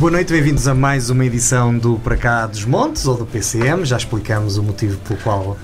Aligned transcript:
Boa 0.00 0.12
noite, 0.12 0.32
bem-vindos 0.32 0.66
a 0.66 0.74
mais 0.74 1.10
uma 1.10 1.26
edição 1.26 1.76
do 1.76 1.98
Para 1.98 2.16
Cá 2.16 2.46
dos 2.46 2.64
Montes 2.64 3.06
ou 3.06 3.18
do 3.18 3.26
PCM. 3.26 3.84
Já 3.84 3.98
explicamos 3.98 4.56
o 4.56 4.62
motivo 4.62 4.98
pelo 5.00 5.20
qual 5.20 5.58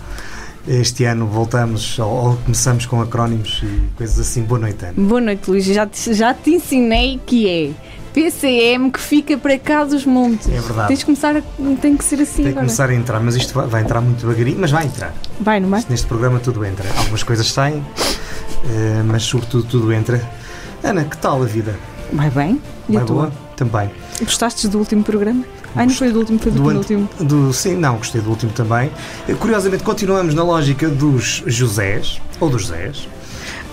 este 0.69 1.04
ano 1.04 1.26
voltamos 1.26 1.99
ou, 1.99 2.06
ou 2.06 2.37
começamos 2.37 2.85
com 2.85 3.01
acrónimos 3.01 3.62
e 3.62 3.97
coisas 3.97 4.19
assim. 4.19 4.43
Boa 4.43 4.61
noite, 4.61 4.85
Ana. 4.85 4.93
Boa 4.94 5.22
noite, 5.22 5.51
Luís. 5.51 5.65
Já 5.65 5.87
te, 5.87 6.12
já 6.12 6.35
te 6.35 6.51
ensinei 6.51 7.19
que 7.25 7.49
é 7.49 7.71
PCM 8.12 8.90
que 8.90 9.01
fica 9.01 9.38
para 9.38 9.58
cá 9.58 9.85
dos 9.85 10.04
montes. 10.04 10.47
É 10.48 10.61
verdade. 10.61 10.89
Tens 10.89 10.98
de 10.98 11.07
começar 11.07 11.34
a, 11.34 11.43
tem 11.80 11.97
que 11.97 12.04
ser 12.04 12.21
assim 12.21 12.34
Tem 12.34 12.44
que 12.44 12.48
agora. 12.51 12.66
começar 12.66 12.90
a 12.90 12.94
entrar, 12.94 13.21
mas 13.21 13.37
isto 13.37 13.54
vai, 13.54 13.66
vai 13.66 13.83
entrar 13.84 14.03
muito 14.03 14.21
devagarinho, 14.21 14.58
mas 14.61 14.71
vai 14.71 14.84
entrar. 14.84 15.15
Vai, 15.40 15.61
não 15.61 15.71
vai? 15.71 15.79
Isto 15.80 15.90
Neste 15.90 16.07
programa 16.07 16.39
tudo 16.41 16.62
entra. 16.62 16.87
Algumas 16.98 17.23
coisas 17.23 17.51
saem, 17.51 17.83
eh, 18.66 19.03
mas 19.03 19.23
sobretudo 19.23 19.65
tudo 19.65 19.91
entra. 19.95 20.21
Ana, 20.84 21.05
que 21.05 21.16
tal 21.16 21.43
a 21.43 21.47
vida? 21.47 21.75
Vai 22.12 22.29
bem. 22.29 22.61
E 22.87 22.97
vai 22.97 23.05
boa? 23.05 23.33
Também. 23.57 23.91
Gostaste 24.20 24.66
do 24.69 24.79
último 24.79 25.02
programa? 25.02 25.45
Ai, 25.75 25.87
não 25.87 25.95
foi 25.95 26.11
do 26.11 26.19
último, 26.20 26.38
foi 26.38 26.51
do, 26.52 26.62
Do 26.62 26.69
penúltimo. 26.69 27.09
Do, 27.20 27.52
sim, 27.52 27.77
não, 27.77 27.97
gostei 27.98 28.20
do 28.20 28.30
último 28.30 28.51
também. 28.52 28.91
Eh, 29.29 29.34
Curiosamente, 29.34 29.83
continuamos 29.83 30.34
na 30.34 30.43
lógica 30.43 30.88
dos 30.88 31.43
Josés, 31.47 32.21
ou 32.41 32.48
dos 32.48 32.69
Zés. 32.69 33.07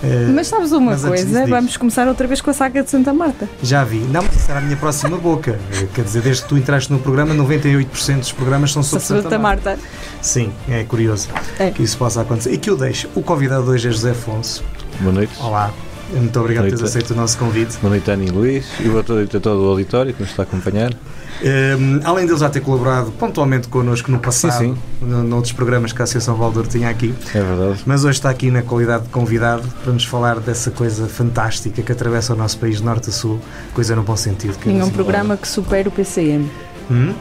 Eh, 0.02 0.30
Mas 0.34 0.48
sabes 0.48 0.70
uma 0.72 0.90
mas 0.90 1.02
coisa? 1.02 1.24
disso, 1.24 1.48
Vamos 1.48 1.76
começar 1.78 2.06
outra 2.08 2.26
vez 2.28 2.42
com 2.42 2.50
a 2.50 2.52
saga 2.52 2.82
de 2.82 2.90
Santa 2.90 3.14
Marta. 3.14 3.48
Já 3.62 3.84
vi. 3.84 4.00
Não, 4.00 4.22
mas 4.22 4.36
isso 4.36 4.50
era 4.50 4.60
a 4.60 4.62
minha 4.62 4.76
próxima 4.76 5.16
boca. 5.16 5.58
Eh, 5.72 5.86
Quer 5.94 6.04
dizer, 6.04 6.20
desde 6.20 6.42
que 6.42 6.48
tu 6.50 6.58
entraste 6.58 6.92
no 6.92 6.98
programa, 6.98 7.34
98% 7.34 8.18
dos 8.18 8.32
programas 8.32 8.70
são 8.70 8.82
sobre 8.82 9.02
Santa, 9.04 9.22
Santa, 9.22 9.38
Marta. 9.38 9.70
Marta. 9.70 9.82
Sim, 10.20 10.52
é 10.68 10.84
curioso 10.84 11.28
É. 11.58 11.70
que 11.70 11.82
isso 11.82 11.96
possa 11.96 12.20
acontecer. 12.20 12.52
E 12.52 12.58
que 12.58 12.68
eu 12.68 12.76
deixo. 12.76 13.08
O 13.14 13.22
convidado 13.22 13.70
hoje 13.70 13.88
é 13.88 13.90
José 13.90 14.10
Afonso. 14.10 14.62
Boa 15.00 15.12
noite. 15.14 15.32
Olá. 15.40 15.72
Muito 16.14 16.40
obrigado 16.40 16.64
por 16.64 16.70
teres 16.76 16.82
aceito 16.90 17.10
o 17.12 17.16
nosso 17.16 17.36
convite. 17.38 17.76
Boa 17.78 17.90
noite, 17.90 18.10
Ana 18.10 18.24
e 18.24 18.30
Luís. 18.30 18.64
E 18.80 18.88
boa 18.88 19.04
noite 19.06 19.36
a 19.36 19.40
todo 19.40 19.64
o 19.64 19.68
auditório 19.70 20.12
que 20.14 20.20
nos 20.20 20.30
está 20.30 20.42
a 20.42 20.44
acompanhar. 20.46 20.92
Um, 21.42 22.00
além 22.04 22.26
dele 22.26 22.38
já 22.38 22.48
ter 22.48 22.60
colaborado 22.60 23.10
pontualmente 23.12 23.66
connosco 23.68 24.10
no 24.10 24.20
passado, 24.20 24.58
Sim, 24.58 24.76
no- 25.02 25.24
noutros 25.24 25.52
programas 25.52 25.92
que 25.92 26.00
a 26.00 26.04
Associação 26.04 26.36
Valdouro 26.36 26.68
tinha 26.68 26.88
aqui, 26.88 27.12
É 27.34 27.42
verdade. 27.42 27.82
mas 27.84 28.04
hoje 28.04 28.18
está 28.18 28.30
aqui 28.30 28.50
na 28.52 28.62
qualidade 28.62 29.04
de 29.04 29.08
convidado 29.10 29.66
para 29.82 29.92
nos 29.92 30.04
falar 30.04 30.38
dessa 30.38 30.70
coisa 30.70 31.08
fantástica 31.08 31.82
que 31.82 31.90
atravessa 31.90 32.34
o 32.34 32.36
nosso 32.36 32.56
país 32.58 32.76
de 32.78 32.84
norte 32.84 33.10
a 33.10 33.12
sul, 33.12 33.40
coisa 33.74 33.96
no 33.96 34.02
bom 34.04 34.16
sentido. 34.16 34.56
que 34.58 34.68
é 34.68 34.72
Nenhum 34.72 34.90
programa 34.90 35.36
que 35.36 35.48
supere 35.48 35.88
o 35.88 35.92
PCM. 35.92 36.48
Hum? 36.90 37.12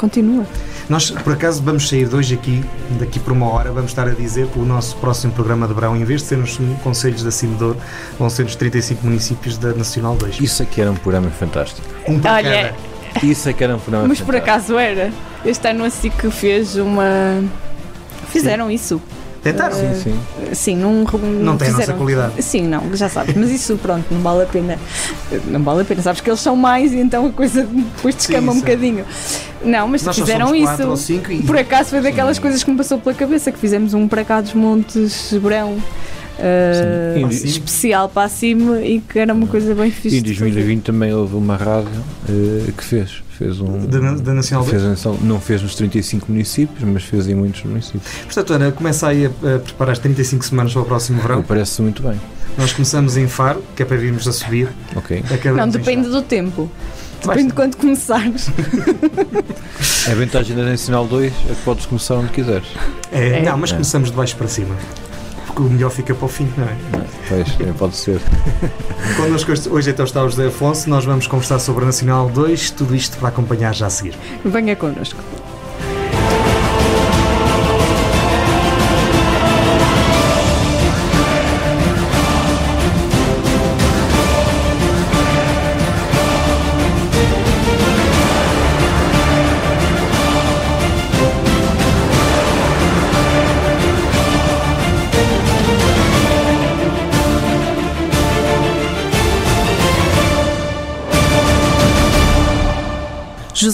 Continua. 0.00 0.46
Nós, 0.88 1.10
por 1.10 1.34
acaso, 1.34 1.62
vamos 1.62 1.86
sair 1.86 2.08
de 2.08 2.16
hoje 2.16 2.32
aqui, 2.34 2.64
daqui 2.98 3.20
por 3.20 3.34
uma 3.34 3.46
hora, 3.50 3.70
vamos 3.70 3.90
estar 3.90 4.08
a 4.08 4.12
dizer 4.12 4.46
que 4.46 4.58
o 4.58 4.64
nosso 4.64 4.96
próximo 4.96 5.30
programa 5.30 5.68
de 5.68 5.74
verão, 5.74 5.94
em 5.94 6.02
vez 6.04 6.22
de 6.22 6.28
ser 6.28 6.38
nos 6.38 6.58
conselhos 6.82 7.22
da 7.22 7.30
Cimedouro, 7.30 7.76
vão 8.18 8.30
ser 8.30 8.44
nos 8.44 8.56
35 8.56 9.04
municípios 9.04 9.58
da 9.58 9.74
Nacional 9.74 10.16
2. 10.16 10.40
Isso 10.40 10.62
aqui 10.62 10.80
era 10.80 10.90
um 10.90 10.94
programa 10.96 11.28
fantástico. 11.30 11.86
Um 12.08 12.14
Olha, 12.14 12.74
cada. 13.12 13.26
Isso 13.26 13.46
é 13.50 13.52
que 13.52 13.62
era 13.62 13.76
um 13.76 13.78
programa 13.78 14.08
Mas 14.08 14.20
por 14.20 14.34
fantástico. 14.34 14.50
acaso 14.50 14.78
era. 14.78 15.12
Este 15.44 15.68
ano 15.68 15.84
a 15.84 15.90
SIC 15.90 16.30
fez 16.30 16.76
uma. 16.76 17.44
Fizeram 18.30 18.70
isso. 18.70 19.02
Tentaram. 19.42 19.74
Sim, 19.74 19.94
sim. 19.94 20.20
Sim, 20.54 20.76
não. 20.76 21.04
Não 21.04 21.56
tem 21.56 21.68
a 21.68 21.72
nossa 21.72 21.92
qualidade. 21.94 22.42
Sim, 22.42 22.62
não, 22.62 22.94
já 22.94 23.08
sabes. 23.08 23.34
Mas 23.34 23.50
isso, 23.50 23.76
pronto, 23.78 24.04
não 24.10 24.20
vale 24.20 24.42
a 24.42 24.46
pena. 24.46 24.78
Não 25.46 25.62
vale 25.62 25.82
a 25.82 25.84
pena. 25.84 26.02
Sabes 26.02 26.20
que 26.20 26.28
eles 26.28 26.40
são 26.40 26.54
mais 26.54 26.92
e 26.92 26.98
então 26.98 27.26
a 27.26 27.30
coisa 27.30 27.62
depois 27.62 28.14
descama 28.14 28.52
um 28.52 28.56
sim. 28.56 28.60
bocadinho. 28.60 29.04
Não, 29.64 29.88
mas 29.88 30.02
Nós 30.02 30.16
fizeram 30.16 30.54
isso. 30.54 30.96
cinco 30.96 31.32
e 31.32 31.42
Por 31.42 31.56
acaso 31.56 31.90
foi 31.90 32.00
daquelas 32.00 32.38
coisas 32.38 32.62
que 32.62 32.70
me 32.70 32.76
passou 32.76 32.98
pela 32.98 33.14
cabeça 33.14 33.50
que 33.50 33.58
fizemos 33.58 33.94
um 33.94 34.06
para 34.08 34.24
cá 34.24 34.40
dos 34.40 34.52
Montes 34.54 35.32
Verão. 35.32 35.78
Uh, 36.38 37.32
Sim. 37.32 37.46
Especial 37.46 38.08
para 38.08 38.28
cima 38.28 38.80
e 38.80 39.00
que 39.00 39.18
era 39.18 39.32
uma 39.32 39.46
coisa 39.46 39.74
bem 39.74 39.90
fixe. 39.90 40.16
E 40.16 40.18
em 40.18 40.22
de 40.22 40.34
fazer. 40.34 40.50
2020 40.50 40.82
também 40.84 41.12
houve 41.12 41.34
uma 41.36 41.56
rádio 41.56 41.90
eh, 42.28 42.70
que 42.76 42.84
fez. 42.84 43.22
Fez 43.38 43.58
um. 43.60 43.86
da, 43.86 43.98
da 43.98 44.34
Nacional 44.34 44.66
2. 44.66 44.82
Fez, 44.82 45.06
a 45.06 45.10
não 45.22 45.40
fez 45.40 45.62
nos 45.62 45.74
35 45.74 46.30
municípios, 46.30 46.82
mas 46.84 47.04
fez 47.04 47.26
em 47.26 47.34
muitos 47.34 47.62
municípios. 47.64 48.04
Portanto, 48.24 48.52
Ana, 48.52 48.70
começa 48.70 49.08
aí 49.08 49.26
a, 49.26 49.28
a 49.28 49.58
preparar 49.58 49.92
as 49.92 49.98
35 49.98 50.44
semanas 50.44 50.72
para 50.74 50.82
o 50.82 50.84
próximo 50.84 51.22
verão. 51.22 51.42
Parece 51.42 51.80
muito 51.80 52.02
bem. 52.02 52.20
Nós 52.58 52.72
começamos 52.72 53.16
em 53.16 53.26
Faro, 53.26 53.62
que 53.74 53.82
é 53.82 53.86
para 53.86 53.96
virmos 53.96 54.28
a 54.28 54.32
subir. 54.32 54.68
Ok. 54.94 55.22
Acabamos 55.32 55.56
Não, 55.56 55.68
depende 55.68 56.08
do 56.10 56.20
tempo. 56.20 56.70
Depende 57.22 57.48
de 57.48 57.52
quando 57.54 57.76
começares. 57.76 58.48
A 60.10 60.14
vantagem 60.14 60.56
da 60.56 60.62
Nacional 60.64 61.06
2 61.06 61.32
é 61.50 61.54
que 61.54 61.62
podes 61.64 61.86
começar 61.86 62.14
onde 62.16 62.30
quiseres. 62.30 62.66
É, 63.12 63.38
É. 63.38 63.42
Não, 63.42 63.56
mas 63.58 63.70
É. 63.70 63.74
começamos 63.74 64.10
de 64.10 64.16
baixo 64.16 64.36
para 64.36 64.48
cima. 64.48 64.74
O 65.60 65.64
melhor 65.64 65.90
fica 65.90 66.14
para 66.14 66.24
o 66.24 66.28
fim, 66.28 66.48
não 66.56 66.64
é? 66.64 66.76
Pois, 67.28 67.60
é, 67.68 67.72
pode 67.74 67.94
ser. 67.94 68.18
Connosco 69.16 69.52
hoje- 69.52 69.68
hoje 69.68 69.90
então 69.90 70.04
está 70.06 70.22
o 70.24 70.28
José 70.30 70.46
Afonso, 70.46 70.88
nós 70.88 71.04
vamos 71.04 71.26
conversar 71.26 71.58
sobre 71.58 71.82
a 71.82 71.86
Nacional 71.86 72.30
2, 72.30 72.70
tudo 72.70 72.94
isto 72.96 73.18
para 73.18 73.28
acompanhar 73.28 73.74
já 73.74 73.86
a 73.86 73.90
seguir. 73.90 74.14
Venha 74.42 74.74
connosco. 74.74 75.20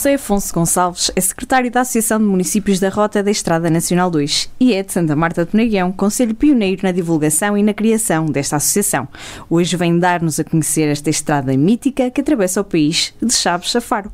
José 0.06 0.15
Afonso 0.15 0.55
Gonçalves 0.55 1.11
é 1.17 1.21
secretário 1.21 1.69
da 1.69 1.81
Associação 1.81 2.21
de 2.21 2.25
Municípios 2.25 2.78
da 2.78 2.89
Rota 2.89 3.25
da 3.25 3.31
Estrada 3.33 3.69
Nacional 3.69 4.09
2 4.09 4.49
e 4.61 4.72
é 4.72 4.81
de 4.81 4.93
Santa 4.93 5.17
Marta 5.17 5.44
de 5.44 5.50
Penaguião, 5.50 5.91
conselho 5.91 6.33
pioneiro 6.33 6.83
na 6.84 6.93
divulgação 6.93 7.59
e 7.59 7.62
na 7.65 7.75
criação 7.75 8.27
desta 8.27 8.55
associação. 8.55 9.09
Hoje 9.50 9.77
vem 9.77 9.99
dar-nos 9.99 10.39
a 10.39 10.45
conhecer 10.45 10.89
esta 10.89 11.11
estrada 11.11 11.56
mítica 11.56 12.09
que 12.09 12.21
atravessa 12.21 12.61
o 12.61 12.65
país 12.65 13.12
de 13.21 13.34
Chaves 13.34 13.75
a 13.75 13.81
Faro. 13.81 14.12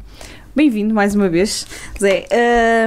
Bem-vindo 0.54 0.92
mais 0.92 1.14
uma 1.14 1.30
vez, 1.30 1.66
Zé. 1.98 2.26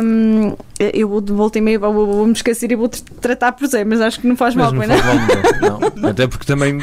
Hum, 0.04 0.56
eu 0.80 1.10
vou 1.10 1.20
de 1.20 1.34
volta 1.34 1.58
e 1.58 1.62
meia, 1.62 1.80
vou, 1.80 1.92
vou, 1.92 2.06
vou 2.06 2.28
me 2.28 2.34
esquecer 2.34 2.72
e 2.72 2.76
vou-te 2.76 3.02
tratar 3.04 3.54
por 3.54 3.68
Zé, 3.68 3.84
mas 3.84 4.00
acho 4.02 4.20
que 4.22 4.28
não 4.28 4.38
faz 4.38 4.54
Mas 4.54 4.72
mal, 4.72 4.74
não 4.74 4.88
não? 4.88 5.02
faz 5.02 5.06
mal 5.06 5.80
nenhum. 5.80 5.92
Não. 6.00 6.10
Até 6.10 6.28
porque 6.28 6.46
também 6.46 6.78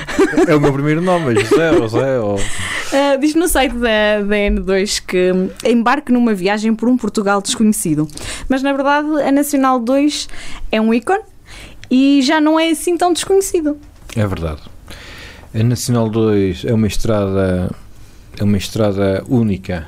é 0.48 0.54
o 0.56 0.60
meu 0.60 0.72
primeiro 0.72 1.00
nome, 1.00 1.34
é 1.34 1.44
José 1.44 1.70
ou 1.70 1.88
Zé 1.88 2.18
ou. 2.18 2.34
Uh, 2.34 3.20
diz 3.20 3.36
no 3.36 3.46
site 3.46 3.74
da, 3.74 4.22
da 4.22 4.36
N2 4.36 5.02
que 5.06 5.30
embarque 5.70 6.10
numa 6.10 6.34
viagem 6.34 6.74
por 6.74 6.88
um 6.88 6.96
Portugal 6.96 7.40
desconhecido. 7.40 8.08
Mas 8.48 8.60
na 8.60 8.72
verdade 8.72 9.08
a 9.22 9.30
Nacional 9.30 9.78
2 9.78 10.28
é 10.72 10.80
um 10.80 10.92
ícone 10.92 11.22
e 11.88 12.22
já 12.22 12.40
não 12.40 12.58
é 12.58 12.70
assim 12.70 12.96
tão 12.96 13.12
desconhecido. 13.12 13.78
É 14.16 14.26
verdade. 14.26 14.62
A 15.54 15.62
Nacional 15.62 16.08
2 16.08 16.64
é 16.64 16.74
uma 16.74 16.88
estrada 16.88 17.70
é 18.36 18.42
uma 18.42 18.56
estrada 18.56 19.22
única 19.28 19.86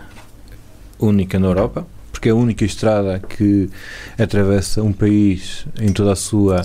única 0.99 1.38
na 1.38 1.49
Europa 1.49 1.87
porque 2.25 2.28
é 2.28 2.32
a 2.32 2.37
única 2.37 2.65
estrada 2.65 3.19
que 3.19 3.69
atravessa 4.16 4.82
um 4.82 4.93
país 4.93 5.66
em 5.78 5.93
toda 5.93 6.12
a 6.12 6.16
sua 6.16 6.62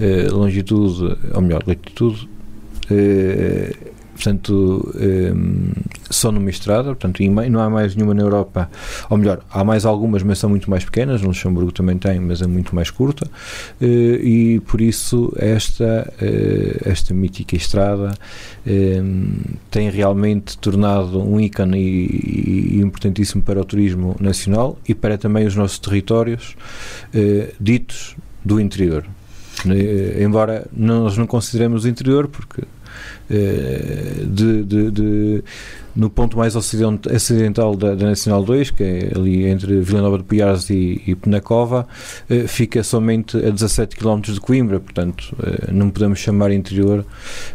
eh, 0.00 0.28
longitude 0.30 1.18
ou 1.34 1.42
melhor 1.42 1.62
latitude 1.66 2.26
eh, 2.90 3.74
portanto 4.14 4.94
eh, 4.98 5.32
só 6.10 6.30
numa 6.32 6.50
estrada 6.50 6.84
portanto 6.84 7.22
e 7.22 7.28
não 7.28 7.60
há 7.60 7.68
mais 7.68 7.94
nenhuma 7.94 8.14
na 8.14 8.22
Europa. 8.22 8.70
Ou 9.10 9.18
melhor 9.18 9.40
há 9.50 9.64
mais 9.64 9.84
algumas 9.84 10.22
mas 10.22 10.38
são 10.38 10.48
muito 10.50 10.70
mais 10.70 10.84
pequenas. 10.84 11.20
No 11.20 11.28
Luxemburgo 11.28 11.72
também 11.72 11.98
tem 11.98 12.20
mas 12.20 12.40
é 12.40 12.46
muito 12.46 12.74
mais 12.74 12.90
curta. 12.90 13.28
Eh, 13.80 14.20
e 14.22 14.60
por 14.60 14.80
isso 14.80 15.32
esta 15.36 16.12
eh, 16.20 16.80
esta 16.84 17.12
mítica 17.12 17.56
estrada 17.56 18.14
eh, 18.66 19.02
tem 19.70 19.90
realmente 19.90 20.56
tornado 20.58 21.20
um 21.20 21.38
ícone 21.38 21.78
e, 21.78 22.76
e 22.76 22.80
importantíssimo 22.80 23.42
para 23.42 23.60
o 23.60 23.64
turismo 23.64 24.16
nacional 24.20 24.78
e 24.88 24.94
para 24.94 25.18
também 25.18 25.46
os 25.46 25.54
nossos 25.54 25.78
territórios 25.78 26.56
eh, 27.12 27.52
ditos 27.60 28.16
do 28.44 28.60
interior. 28.60 29.04
Embora 30.20 30.66
nós 30.72 31.16
não 31.16 31.26
consideremos 31.26 31.84
o 31.84 31.88
interior 31.88 32.28
porque 32.28 32.64
de, 33.28 34.62
de- 34.64 34.90
de- 34.90 35.44
no 35.96 36.10
ponto 36.10 36.36
mais 36.36 36.56
ocident- 36.56 37.06
ocidental 37.06 37.76
da, 37.76 37.94
da 37.94 38.06
Nacional 38.06 38.42
2, 38.42 38.70
que 38.70 38.82
é 38.82 39.12
ali 39.14 39.44
entre 39.46 39.80
Vila 39.80 40.02
Nova 40.02 40.18
de 40.18 40.24
Piares 40.24 40.68
e, 40.68 41.00
e 41.06 41.14
Penacova, 41.14 41.86
eh, 42.28 42.46
fica 42.48 42.82
somente 42.82 43.36
a 43.36 43.50
17 43.50 43.94
km 43.96 44.20
de 44.20 44.40
Coimbra, 44.40 44.80
portanto 44.80 45.34
eh, 45.42 45.70
não 45.72 45.90
podemos 45.90 46.18
chamar 46.18 46.50
interior 46.52 47.04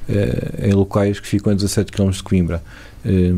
eh, 0.07 0.68
em 0.69 0.71
locais 0.74 1.19
que 1.19 1.27
ficam 1.27 1.51
a 1.51 1.56
17 1.56 1.92
km 1.92 2.12
de 2.12 2.24
Coimbra. 2.24 2.63
Eh, 3.06 3.33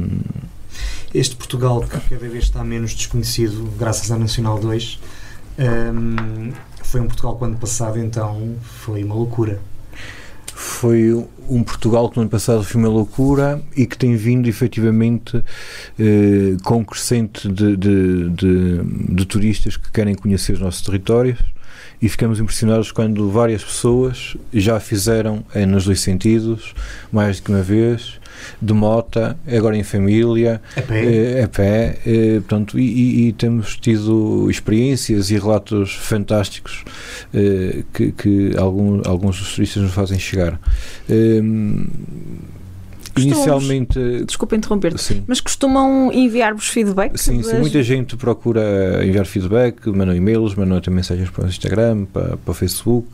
Este 1.14 1.36
Portugal, 1.36 1.82
que 1.82 2.00
cada 2.10 2.30
vez 2.30 2.46
está 2.46 2.64
menos 2.64 2.94
desconhecido, 2.94 3.70
graças 3.78 4.10
à 4.12 4.18
Nacional 4.18 4.60
2, 4.60 5.00
hum, 5.60 6.52
foi 6.84 7.02
um 7.02 7.08
Portugal 7.08 7.38
que, 7.38 7.46
ano 7.46 7.58
passado, 7.58 8.00
então, 8.00 8.56
foi 8.62 9.04
uma 9.04 9.16
loucura. 9.16 9.60
Foi 10.62 11.14
um 11.50 11.64
Portugal 11.64 12.10
que 12.10 12.16
no 12.18 12.22
ano 12.22 12.30
passado 12.30 12.64
foi 12.64 12.80
uma 12.80 12.88
loucura 12.88 13.62
e 13.76 13.86
que 13.86 13.98
tem 13.98 14.16
vindo 14.16 14.48
efetivamente 14.48 15.44
eh, 16.00 16.56
com 16.64 16.86
crescente 16.86 17.50
de, 17.50 17.76
de, 17.76 18.30
de, 18.30 18.84
de 19.16 19.26
turistas 19.26 19.76
que 19.76 19.92
querem 19.92 20.16
conhecer 20.16 20.54
os 20.54 20.60
nossos 20.60 20.82
territórios. 20.82 21.40
E 22.02 22.08
ficamos 22.08 22.40
impressionados 22.40 22.92
quando 22.92 23.30
várias 23.30 23.64
pessoas 23.64 24.36
já 24.54 24.80
fizeram 24.80 25.44
é, 25.54 25.66
nos 25.66 25.86
dois 25.86 26.02
sentidos, 26.02 26.74
mais 27.12 27.40
do 27.40 27.44
que 27.44 27.52
uma 27.52 27.62
vez, 27.62 28.20
de 28.62 28.74
mota, 28.74 29.38
agora 29.48 29.78
em 29.78 29.84
família, 29.84 30.62
a 30.76 30.82
pé, 30.82 31.06
eh, 31.06 31.44
a 31.44 31.48
pé 31.48 31.98
eh, 32.06 32.40
portanto, 32.40 32.80
e, 32.80 33.28
e, 33.28 33.34
temos 33.34 33.78
tido 33.78 34.50
experiências 34.50 35.32
e 35.32 35.38
relatos 35.38 35.94
fantásticos 35.94 36.84
eh, 37.34 37.84
que, 37.94 38.12
que 38.12 38.52
alguns 38.58 39.40
dos 39.40 39.56
turistas 39.56 39.84
nos 39.84 39.94
fazem 39.94 40.20
chegar. 40.20 40.60
Inicialmente. 43.18 44.00
Desculpa 44.26 44.56
interromper 44.56 44.94
mas 45.28 45.40
costumam 45.40 46.12
enviar-vos 46.12 46.68
feedback? 46.68 47.18
Sim, 47.18 47.42
sim, 47.44 47.60
muita 47.60 47.82
gente 47.84 48.16
procura 48.16 49.06
enviar 49.06 49.26
feedback, 49.26 49.88
mandam 49.88 50.16
e-mails, 50.16 50.56
mandam 50.56 50.78
até 50.78 50.90
mensagens 50.92 51.30
para 51.30 51.46
o 51.46 51.48
Instagram, 51.48 52.06
para, 52.06 52.38
para 52.38 52.52
o 52.52 52.54
Facebook, 52.54 53.08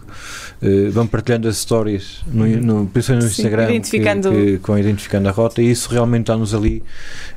uh, 0.61 0.91
vão 0.91 1.07
partilhando 1.07 1.47
as 1.47 1.57
stories, 1.57 2.21
no, 2.27 2.47
no, 2.47 2.87
principalmente 2.87 3.25
no 3.25 3.31
Instagram, 3.31 3.69
identificando... 3.69 4.31
Que, 4.31 4.45
que, 4.45 4.57
que, 4.59 4.67
vão 4.67 4.79
identificando 4.79 5.29
a 5.29 5.31
rota, 5.31 5.61
e 5.61 5.71
isso 5.71 5.89
realmente 5.89 6.25
dá-nos 6.25 6.53
ali 6.53 6.83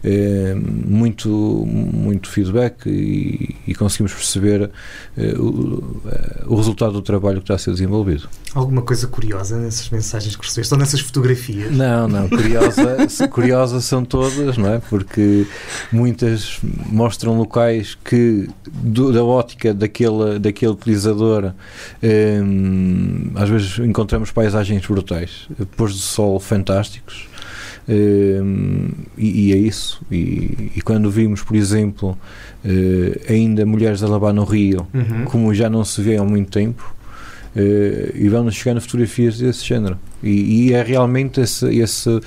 uh, 0.04 0.88
muito, 0.88 1.28
muito 1.28 2.28
feedback 2.28 2.86
e, 2.86 3.56
e 3.66 3.74
conseguimos 3.74 4.12
perceber 4.12 4.70
uh, 5.16 5.42
o, 5.42 6.02
o 6.46 6.56
resultado 6.56 6.92
do 6.92 7.02
trabalho 7.02 7.38
que 7.38 7.44
está 7.44 7.54
a 7.54 7.58
ser 7.58 7.72
desenvolvido. 7.72 8.28
Alguma 8.54 8.82
coisa 8.82 9.06
curiosa 9.06 9.56
nessas 9.58 9.88
mensagens 9.90 10.34
que 10.36 10.44
recebeste 10.44 10.74
ou 10.74 10.80
nessas 10.80 11.00
fotografias? 11.00 11.70
Não, 11.70 12.08
não, 12.08 12.28
curiosa, 12.58 13.28
curiosa 13.28 13.80
são 13.80 14.04
todas, 14.04 14.56
não 14.56 14.74
é? 14.74 14.78
Porque 14.78 15.46
muitas 15.92 16.58
mostram 16.86 17.36
locais 17.36 17.96
que, 18.04 18.48
do, 18.66 19.12
da 19.12 19.24
ótica 19.24 19.72
daquele, 19.72 20.38
daquele 20.38 20.72
utilizador, 20.72 21.52
hum, 22.02 23.30
às 23.34 23.48
vezes 23.48 23.78
encontramos 23.78 24.30
paisagens 24.30 24.86
brutais, 24.86 25.48
pôs 25.76 25.94
de 25.94 26.00
sol 26.00 26.38
fantásticos. 26.40 27.28
Hum, 27.88 28.90
e, 29.18 29.48
e, 29.48 29.52
é 29.52 29.56
isso. 29.56 30.00
E, 30.10 30.70
e, 30.76 30.82
quando 30.82 31.10
vimos, 31.10 31.42
por 31.42 31.56
exemplo, 31.56 32.16
uh, 32.64 33.32
ainda 33.32 33.66
mulheres 33.66 34.02
a 34.02 34.06
lavar 34.06 34.32
no 34.32 34.44
rio, 34.44 34.86
uhum. 34.94 35.24
como 35.24 35.52
já 35.52 35.68
não 35.68 35.84
se 35.84 36.00
vê 36.00 36.16
há 36.16 36.22
muito 36.22 36.50
tempo, 36.50 36.94
Uh, 37.54 38.14
e 38.14 38.28
vão-nos 38.28 38.54
chegando 38.54 38.80
fotografias 38.80 39.38
desse 39.38 39.64
género. 39.64 39.98
E, 40.22 40.68
e 40.68 40.72
é 40.72 40.82
realmente 40.82 41.40
esse, 41.40 41.66
esse, 41.76 42.20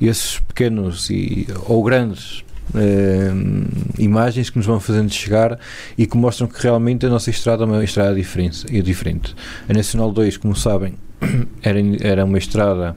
esses 0.00 0.38
pequenos 0.40 1.08
e, 1.08 1.46
ou 1.66 1.82
grandes 1.82 2.44
uh, 2.74 3.98
imagens 3.98 4.50
que 4.50 4.58
nos 4.58 4.66
vão 4.66 4.78
fazendo 4.78 5.10
chegar 5.12 5.58
e 5.96 6.06
que 6.06 6.16
mostram 6.16 6.46
que 6.46 6.62
realmente 6.62 7.06
a 7.06 7.08
nossa 7.08 7.30
estrada 7.30 7.64
é 7.64 7.66
uma 7.66 7.84
estrada 7.84 8.14
diferente. 8.14 8.66
É 8.70 8.82
diferente. 8.82 9.34
A 9.68 9.72
Nacional 9.72 10.12
2, 10.12 10.36
como 10.36 10.54
sabem, 10.54 10.94
era, 11.62 11.78
era 12.00 12.24
uma 12.24 12.38
estrada 12.38 12.94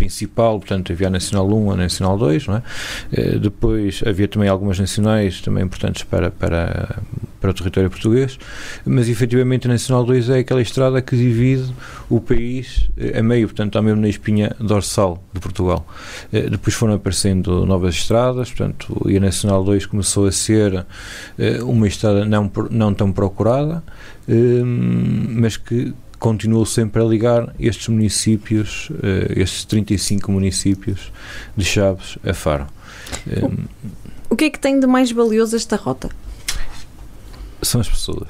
principal, 0.00 0.58
portanto 0.58 0.90
havia 0.90 1.08
a 1.08 1.10
Nacional 1.10 1.46
1, 1.46 1.72
a 1.72 1.76
Nacional 1.76 2.16
2, 2.16 2.46
não 2.46 2.54
é? 2.56 2.62
Uh, 3.12 3.38
depois 3.38 4.02
havia 4.06 4.26
também 4.26 4.48
algumas 4.48 4.78
nacionais 4.78 5.42
também 5.42 5.62
importantes 5.62 6.04
para, 6.04 6.30
para, 6.30 7.02
para 7.38 7.50
o 7.50 7.52
território 7.52 7.90
português, 7.90 8.38
mas 8.86 9.10
efetivamente 9.10 9.66
a 9.66 9.70
Nacional 9.70 10.02
2 10.04 10.30
é 10.30 10.38
aquela 10.38 10.62
estrada 10.62 11.02
que 11.02 11.14
divide 11.14 11.70
o 12.08 12.18
país 12.18 12.88
uh, 12.96 13.18
a 13.18 13.22
meio, 13.22 13.46
portanto 13.48 13.68
está 13.68 13.82
mesmo 13.82 14.00
na 14.00 14.08
espinha 14.08 14.56
dorsal 14.58 15.22
de 15.34 15.40
Portugal. 15.40 15.86
Uh, 16.32 16.48
depois 16.48 16.74
foram 16.74 16.94
aparecendo 16.94 17.66
novas 17.66 17.94
estradas, 17.96 18.48
portanto, 18.48 19.06
e 19.06 19.18
a 19.18 19.20
Nacional 19.20 19.62
2 19.62 19.84
começou 19.84 20.26
a 20.26 20.32
ser 20.32 20.86
uma 21.62 21.86
estrada 21.86 22.24
não, 22.24 22.50
não 22.70 22.94
tão 22.94 23.12
procurada, 23.12 23.82
mas 24.26 25.56
que 25.56 25.92
continuou 26.20 26.66
sempre 26.66 27.02
a 27.02 27.04
ligar 27.04 27.52
estes 27.58 27.88
municípios, 27.88 28.90
uh, 28.90 29.32
estes 29.34 29.64
35 29.64 30.30
municípios 30.30 31.10
de 31.56 31.64
Chaves 31.64 32.18
a 32.22 32.34
Faro. 32.34 32.66
Um, 33.26 33.64
o 34.28 34.36
que 34.36 34.44
é 34.44 34.50
que 34.50 34.58
tem 34.58 34.78
de 34.78 34.86
mais 34.86 35.10
valioso 35.10 35.56
esta 35.56 35.74
rota? 35.74 36.10
São 37.62 37.80
as 37.80 37.88
pessoas. 37.88 38.28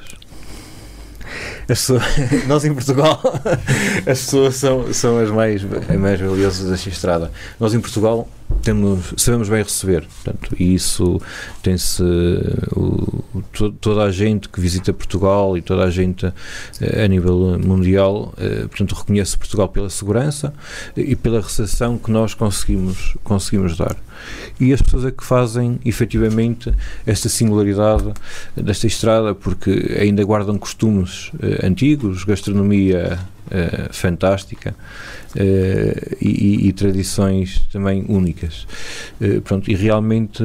As 1.61 1.65
pessoas, 1.65 2.03
nós 2.47 2.65
em 2.65 2.73
Portugal, 2.73 3.21
as 4.07 4.19
pessoas 4.21 4.55
são, 4.55 4.91
são 4.93 5.19
as 5.19 5.29
mais, 5.29 5.61
as 5.63 5.97
mais 5.97 6.19
valiosas 6.19 6.69
desta 6.69 6.89
estrada. 6.89 7.31
Nós 7.59 7.73
em 7.73 7.79
Portugal 7.79 8.27
temos, 8.61 9.13
sabemos 9.17 9.49
bem 9.49 9.63
receber, 9.63 10.05
portanto, 10.05 10.55
e 10.59 10.73
isso 10.73 11.19
tem-se 11.63 12.03
toda 13.79 14.03
a 14.03 14.11
gente 14.11 14.49
que 14.49 14.59
visita 14.59 14.93
Portugal 14.93 15.57
e 15.57 15.61
toda 15.61 15.83
a 15.83 15.89
gente 15.89 16.31
eh, 16.79 17.03
a 17.03 17.07
nível 17.07 17.59
mundial, 17.59 18.33
eh, 18.37 18.67
portanto, 18.67 18.95
reconhece 18.95 19.37
Portugal 19.37 19.67
pela 19.69 19.89
segurança 19.89 20.53
e 20.95 21.15
pela 21.15 21.41
recepção 21.41 21.97
que 21.97 22.11
nós 22.11 22.33
conseguimos, 22.33 23.15
conseguimos 23.23 23.77
dar. 23.77 23.95
E 24.59 24.71
as 24.73 24.81
pessoas 24.81 25.05
é 25.05 25.11
que 25.11 25.23
fazem 25.23 25.79
efetivamente 25.83 26.71
esta 27.05 27.27
singularidade 27.29 28.13
desta 28.55 28.87
estrada, 28.87 29.33
porque 29.33 29.97
ainda 29.99 30.23
guardam 30.23 30.57
costumes 30.57 31.31
eh, 31.41 31.65
antigos, 31.65 32.23
gastronomia 32.23 33.19
uh, 33.51 33.93
fantástica 33.93 34.73
uh, 35.35 36.17
e, 36.21 36.67
e, 36.67 36.73
tradições 36.73 37.61
também 37.71 38.05
únicas. 38.07 38.65
Uh, 39.19 39.41
pronto, 39.41 39.69
e 39.69 39.75
realmente 39.75 40.43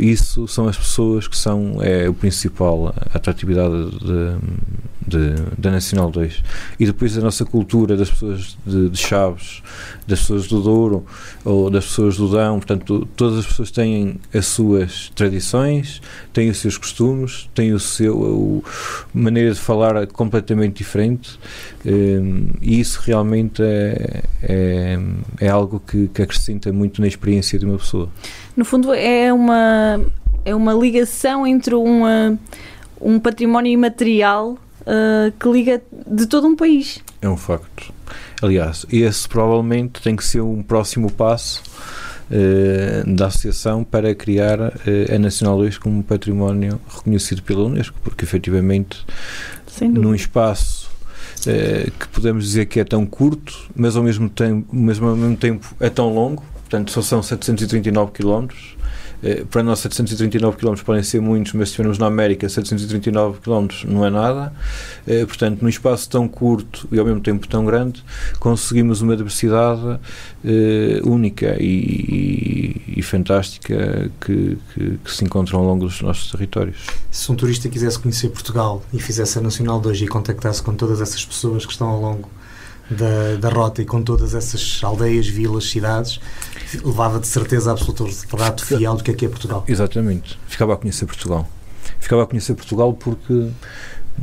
isso 0.00 0.48
são 0.48 0.66
as 0.66 0.76
pessoas 0.76 1.28
que 1.28 1.36
são 1.36 1.82
é 1.82 2.08
o 2.08 2.14
principal 2.14 2.94
atratividade 3.12 3.90
de, 3.90 4.36
de, 5.06 5.34
da 5.58 5.70
Nacional 5.70 6.10
2. 6.10 6.42
E 6.78 6.86
depois 6.86 7.16
a 7.16 7.20
nossa 7.20 7.44
cultura 7.44 7.96
das 7.96 8.10
pessoas 8.10 8.56
de, 8.66 8.88
de, 8.88 8.98
Chaves, 8.98 9.62
das 10.06 10.20
pessoas 10.20 10.46
do 10.46 10.60
Douro 10.60 11.04
ou 11.44 11.70
das 11.70 11.86
pessoas 11.86 12.16
do 12.16 12.28
Dão, 12.28 12.58
portanto, 12.58 13.08
todas 13.16 13.40
as 13.40 13.46
pessoas 13.46 13.70
têm 13.70 14.20
as 14.32 14.46
suas 14.46 15.10
tradições, 15.14 16.00
têm 16.32 16.50
os 16.50 16.58
seus 16.58 16.78
costumes, 16.78 17.48
têm 17.54 17.72
o 17.72 17.80
seu 17.80 18.62
a 19.14 19.18
maneira 19.18 19.52
de 19.52 19.60
falar 19.60 20.06
completamente 20.06 20.76
diferente 20.76 21.38
um, 21.84 22.48
e 22.60 22.80
isso 22.80 23.00
realmente 23.04 23.62
é, 23.62 24.22
é, 24.42 24.98
é 25.40 25.48
algo 25.48 25.80
que, 25.86 26.08
que 26.08 26.22
acrescenta 26.22 26.72
muito 26.72 27.00
na 27.00 27.06
experiência 27.06 27.58
de 27.58 27.64
uma 27.64 27.78
pessoa. 27.78 28.08
No 28.56 28.64
fundo, 28.64 28.92
é 28.92 29.32
uma, 29.32 30.00
é 30.44 30.54
uma 30.54 30.72
ligação 30.72 31.46
entre 31.46 31.74
uma, 31.74 32.38
um 33.00 33.18
património 33.18 33.72
imaterial 33.72 34.58
uh, 34.82 35.32
que 35.38 35.48
liga 35.48 35.82
de 36.06 36.26
todo 36.26 36.46
um 36.46 36.56
país. 36.56 37.00
É 37.20 37.28
um 37.28 37.36
facto. 37.36 37.92
Aliás, 38.40 38.84
esse 38.90 39.28
provavelmente 39.28 40.02
tem 40.02 40.16
que 40.16 40.24
ser 40.24 40.40
um 40.40 40.62
próximo 40.62 41.10
passo 41.10 41.62
uh, 42.30 43.14
da 43.14 43.26
associação 43.26 43.84
para 43.84 44.14
criar 44.14 44.60
uh, 44.60 45.14
a 45.14 45.18
Nacional 45.18 45.58
2 45.58 45.78
como 45.78 46.02
património 46.02 46.80
reconhecido 46.88 47.42
pela 47.42 47.64
Unesco, 47.64 47.98
porque 48.02 48.24
efetivamente 48.24 49.04
num 49.80 50.14
espaço 50.14 50.90
que 51.98 52.06
podemos 52.08 52.44
dizer 52.44 52.66
que 52.66 52.78
é 52.78 52.84
tão 52.84 53.04
curto, 53.04 53.68
mas 53.74 53.96
ao 53.96 54.02
mesmo 54.04 54.28
tempo, 54.28 54.68
mas 54.70 55.02
ao 55.02 55.16
mesmo 55.16 55.36
tempo 55.36 55.74
é 55.80 55.90
tão 55.90 56.14
longo, 56.14 56.44
portanto 56.54 56.92
só 56.92 57.02
são 57.02 57.20
739 57.20 58.12
quilómetros, 58.12 58.76
para 59.50 59.62
nós 59.62 59.78
739 59.80 60.56
km 60.56 60.74
podem 60.84 61.02
ser 61.02 61.20
muitos, 61.20 61.52
mas 61.52 61.68
se 61.68 61.72
estivermos 61.72 61.98
na 61.98 62.06
América 62.06 62.48
739 62.48 63.40
km 63.40 63.68
não 63.86 64.04
é 64.04 64.10
nada. 64.10 64.52
Eh, 65.06 65.24
portanto, 65.24 65.62
num 65.62 65.68
espaço 65.68 66.08
tão 66.08 66.26
curto 66.26 66.88
e 66.90 66.98
ao 66.98 67.04
mesmo 67.04 67.20
tempo 67.20 67.46
tão 67.46 67.64
grande, 67.64 68.04
conseguimos 68.38 69.00
uma 69.00 69.16
diversidade 69.16 70.00
eh, 70.44 71.00
única 71.04 71.56
e, 71.60 71.66
e, 71.66 72.98
e 72.98 73.02
fantástica 73.02 74.10
que, 74.20 74.58
que, 74.74 74.98
que, 75.04 75.12
se 75.12 75.24
encontra 75.24 75.56
ao 75.56 75.64
longo 75.64 75.86
dos 75.86 76.00
nossos 76.00 76.30
territórios. 76.30 76.86
Se 77.10 77.30
um 77.30 77.36
turista 77.36 77.68
quisesse 77.68 77.98
conhecer 77.98 78.28
Portugal 78.28 78.82
e 78.92 79.00
fizesse 79.00 79.38
a 79.38 79.40
Nacional 79.40 79.80
2 79.80 80.02
e 80.02 80.06
contactasse 80.08 80.62
com 80.62 80.74
todas 80.74 81.00
essas 81.00 81.24
pessoas 81.24 81.64
que 81.64 81.72
estão 81.72 81.88
ao 81.88 82.00
longo 82.00 82.28
da, 82.90 83.36
da 83.38 83.48
rota 83.48 83.82
e 83.82 83.84
com 83.84 84.02
todas 84.02 84.34
essas 84.34 84.80
aldeias, 84.82 85.26
vilas, 85.26 85.70
cidades, 85.70 86.20
levava 86.84 87.18
de 87.18 87.26
certeza 87.26 87.72
absoluta 87.72 88.04
o 88.04 88.06
retrato 88.06 88.64
fiel 88.64 88.96
do 88.96 89.04
que 89.04 89.10
é 89.10 89.14
que 89.14 89.26
é 89.26 89.28
Portugal. 89.28 89.64
Exatamente. 89.66 90.38
Ficava 90.46 90.74
a 90.74 90.76
conhecer 90.76 91.06
Portugal. 91.06 91.48
Ficava 91.98 92.22
a 92.24 92.26
conhecer 92.26 92.54
Portugal 92.54 92.92
porque 92.92 93.50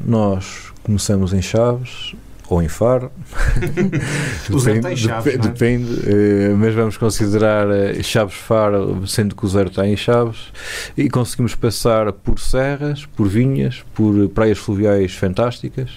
nós 0.05 0.71
começamos 0.83 1.33
em 1.33 1.41
Chaves, 1.41 2.15
ou 2.49 2.61
em 2.61 2.67
Faro. 2.67 3.11
depende, 4.49 4.97
Chaves, 4.97 5.23
dep 5.23 5.35
é? 5.35 5.37
depende 5.37 5.93
uh, 5.93 6.57
mas 6.57 6.73
vamos 6.73 6.97
considerar 6.97 7.67
uh, 7.67 8.03
Chaves 8.03 8.35
Faro, 8.35 9.07
sendo 9.07 9.35
que 9.35 9.45
o 9.45 9.47
zero 9.47 9.69
está 9.69 9.87
em 9.87 9.95
Chaves, 9.95 10.51
e 10.97 11.09
conseguimos 11.09 11.53
passar 11.55 12.11
por 12.11 12.39
serras, 12.39 13.05
por 13.05 13.27
vinhas, 13.27 13.83
por 13.93 14.27
praias 14.29 14.57
fluviais 14.57 15.13
fantásticas 15.13 15.91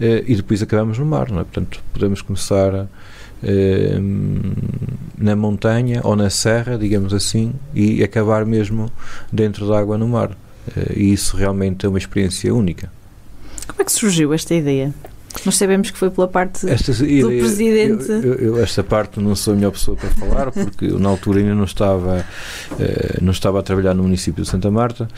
uh, 0.00 0.24
e 0.26 0.36
depois 0.36 0.62
acabamos 0.62 0.98
no 0.98 1.06
mar, 1.06 1.30
não 1.30 1.40
é? 1.40 1.44
Portanto, 1.44 1.82
podemos 1.92 2.20
começar 2.22 2.86
na 5.16 5.36
montanha 5.36 6.00
ou 6.02 6.16
na 6.16 6.30
serra, 6.30 6.76
digamos 6.76 7.12
assim, 7.12 7.52
e 7.74 8.02
acabar 8.02 8.44
mesmo 8.44 8.90
dentro 9.30 9.68
da 9.68 9.78
água 9.78 9.96
no 9.96 10.08
mar. 10.08 10.30
E 10.96 11.12
isso 11.12 11.36
realmente 11.36 11.84
é 11.86 11.88
uma 11.88 11.98
experiência 11.98 12.52
única. 12.52 12.90
Como 13.68 13.82
é 13.82 13.84
que 13.84 13.92
surgiu 13.92 14.32
esta 14.32 14.54
ideia? 14.54 14.92
Nós 15.44 15.56
sabemos 15.56 15.90
que 15.90 15.98
foi 15.98 16.10
pela 16.10 16.28
parte 16.28 16.68
esta, 16.68 16.92
do 16.92 17.04
ideia, 17.04 17.42
Presidente. 17.42 18.10
Eu, 18.10 18.34
eu, 18.34 18.62
esta 18.62 18.82
parte 18.82 19.20
não 19.20 19.34
sou 19.34 19.52
a 19.52 19.56
melhor 19.56 19.72
pessoa 19.72 19.96
para 19.96 20.08
falar, 20.10 20.52
porque 20.52 20.86
eu, 20.86 20.98
na 20.98 21.08
altura 21.08 21.40
ainda 21.40 21.54
não 21.54 21.64
estava, 21.64 22.24
eh, 22.78 23.18
não 23.20 23.32
estava 23.32 23.60
a 23.60 23.62
trabalhar 23.62 23.94
no 23.94 24.02
município 24.02 24.42
de 24.42 24.48
Santa 24.48 24.70
Marta, 24.70 25.08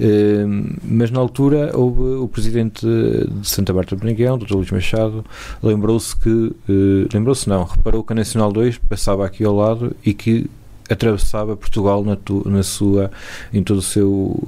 eh, 0.00 0.44
mas 0.82 1.10
na 1.10 1.20
altura 1.20 1.70
houve 1.74 2.02
o 2.02 2.28
Presidente 2.28 2.86
de 2.86 3.48
Santa 3.48 3.72
Marta 3.72 3.96
de 3.96 4.02
Beniguel, 4.02 4.36
Dr. 4.36 4.54
Luís 4.54 4.70
Machado, 4.70 5.24
lembrou-se 5.62 6.16
que, 6.16 6.52
eh, 6.68 7.08
lembrou-se 7.12 7.48
não, 7.48 7.64
reparou 7.64 8.02
que 8.02 8.12
a 8.12 8.16
Nacional 8.16 8.52
2 8.52 8.78
passava 8.78 9.26
aqui 9.26 9.44
ao 9.44 9.54
lado 9.54 9.94
e 10.04 10.14
que 10.14 10.48
atravessava 10.88 11.56
Portugal 11.56 12.04
na, 12.04 12.14
tu, 12.14 12.48
na 12.48 12.62
sua, 12.62 13.10
em 13.52 13.62
todo 13.62 13.78
o 13.78 13.82
seu 13.82 14.40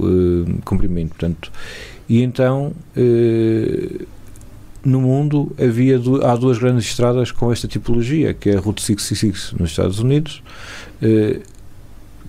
comprimento, 0.65 1.11
portanto, 1.11 1.51
e 2.09 2.23
então 2.23 2.73
no 4.85 5.01
mundo 5.01 5.53
havia 5.59 6.01
há 6.25 6.37
duas 6.37 6.59
grandes 6.59 6.87
estradas 6.87 7.31
com 7.31 7.53
esta 7.53 7.67
tipologia, 7.67 8.35
que 8.35 8.51
é 8.51 8.57
a 8.57 8.61
Route 8.61 8.83
66 8.83 9.55
nos 9.59 9.71
Estados 9.71 9.99
Unidos, 9.99 10.43
eh, 11.03 11.41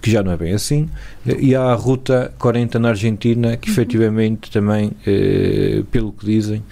que 0.02 0.10
já 0.10 0.24
não 0.24 0.32
é 0.32 0.38
bem 0.38 0.54
assim, 0.54 0.90
eh, 1.28 1.38
e 1.40 1.56
há 1.56 1.64
a 1.64 1.74
Ruta 1.74 2.34
40 2.40 2.80
na 2.80 2.90
Argentina, 2.90 3.58
que 3.58 3.70
uhum. 3.70 3.74
efetivamente 3.74 4.50
também, 4.52 4.92
eh, 5.06 5.84
pelo 5.92 6.12
que 6.12 6.26
dizem, 6.26 6.64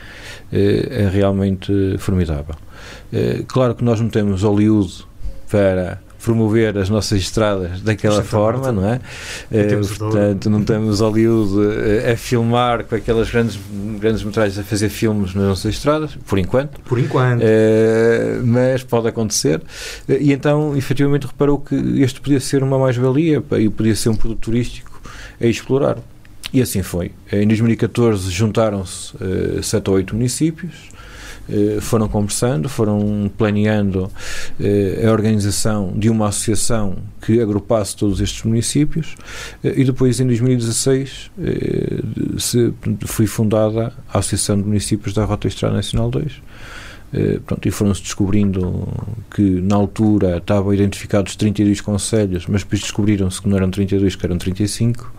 é 0.51 1.09
realmente 1.11 1.71
formidável. 1.97 2.55
Claro 3.47 3.75
que 3.75 3.83
nós 3.83 3.99
não 3.99 4.07
temos 4.07 4.43
Hollywood 4.43 5.05
para 5.51 6.01
promover 6.23 6.77
as 6.77 6.89
nossas 6.89 7.19
estradas 7.19 7.81
daquela 7.81 8.23
forma, 8.23 8.71
não 8.71 8.87
é? 8.87 8.99
Eh, 9.51 9.75
portanto, 9.97 10.49
não 10.49 10.63
temos 10.63 10.99
Hollywood 10.99 11.53
eh, 11.77 12.11
a 12.11 12.17
filmar 12.17 12.83
com 12.83 12.95
aquelas 12.95 13.29
grandes, 13.29 13.59
grandes 13.99 14.23
metragens 14.23 14.57
a 14.59 14.63
fazer 14.63 14.89
filmes 14.89 15.33
nas 15.33 15.45
nossas 15.45 15.75
estradas, 15.75 16.17
por 16.25 16.39
enquanto. 16.39 16.79
Por 16.81 16.99
enquanto. 16.99 17.41
Eh, 17.43 18.39
mas 18.43 18.83
pode 18.83 19.07
acontecer. 19.07 19.61
E 20.07 20.33
então, 20.33 20.75
efetivamente, 20.75 21.27
reparou 21.27 21.59
que 21.59 21.75
este 22.01 22.19
podia 22.19 22.39
ser 22.39 22.63
uma 22.63 22.77
mais-valia 22.77 23.43
e 23.57 23.69
podia 23.69 23.95
ser 23.95 24.09
um 24.09 24.15
produto 24.15 24.39
turístico 24.39 25.01
a 25.39 25.45
explorar. 25.45 25.97
E 26.51 26.61
assim 26.61 26.81
foi. 26.81 27.11
Em 27.31 27.45
2014 27.45 28.31
juntaram-se 28.31 29.15
uh, 29.17 29.61
sete 29.61 29.89
ou 29.89 29.97
oito 29.97 30.15
municípios 30.15 30.89
foram 31.81 32.07
conversando, 32.07 32.67
foram 32.67 33.31
planeando 33.37 34.11
eh, 34.59 35.03
a 35.07 35.11
organização 35.11 35.93
de 35.95 36.09
uma 36.09 36.27
associação 36.27 36.97
que 37.21 37.39
agrupasse 37.39 37.95
todos 37.95 38.19
estes 38.19 38.43
municípios 38.43 39.15
eh, 39.63 39.73
e 39.77 39.83
depois 39.85 40.19
em 40.19 40.27
2016 40.27 41.31
se, 42.37 42.73
foi 43.05 43.27
fundada 43.27 43.93
a 44.09 44.19
Associação 44.19 44.57
de 44.57 44.63
Municípios 44.63 45.13
da 45.13 45.23
Rota 45.23 45.47
Estrada 45.47 45.75
Nacional 45.75 46.09
2 46.11 46.41
pronto, 47.45 47.65
e 47.65 47.71
foram-se 47.71 48.01
descobrindo 48.01 48.85
que 49.33 49.41
na 49.41 49.75
altura 49.75 50.37
estavam 50.37 50.73
identificados 50.73 51.37
32 51.37 51.79
conselhos, 51.79 52.45
mas 52.47 52.63
depois 52.63 52.81
descobriram-se 52.81 53.41
que 53.41 53.47
não 53.47 53.55
eram 53.55 53.71
32, 53.71 54.15
que 54.15 54.25
eram 54.25 54.37
35 54.37 55.13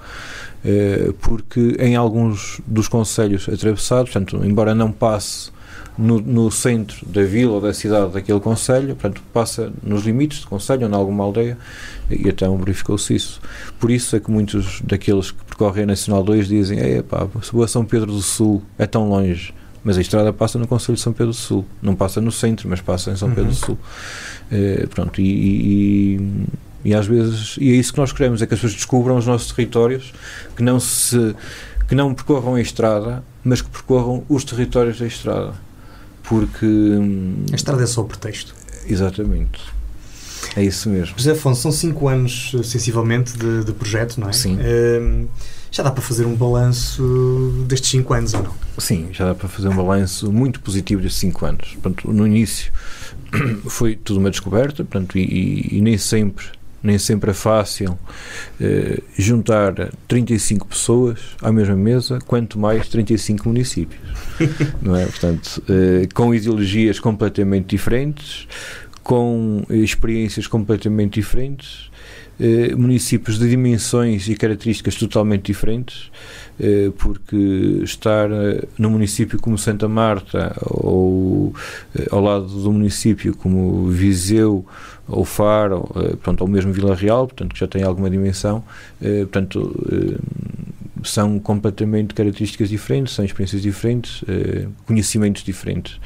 porque 1.21 1.77
em 1.79 1.97
alguns 1.97 2.61
dos 2.67 2.89
conselhos 2.89 3.49
atravessados, 3.49 4.13
portanto, 4.13 4.45
embora 4.45 4.75
não 4.75 4.93
passe 4.93 5.51
no, 5.99 6.21
no, 6.21 6.51
centro 6.51 7.05
da 7.07 7.25
vila 7.25 7.55
ou 7.55 7.61
da 7.61 7.75
cidade 7.75 8.13
daquele 8.13 8.39
conselho, 8.39 8.95
portanto, 8.95 9.21
passa 9.33 9.73
nos 9.83 10.05
limites 10.05 10.41
do 10.41 10.47
conselho 10.47 10.85
ou 10.85 10.89
em 10.89 10.95
alguma 10.95 11.25
aldeia, 11.25 11.59
e 12.09 12.29
então 12.29 12.57
verificou-se 12.57 13.15
isso. 13.15 13.41
Por 13.81 13.91
isso 13.91 14.15
é 14.15 14.21
que 14.21 14.31
muitos 14.31 14.81
daqueles 14.83 15.33
que 15.33 15.45
percorrem 15.45 15.83
a 15.83 15.87
Nacional 15.87 16.23
2 16.23 16.47
dizem: 16.47 16.79
é 16.79 17.03
pá, 17.03 17.27
a 17.27 17.69
São 17.69 17.85
Pedro 17.85 18.13
do 18.13 18.23
Sul 18.23 18.63
é 18.79 18.87
tão 18.87 19.09
longe. 19.09 19.53
Mas 19.83 19.97
a 19.97 20.01
estrada 20.01 20.33
passa 20.33 20.59
no 20.59 20.67
Conselho 20.67 20.97
de 20.97 21.01
São 21.01 21.13
Pedro 21.13 21.29
do 21.29 21.37
Sul, 21.37 21.65
não 21.81 21.95
passa 21.95 22.21
no 22.21 22.31
centro, 22.33 22.69
mas 22.69 22.81
passa 22.81 23.11
em 23.11 23.17
São 23.17 23.29
Pedro 23.31 23.45
do 23.45 23.49
uhum. 23.49 23.55
Sul. 23.55 23.79
É, 24.51 24.87
pronto, 24.87 25.21
e, 25.21 25.25
e, 25.25 26.47
e, 26.85 26.95
às 26.95 27.07
vezes, 27.07 27.57
e 27.61 27.71
é 27.71 27.75
isso 27.75 27.93
que 27.93 27.99
nós 27.99 28.13
queremos, 28.13 28.43
é 28.43 28.47
que 28.47 28.55
as 28.55 28.61
pessoas 28.61 28.75
descubram 28.75 29.17
os 29.17 29.27
nossos 29.27 29.53
territórios, 29.53 30.13
que 30.57 30.63
não 30.63 30.79
se 30.79 31.35
que 31.89 31.95
não 31.95 32.13
percorram 32.13 32.57
a 32.57 32.61
estrada, 32.61 33.25
mas 33.43 33.63
que 33.63 33.71
percorram 33.71 34.23
os 34.29 34.45
territórios 34.45 34.99
da 34.99 35.07
estrada 35.07 35.55
porque. 36.29 36.67
A 37.53 37.57
estrada 37.57 37.83
é 37.83 37.87
só 37.87 38.03
o 38.03 38.05
pretexto. 38.05 38.55
Exatamente. 38.87 39.61
É 40.57 40.63
isso 40.63 40.89
mesmo. 40.89 41.15
José 41.17 41.33
Afonso, 41.33 41.63
são 41.63 41.73
cinco 41.73 42.09
anos, 42.09 42.53
sensivelmente, 42.65 43.37
de, 43.37 43.65
de 43.65 43.73
projeto, 43.73 44.19
não 44.19 44.29
é? 44.29 44.33
Sim. 44.33 44.59
Um, 44.59 45.27
já 45.71 45.83
dá 45.83 45.91
para 45.91 46.03
fazer 46.03 46.25
um 46.25 46.35
balanço 46.35 47.65
destes 47.67 47.91
cinco 47.91 48.15
anos 48.15 48.33
ou 48.35 48.43
não? 48.43 48.55
Sim, 48.79 49.09
já 49.13 49.27
dá 49.27 49.35
para 49.35 49.49
fazer 49.49 49.69
um 49.69 49.77
balanço 49.77 50.33
muito 50.33 50.61
positivo 50.61 51.03
destes 51.03 51.21
cinco 51.21 51.45
anos. 51.45 51.77
Portanto, 51.81 52.11
no 52.11 52.27
início 52.27 52.73
foi 53.69 53.95
tudo 53.95 54.19
uma 54.19 54.31
descoberta, 54.31 54.85
portanto, 54.85 55.19
e, 55.19 55.77
e 55.77 55.81
nem 55.81 55.99
sempre 55.99 56.47
nem 56.83 56.99
sempre 56.99 57.31
é 57.31 57.35
fácil 57.35 57.99
eh, 58.61 59.01
juntar 59.17 59.91
35 60.07 60.67
pessoas 60.67 61.19
à 61.43 61.51
mesma 61.51 61.77
mesa, 61.77 62.19
quanto 62.27 62.59
mais 62.59 62.89
35 62.89 63.49
municípios. 63.49 64.01
não 64.81 64.97
é? 64.97 65.05
Portanto, 65.07 65.63
eh, 65.69 66.09
com 66.15 66.35
ideologias 66.35 67.01
completamente 67.01 67.67
diferentes, 67.67 68.47
com 69.03 69.65
experiências 69.71 70.47
completamente 70.47 71.15
diferentes, 71.15 71.91
eh, 72.41 72.75
municípios 72.75 73.39
de 73.39 73.49
dimensões 73.49 74.29
e 74.29 74.35
características 74.35 74.95
totalmente 74.95 75.47
diferentes, 75.47 76.11
eh, 76.61 76.91
porque 76.99 77.37
estar 77.85 78.29
eh, 78.33 78.65
no 78.77 78.91
município 78.91 79.39
como 79.41 79.57
Santa 79.57 79.87
Marta 79.87 80.57
ou 80.67 81.55
eh, 81.97 82.09
ao 82.11 82.21
lado 82.21 82.47
do 82.47 82.73
município 82.73 83.37
como 83.37 83.87
Viseu 83.89 84.67
ou 85.07 85.25
Faro, 85.25 85.89
pronto, 86.23 86.43
ou 86.43 86.49
mesmo 86.49 86.73
Vila 86.73 86.95
Real, 86.95 87.29
portanto 87.29 87.55
que 87.55 87.61
já 87.61 87.67
tem 87.67 87.83
alguma 87.83 88.11
dimensão, 88.11 88.63
portanto 89.01 89.75
são 91.03 91.39
completamente 91.39 92.13
características 92.13 92.69
diferentes, 92.69 93.15
são 93.15 93.25
experiências 93.25 93.63
diferentes, 93.63 94.23
conhecimentos 94.85 95.43
diferentes. 95.43 95.99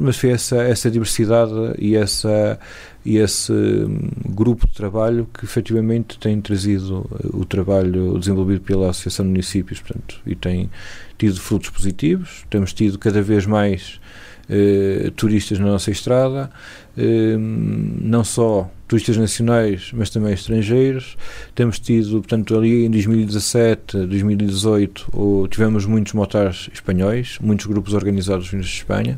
Mas 0.00 0.16
foi 0.16 0.30
essa, 0.30 0.56
essa 0.62 0.90
diversidade 0.90 1.52
e, 1.78 1.96
essa, 1.96 2.58
e 3.04 3.16
esse 3.18 3.52
hum, 3.52 4.10
grupo 4.28 4.66
de 4.66 4.74
trabalho 4.74 5.28
que 5.32 5.44
efetivamente 5.44 6.18
tem 6.18 6.40
trazido 6.40 7.08
eh, 7.12 7.28
o 7.32 7.44
trabalho 7.44 8.18
desenvolvido 8.18 8.60
pela 8.60 8.90
Associação 8.90 9.24
de 9.24 9.30
Municípios 9.30 9.80
portanto, 9.80 10.20
e 10.26 10.34
tem 10.34 10.70
tido 11.18 11.40
frutos 11.40 11.70
positivos. 11.70 12.44
Temos 12.50 12.72
tido 12.72 12.98
cada 12.98 13.22
vez 13.22 13.46
mais 13.46 14.00
eh, 14.48 15.10
turistas 15.16 15.58
na 15.58 15.66
nossa 15.66 15.90
estrada, 15.90 16.50
eh, 16.98 17.36
não 17.38 18.22
só 18.22 18.70
turistas 18.86 19.16
nacionais, 19.16 19.90
mas 19.94 20.10
também 20.10 20.34
estrangeiros. 20.34 21.16
Temos 21.54 21.78
tido, 21.78 22.18
portanto, 22.18 22.56
ali 22.56 22.84
em 22.84 22.90
2017, 22.90 24.06
2018, 24.06 25.48
tivemos 25.50 25.86
muitos 25.86 26.12
motares 26.12 26.68
espanhóis, 26.72 27.38
muitos 27.40 27.66
grupos 27.66 27.94
organizados 27.94 28.48
vindos 28.48 28.68
de 28.68 28.76
Espanha. 28.76 29.16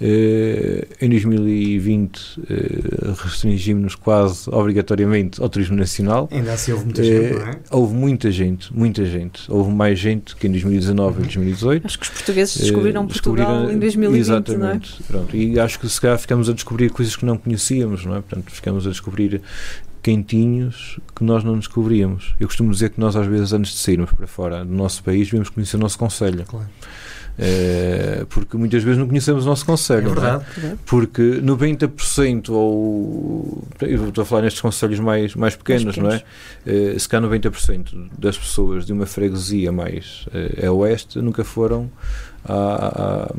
Uh, 0.00 0.86
em 0.98 1.10
2020 1.10 2.16
uh, 2.16 3.12
restringimos-nos 3.22 3.94
quase 3.94 4.48
obrigatoriamente 4.48 5.42
ao 5.42 5.48
turismo 5.50 5.76
nacional. 5.76 6.26
Ainda 6.32 6.54
assim 6.54 6.72
houve 6.72 6.86
muita 6.86 7.04
gente, 7.04 7.34
não 7.34 7.46
é? 7.46 7.60
Houve 7.70 7.94
muita 7.94 8.30
gente, 8.30 8.74
muita 8.74 9.04
gente. 9.04 9.52
Houve 9.52 9.70
mais 9.70 9.98
gente 9.98 10.34
que 10.36 10.46
em 10.46 10.52
2019 10.52 11.16
uhum. 11.16 11.20
e 11.20 11.22
2018. 11.24 11.86
Acho 11.86 11.98
que 11.98 12.04
os 12.04 12.10
portugueses 12.10 12.56
descobriram 12.56 13.04
uh, 13.04 13.08
Portugal 13.08 13.70
em 13.70 13.78
2020, 13.78 14.18
exatamente, 14.18 14.58
não 14.58 14.70
é? 14.70 14.80
Pronto, 15.06 15.36
e 15.36 15.60
acho 15.60 15.78
que 15.78 15.86
se 15.86 16.00
calhar 16.00 16.18
ficamos 16.18 16.48
a 16.48 16.54
descobrir 16.54 16.88
coisas 16.90 17.14
que 17.14 17.26
não 17.26 17.36
conhecíamos, 17.36 18.06
não 18.06 18.16
é? 18.16 18.22
Portanto, 18.22 18.50
ficamos 18.50 18.86
a 18.86 18.90
descobrir 18.90 19.42
quentinhos 20.02 20.98
que 21.14 21.22
nós 21.22 21.44
não 21.44 21.58
descobríamos. 21.58 22.34
Eu 22.40 22.46
costumo 22.46 22.70
dizer 22.70 22.88
que 22.88 22.98
nós 22.98 23.16
às 23.16 23.26
vezes 23.26 23.52
antes 23.52 23.72
de 23.72 23.78
sairmos 23.80 24.10
para 24.12 24.26
fora 24.26 24.64
do 24.64 24.72
nosso 24.72 25.02
país 25.04 25.28
devemos 25.28 25.50
conhecer 25.50 25.76
o 25.76 25.80
nosso 25.80 25.98
conselho. 25.98 26.44
Claro. 26.46 26.68
É, 27.42 28.26
porque 28.28 28.54
muitas 28.58 28.82
vezes 28.82 28.98
não 28.98 29.08
conhecemos 29.08 29.46
o 29.46 29.48
nosso 29.48 29.64
conselho. 29.64 30.10
É 30.10 30.12
verdade. 30.12 30.44
É? 30.62 30.74
Porque 30.84 31.40
90% 31.42 32.50
ou. 32.50 33.66
Eu 33.80 34.08
estou 34.10 34.20
a 34.20 34.24
falar 34.26 34.42
nestes 34.42 34.60
conselhos 34.60 35.00
mais, 35.00 35.34
mais 35.34 35.56
pequenos, 35.56 35.96
mais 35.96 35.96
não 35.96 36.10
é? 36.10 36.94
é? 36.94 36.98
Se 36.98 37.08
cá 37.08 37.18
90% 37.18 38.10
das 38.18 38.36
pessoas 38.36 38.84
de 38.84 38.92
uma 38.92 39.06
freguesia 39.06 39.72
mais 39.72 40.26
é, 40.34 40.66
a 40.66 40.72
oeste 40.72 41.18
nunca 41.22 41.42
foram 41.42 41.90
à, 42.44 43.30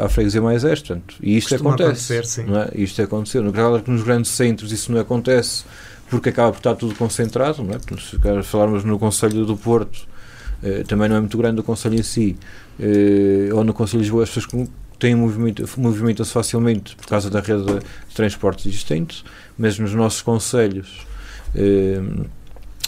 à, 0.00 0.04
à 0.04 0.08
freguesia 0.08 0.40
mais 0.40 0.62
este. 0.62 0.92
Portanto, 0.92 1.16
e 1.20 1.36
isto 1.36 1.48
Costuma 1.48 1.74
acontece. 1.74 2.22
Sim. 2.22 2.44
Não 2.44 2.60
é? 2.60 2.70
Isto 2.76 3.02
aconteceu. 3.02 3.42
No 3.42 3.52
claro 3.52 3.82
que 3.82 3.90
nos 3.90 4.04
grandes 4.04 4.30
centros 4.30 4.70
isso 4.70 4.92
não 4.92 5.00
acontece 5.00 5.64
porque 6.08 6.28
acaba 6.28 6.52
por 6.52 6.58
estar 6.58 6.76
tudo 6.76 6.94
concentrado. 6.94 7.64
Não 7.64 7.74
é? 7.74 7.78
Se 8.00 8.48
falarmos 8.48 8.84
no 8.84 9.00
Conselho 9.00 9.44
do 9.44 9.56
Porto, 9.56 10.06
eh, 10.62 10.84
também 10.86 11.08
não 11.08 11.16
é 11.16 11.20
muito 11.20 11.36
grande 11.36 11.60
o 11.60 11.64
Conselho 11.64 11.96
em 11.96 12.02
si, 12.02 12.36
eh, 12.80 13.48
ou 13.52 13.64
no 13.64 13.72
Conselho 13.72 13.98
de 14.00 14.04
Lisboa, 14.04 14.24
as 14.24 14.30
pessoas 14.30 14.68
tem 14.98 15.14
movimento, 15.14 15.64
movimenta-se 15.76 16.32
facilmente 16.32 16.96
por 16.96 17.06
causa 17.06 17.30
da 17.30 17.40
rede 17.40 17.64
de 17.64 17.80
transportes 18.14 18.66
existente, 18.66 19.24
mas 19.56 19.78
nos 19.78 19.94
nossos 19.94 20.22
conselhos 20.22 21.06
eh, 21.54 22.00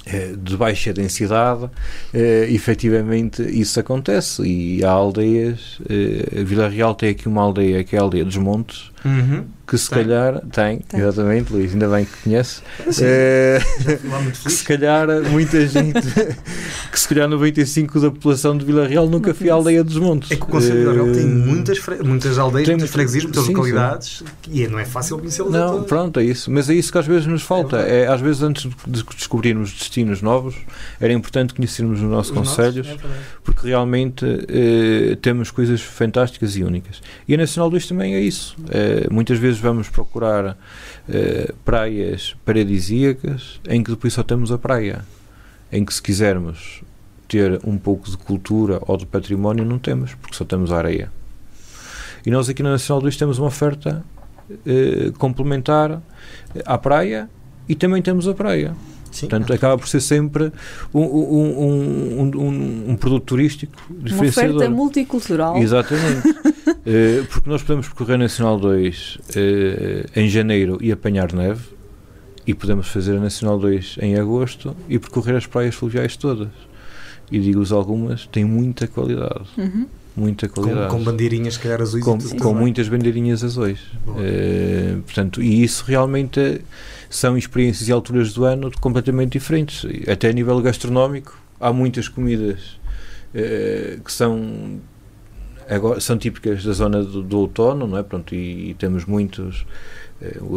eh, 0.06 0.34
de 0.36 0.56
baixa 0.56 0.92
densidade, 0.92 1.70
eh, 2.12 2.48
efetivamente 2.50 3.42
isso 3.42 3.78
acontece 3.78 4.42
e 4.42 4.82
há 4.84 4.90
aldeias, 4.90 5.78
eh, 5.88 6.42
Vila 6.42 6.68
Real 6.68 6.94
tem 6.96 7.10
aqui 7.10 7.28
uma 7.28 7.42
aldeia 7.42 7.84
que 7.84 7.94
é 7.94 7.98
a 7.98 8.02
aldeia 8.02 8.24
dos 8.24 8.36
Montes, 8.36 8.90
Uhum. 9.04 9.44
que 9.66 9.78
se 9.78 9.88
Tem. 9.88 9.98
calhar 10.02 10.40
tem, 10.52 10.78
Tem. 10.80 11.00
exatamente, 11.00 11.50
Luís, 11.52 11.72
ainda 11.72 11.88
bem 11.88 12.04
que 12.04 12.22
conhece, 12.24 12.60
Sim, 12.90 13.02
eh, 13.04 13.60
que 14.42 14.50
se 14.50 14.64
calhar 14.64 15.06
muita 15.30 15.66
gente, 15.66 16.06
que 16.90 16.98
se 16.98 17.08
calhar 17.08 17.28
95% 17.28 18.00
da 18.00 18.10
população 18.10 18.56
de 18.58 18.64
Vila 18.64 18.86
Real 18.86 19.08
nunca 19.08 19.32
foi 19.32 19.48
à 19.48 19.54
aldeia 19.54 19.84
dos 19.84 19.96
Montes. 19.96 20.30
É 20.30 20.36
que 20.36 20.42
o 20.42 20.46
Conselho 20.46 20.74
de 20.74 20.80
Vila 20.80 20.92
Real 20.94 21.12
tem 21.12 21.22
Eh, 21.22 21.26
muitas, 21.26 21.78
fre- 21.78 22.02
muitas 22.02 22.38
aldeias, 22.38 22.66
tem 22.66 22.76
muitas 22.76 22.90
freguesias, 22.90 23.24
muitas 23.24 23.44
sim, 23.44 23.54
localidades 23.54 24.22
e 24.50 24.66
não 24.66 24.78
é 24.78 24.84
fácil 24.84 25.18
conhecê-las 25.18 25.52
Não, 25.52 25.70
todas. 25.72 25.86
pronto, 25.86 26.18
é 26.20 26.24
isso. 26.24 26.50
Mas 26.50 26.68
é 26.68 26.74
isso 26.74 26.90
que 26.90 26.98
às 26.98 27.06
vezes 27.06 27.26
nos 27.26 27.42
falta. 27.42 27.76
verdade. 27.78 27.96
É, 27.96 28.06
às 28.08 28.20
vezes, 28.20 28.42
antes 28.42 28.68
de 28.86 29.02
descobrirmos 29.16 29.72
destinos 29.72 30.20
novos, 30.20 30.54
era 31.00 31.12
importante 31.12 31.54
conhecermos 31.54 32.00
os 32.00 32.08
nossos 32.08 32.30
Os 32.30 32.36
nossos, 32.36 32.56
conselhos, 32.56 32.88
é 32.88 32.96
porque 33.44 33.66
realmente 33.68 34.24
eh, 34.48 35.16
temos 35.22 35.50
coisas 35.50 35.80
fantásticas 35.80 36.56
e 36.56 36.62
únicas. 36.64 37.00
E 37.28 37.34
a 37.34 37.36
Nacional 37.36 37.70
2 37.70 37.86
também 37.86 38.14
é 38.14 38.20
isso. 38.20 38.56
Eh, 38.70 39.06
muitas 39.10 39.38
vezes 39.38 39.60
vamos 39.60 39.88
procurar 39.88 40.56
eh, 41.08 41.52
praias 41.64 42.34
paradisíacas 42.44 43.60
em 43.68 43.82
que 43.82 43.90
depois 43.90 44.12
só 44.12 44.22
temos 44.22 44.50
a 44.50 44.58
praia. 44.58 45.04
Em 45.72 45.84
que, 45.84 45.94
se 45.94 46.02
quisermos 46.02 46.82
ter 47.28 47.60
um 47.64 47.78
pouco 47.78 48.10
de 48.10 48.16
cultura 48.16 48.80
ou 48.86 48.96
de 48.96 49.06
património, 49.06 49.64
não 49.64 49.78
temos, 49.78 50.14
porque 50.14 50.34
só 50.36 50.44
temos 50.44 50.72
a 50.72 50.78
areia. 50.78 51.10
E 52.26 52.30
nós 52.30 52.48
aqui 52.48 52.62
na 52.62 52.70
Nacional 52.70 53.00
2 53.02 53.16
temos 53.16 53.38
uma 53.38 53.46
oferta 53.46 54.04
eh, 54.66 55.12
complementar 55.16 56.02
à 56.66 56.76
praia 56.76 57.30
e 57.68 57.74
também 57.74 58.02
temos 58.02 58.26
a 58.26 58.34
praia. 58.34 58.74
Sim. 59.12 59.26
Portanto, 59.28 59.52
acaba 59.52 59.76
por 59.78 59.88
ser 59.88 60.00
sempre 60.00 60.52
um, 60.94 61.00
um, 61.00 61.60
um, 61.60 62.20
um, 62.20 62.40
um- 62.46 62.90
um 62.90 62.96
produto 62.96 63.24
turístico 63.24 63.72
Uma 63.90 64.02
diferenciador. 64.04 64.56
oferta 64.56 64.74
multicultural. 64.74 65.56
Exatamente. 65.58 66.28
Eh, 66.86 67.24
porque 67.30 67.48
nós 67.50 67.62
podemos 67.62 67.86
percorrer 67.88 68.14
a 68.14 68.18
Nacional 68.18 68.58
2 68.58 69.18
eh, 69.36 70.06
em 70.16 70.30
janeiro 70.30 70.78
e 70.80 70.90
apanhar 70.90 71.30
neve, 71.34 71.60
e 72.50 72.54
podemos 72.54 72.88
fazer 72.88 73.16
a 73.16 73.20
Nacional 73.20 73.60
2 73.60 73.98
em 74.00 74.16
agosto 74.16 74.76
e 74.88 74.98
percorrer 74.98 75.36
as 75.36 75.46
praias 75.46 75.72
fluviais 75.72 76.16
todas. 76.16 76.48
E 77.30 77.38
digo-vos 77.38 77.70
algumas, 77.70 78.26
têm 78.26 78.44
muita 78.44 78.88
qualidade. 78.88 79.44
Uhum. 79.56 79.86
Muita 80.16 80.48
com, 80.48 80.62
qualidade. 80.62 80.90
com 80.90 81.00
bandeirinhas, 81.00 81.54
se 81.54 81.60
calhar 81.60 81.80
azuis 81.80 82.04
Com, 82.04 82.18
com 82.18 82.52
muitas 82.52 82.88
bandeirinhas 82.88 83.44
azuis. 83.44 83.78
Eh, 84.18 84.96
portanto, 85.04 85.40
e 85.40 85.62
isso 85.62 85.84
realmente 85.86 86.60
são 87.08 87.38
experiências 87.38 87.88
e 87.88 87.92
alturas 87.92 88.32
do 88.32 88.44
ano 88.44 88.68
completamente 88.80 89.34
diferentes. 89.38 89.86
Até 90.10 90.28
a 90.28 90.32
nível 90.32 90.60
gastronómico, 90.60 91.40
há 91.60 91.72
muitas 91.72 92.08
comidas 92.08 92.80
eh, 93.32 93.98
que 94.04 94.12
são 94.12 94.80
agora, 95.68 96.00
são 96.00 96.18
típicas 96.18 96.64
da 96.64 96.72
zona 96.72 97.04
do, 97.04 97.22
do 97.22 97.38
outono, 97.38 97.86
não 97.86 97.96
é? 97.96 98.02
Pronto, 98.02 98.34
e, 98.34 98.70
e 98.70 98.74
temos 98.74 99.04
muitos 99.04 99.64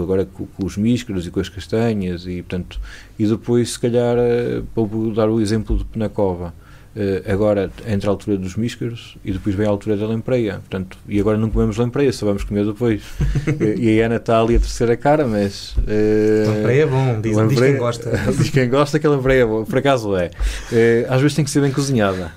agora 0.01 0.25
com, 0.25 0.45
com 0.45 0.65
os 0.65 0.77
míscaros 0.77 1.25
e 1.27 1.31
com 1.31 1.39
as 1.39 1.49
castanhas 1.49 2.25
e 2.27 2.41
portanto 2.41 2.79
e 3.17 3.25
depois 3.25 3.71
se 3.73 3.79
calhar 3.79 4.15
eh, 4.17 4.61
vou 4.75 5.11
dar 5.13 5.29
o 5.29 5.39
exemplo 5.39 5.77
de 5.77 5.85
Penacova 5.85 6.53
eh, 6.95 7.23
agora 7.27 7.71
entre 7.87 8.07
a 8.07 8.11
altura 8.11 8.37
dos 8.37 8.55
míscaros 8.55 9.17
e 9.25 9.31
depois 9.31 9.55
vem 9.55 9.65
a 9.65 9.69
altura 9.69 9.97
da 9.97 10.05
lampreia 10.05 10.53
portanto, 10.59 10.97
e 11.07 11.19
agora 11.19 11.37
não 11.37 11.49
comemos 11.49 11.77
lampreia, 11.77 12.13
só 12.13 12.25
vamos 12.25 12.43
comer 12.43 12.65
depois. 12.65 13.01
Eh, 13.59 13.75
e 13.77 14.01
a 14.01 14.05
Ana 14.05 14.15
está 14.17 14.39
ali 14.39 14.55
a 14.55 14.59
terceira 14.59 14.95
cara 14.95 15.25
mas 15.27 15.75
eh, 15.87 16.45
Lampreia 16.47 16.83
é 16.83 16.85
bom, 16.85 17.13
diz, 17.15 17.31
diz 17.31 17.35
lampreia- 17.37 17.71
quem 17.71 17.77
gosta. 17.79 18.09
diz 18.37 18.49
quem 18.51 18.69
gosta 18.69 18.99
que 18.99 19.07
a 19.07 19.09
lampreia 19.09 19.41
é 19.41 19.45
boa, 19.45 19.65
por 19.65 19.77
acaso 19.77 20.15
é. 20.15 20.29
Eh, 20.71 21.05
às 21.09 21.19
vezes 21.21 21.35
tem 21.35 21.43
que 21.43 21.51
ser 21.51 21.61
bem 21.61 21.71
cozinhada 21.71 22.31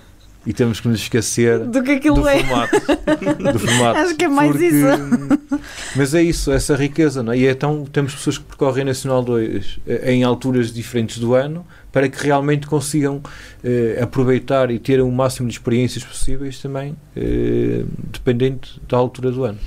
e 0.47 0.53
temos 0.53 0.79
que 0.81 0.89
nos 0.89 1.01
esquecer 1.01 1.59
Do 1.61 1.83
que 1.83 1.93
aquilo 1.93 2.17
do 2.21 2.29
é. 2.29 2.39
formato. 2.45 2.77
do 3.53 3.59
formato. 3.59 3.99
Acho 3.99 4.15
que 4.15 4.25
é 4.25 4.29
mais 4.29 4.51
Porque- 4.53 4.67
isso. 4.67 5.61
Mas 5.97 6.15
é 6.15 6.23
isso, 6.23 6.53
essa 6.53 6.77
riqueza, 6.77 7.23
não 7.23 7.33
é? 7.33 7.39
E 7.39 7.47
então 7.47 7.85
temos 7.91 8.15
pessoas 8.15 8.39
que 8.39 8.45
percorrem 8.45 8.85
Nacional 8.85 9.23
2 9.23 9.79
eh, 9.87 10.13
em 10.13 10.23
alturas 10.23 10.73
diferentes 10.73 11.19
do 11.19 11.35
ano 11.35 11.67
para 11.91 12.09
que 12.09 12.23
realmente 12.23 12.67
consigam 12.67 13.23
eh, 13.65 13.99
aproveitar 14.03 14.71
e 14.71 14.79
ter 14.79 15.01
o 15.01 15.11
máximo 15.11 15.49
de 15.49 15.55
experiências 15.55 16.05
possíveis 16.05 16.59
também, 16.61 16.95
eh, 17.17 17.85
dependente 18.13 18.81
da 18.89 18.97
altura 18.99 19.31
do 19.31 19.45
ano. 19.45 19.59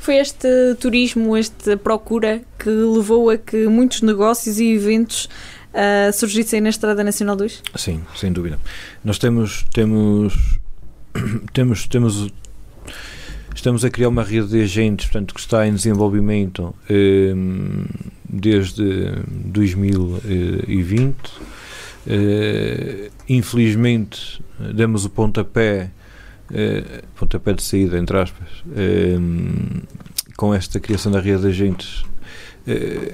Foi 0.00 0.16
este 0.16 0.48
turismo, 0.80 1.36
esta 1.36 1.76
procura 1.76 2.40
que 2.58 2.68
levou 2.70 3.30
a 3.30 3.36
que 3.38 3.66
muitos 3.66 4.02
negócios 4.02 4.58
e 4.58 4.72
eventos 4.72 5.28
ah, 5.74 6.10
surgissem 6.12 6.60
na 6.60 6.68
Estrada 6.68 7.02
Nacional 7.04 7.36
2? 7.36 7.62
Sim, 7.76 8.02
sem 8.16 8.32
dúvida. 8.32 8.58
Nós 9.04 9.18
temos 9.18 9.64
temos 9.72 10.58
temos 11.52 11.86
temos 11.86 12.32
estamos 13.54 13.84
a 13.84 13.90
criar 13.90 14.08
uma 14.08 14.22
rede 14.22 14.48
de 14.48 14.62
agentes, 14.62 15.06
portanto, 15.06 15.34
que 15.34 15.40
está 15.40 15.66
em 15.66 15.74
desenvolvimento 15.74 16.74
eh, 16.88 17.34
desde 18.28 19.12
2020. 19.26 21.16
Eh, 22.06 23.10
infelizmente, 23.28 24.42
demos 24.74 25.04
o 25.04 25.10
pontapé 25.10 25.90
eh, 26.52 27.02
pontapé 27.14 27.52
de 27.52 27.62
saída, 27.62 27.98
entre 27.98 28.18
aspas, 28.18 28.48
eh, 28.74 29.18
com 30.36 30.54
esta 30.54 30.80
criação 30.80 31.12
da 31.12 31.20
rede 31.20 31.42
de 31.42 31.48
agentes 31.48 32.04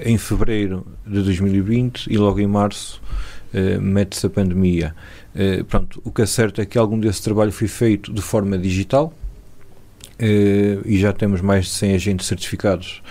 em 0.03 0.17
fevereiro 0.17 0.85
de 1.05 1.21
2020 1.21 2.07
e 2.07 2.17
logo 2.17 2.39
em 2.39 2.47
março 2.47 3.01
eh, 3.53 3.77
mete-se 3.77 4.25
a 4.25 4.29
pandemia. 4.29 4.93
Eh, 5.33 5.63
pronto, 5.63 6.01
o 6.03 6.11
que 6.11 6.21
é 6.21 6.25
certo 6.25 6.59
é 6.59 6.65
que 6.65 6.77
algum 6.77 6.99
desse 6.99 7.21
trabalho 7.21 7.51
foi 7.51 7.67
feito 7.67 8.11
de 8.11 8.21
forma 8.21 8.57
digital 8.57 9.13
eh, 10.19 10.79
e 10.85 10.97
já 10.97 11.13
temos 11.13 11.41
mais 11.41 11.65
de 11.65 11.71
100 11.71 11.95
agentes 11.95 12.27
certificados 12.27 13.01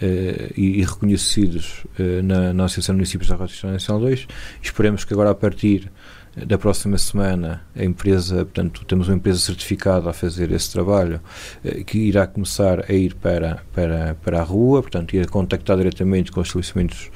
eh, 0.00 0.52
e, 0.56 0.80
e 0.80 0.84
reconhecidos 0.84 1.84
eh, 1.98 2.22
na, 2.22 2.52
na 2.52 2.64
Associação 2.64 2.94
de 2.94 2.98
Municípios 2.98 3.28
da 3.28 3.36
Rota 3.36 3.52
Nacional 3.64 4.00
2. 4.02 4.26
Esperemos 4.62 5.04
que 5.04 5.12
agora, 5.12 5.30
a 5.30 5.34
partir 5.34 5.90
da 6.36 6.56
próxima 6.58 6.96
semana, 6.98 7.62
a 7.76 7.84
empresa, 7.84 8.36
portanto, 8.44 8.84
temos 8.84 9.08
uma 9.08 9.16
empresa 9.16 9.38
certificada 9.38 10.10
a 10.10 10.12
fazer 10.12 10.50
esse 10.52 10.70
trabalho, 10.72 11.20
eh, 11.64 11.82
que 11.84 11.98
irá 11.98 12.26
começar 12.26 12.84
a 12.88 12.92
ir 12.92 13.14
para, 13.14 13.62
para, 13.72 14.14
para 14.22 14.40
a 14.40 14.42
rua, 14.42 14.82
portanto, 14.82 15.14
ir 15.14 15.22
a 15.24 15.28
contactar 15.28 15.76
diretamente 15.76 16.30
com 16.30 16.40
os 16.40 16.46
estabelecimentos 16.48 17.10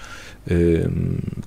eh, 0.48 0.88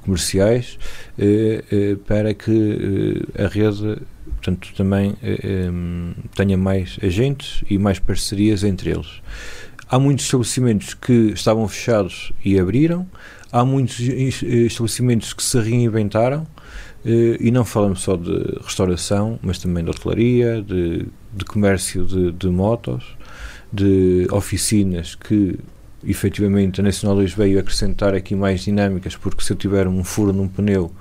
comerciais 0.04 0.78
eh, 1.20 1.64
eh, 1.72 1.98
para 2.08 2.34
que 2.34 3.24
eh, 3.36 3.44
a 3.44 3.48
rede 3.48 3.98
portanto, 4.36 4.70
também 4.76 5.16
eh, 5.22 5.68
em, 5.68 6.14
tenha 6.36 6.58
mais 6.58 6.98
agentes 7.04 7.64
e 7.70 7.78
mais 7.78 8.00
parcerias 8.00 8.64
entre 8.64 8.92
eles. 8.92 9.22
Há 9.90 10.00
muitos 10.00 10.26
estabelecimentos 10.26 10.94
que 10.94 11.32
estavam 11.34 11.68
fechados 11.68 12.32
e 12.44 12.58
abriram, 12.60 13.06
há 13.52 13.64
muitos 13.66 14.00
es- 14.00 14.42
estabelecimentos 14.42 15.34
que 15.34 15.44
se 15.44 15.60
reinventaram, 15.60 16.48
e 17.40 17.52
não 17.52 17.64
falamos 17.64 18.02
só 18.02 18.16
de 18.16 18.58
restauração, 18.64 19.38
mas 19.42 19.60
também 19.60 19.84
de 19.84 19.90
hotelaria, 19.92 20.62
de, 20.62 21.06
de 21.34 21.46
comércio 21.46 22.04
de, 22.06 22.32
de 22.32 22.48
motos, 22.48 23.04
de 23.72 24.28
oficinas 24.32 25.14
que 25.16 25.58
efetivamente 26.08 26.80
a 26.82 26.84
Nacional 26.84 27.16
2 27.18 27.34
veio 27.34 27.60
acrescentar 27.60 28.14
aqui 28.14 28.36
mais 28.36 28.62
dinâmicas, 28.64 29.16
porque 29.16 29.44
se 29.44 29.52
eu 29.54 29.58
tiver 29.58 29.88
um 29.88 30.04
furo 30.04 30.32
num 30.32 30.48
pneu 30.48 30.92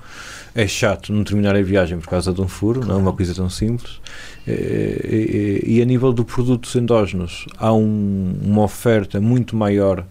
é 0.55 0.67
chato 0.69 1.13
não 1.13 1.25
terminar 1.25 1.57
a 1.57 1.63
viagem 1.63 1.99
por 1.99 2.09
causa 2.09 2.33
de 2.33 2.41
um 2.41 2.47
furo, 2.49 2.87
não 2.87 2.95
é 2.95 2.99
uma 2.99 3.13
coisa 3.13 3.35
tão 3.35 3.51
simples. 3.51 4.01
Eh, 4.47 5.61
E, 5.67 5.77
e 5.79 5.83
a 5.83 5.85
nível 5.85 6.13
de 6.13 6.23
produtos 6.25 6.75
endógenos, 6.77 7.45
há 7.59 7.73
um- 7.73 8.39
uma 8.43 8.63
oferta 8.63 9.21
muito 9.21 9.57
maior 9.57 9.99
eh, 10.01 10.05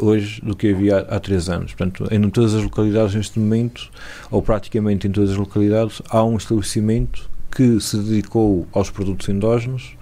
hoje 0.00 0.40
do 0.42 0.56
que 0.56 0.72
havia 0.72 0.98
há, 0.98 1.16
há 1.16 1.20
três 1.20 1.48
anos. 1.48 1.74
Portanto, 1.74 2.08
em 2.12 2.30
todas 2.30 2.54
as 2.54 2.62
localidades 2.62 3.14
neste 3.14 3.38
momento, 3.38 3.90
ou 4.30 4.40
praticamente 4.42 5.06
em 5.06 5.10
todas 5.10 5.30
as 5.30 5.36
localidades, 5.36 6.00
há 6.08 6.22
um 6.24 6.36
estabelecimento 6.36 7.28
que 7.50 7.80
se 7.80 7.96
dedicou 7.96 8.66
aos 8.72 8.90
produtos 8.90 9.28
endógenos 9.28 9.96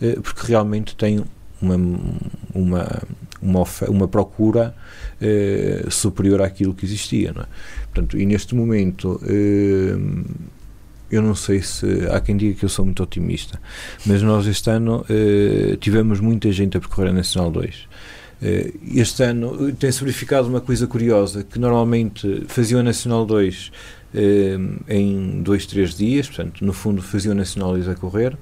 eh, 0.00 0.18
porque 0.22 0.46
realmente 0.46 0.94
tem 0.94 1.24
uma, 1.60 1.74
uma, 2.54 3.02
uma, 3.42 3.64
uma 3.88 4.08
procura 4.08 4.74
eh, 5.20 5.86
superior 5.90 6.40
àquilo 6.42 6.74
que 6.74 6.84
existia. 6.84 7.32
Não 7.32 7.42
é? 7.42 7.46
Portanto, 7.92 8.18
e 8.18 8.24
neste 8.24 8.54
momento, 8.54 9.20
eh, 9.24 9.96
eu 11.10 11.22
não 11.22 11.34
sei 11.34 11.60
se 11.60 12.06
há 12.10 12.20
quem 12.20 12.36
diga 12.36 12.58
que 12.58 12.64
eu 12.64 12.68
sou 12.68 12.84
muito 12.84 13.02
otimista, 13.02 13.60
mas 14.06 14.22
nós 14.22 14.46
este 14.46 14.70
ano 14.70 15.04
eh, 15.10 15.76
tivemos 15.80 16.20
muita 16.20 16.50
gente 16.52 16.76
a 16.76 16.80
percorrer 16.80 17.10
a 17.10 17.12
Nacional 17.12 17.50
2. 17.50 17.88
Eh, 18.42 18.72
este 18.94 19.22
ano 19.22 19.68
eh, 19.68 19.72
tem-se 19.78 20.00
verificado 20.00 20.48
uma 20.48 20.60
coisa 20.60 20.86
curiosa, 20.86 21.44
que 21.44 21.58
normalmente 21.58 22.44
faziam 22.48 22.80
a 22.80 22.82
Nacional 22.82 23.26
2 23.26 23.72
eh, 24.14 24.56
em 24.88 25.42
dois, 25.42 25.66
três 25.66 25.94
dias, 25.94 26.26
portanto, 26.26 26.64
no 26.64 26.72
fundo 26.72 27.02
faziam 27.02 27.32
a 27.32 27.34
Nacional 27.34 27.72
2 27.72 27.88
a 27.88 27.94
correr, 27.94 28.36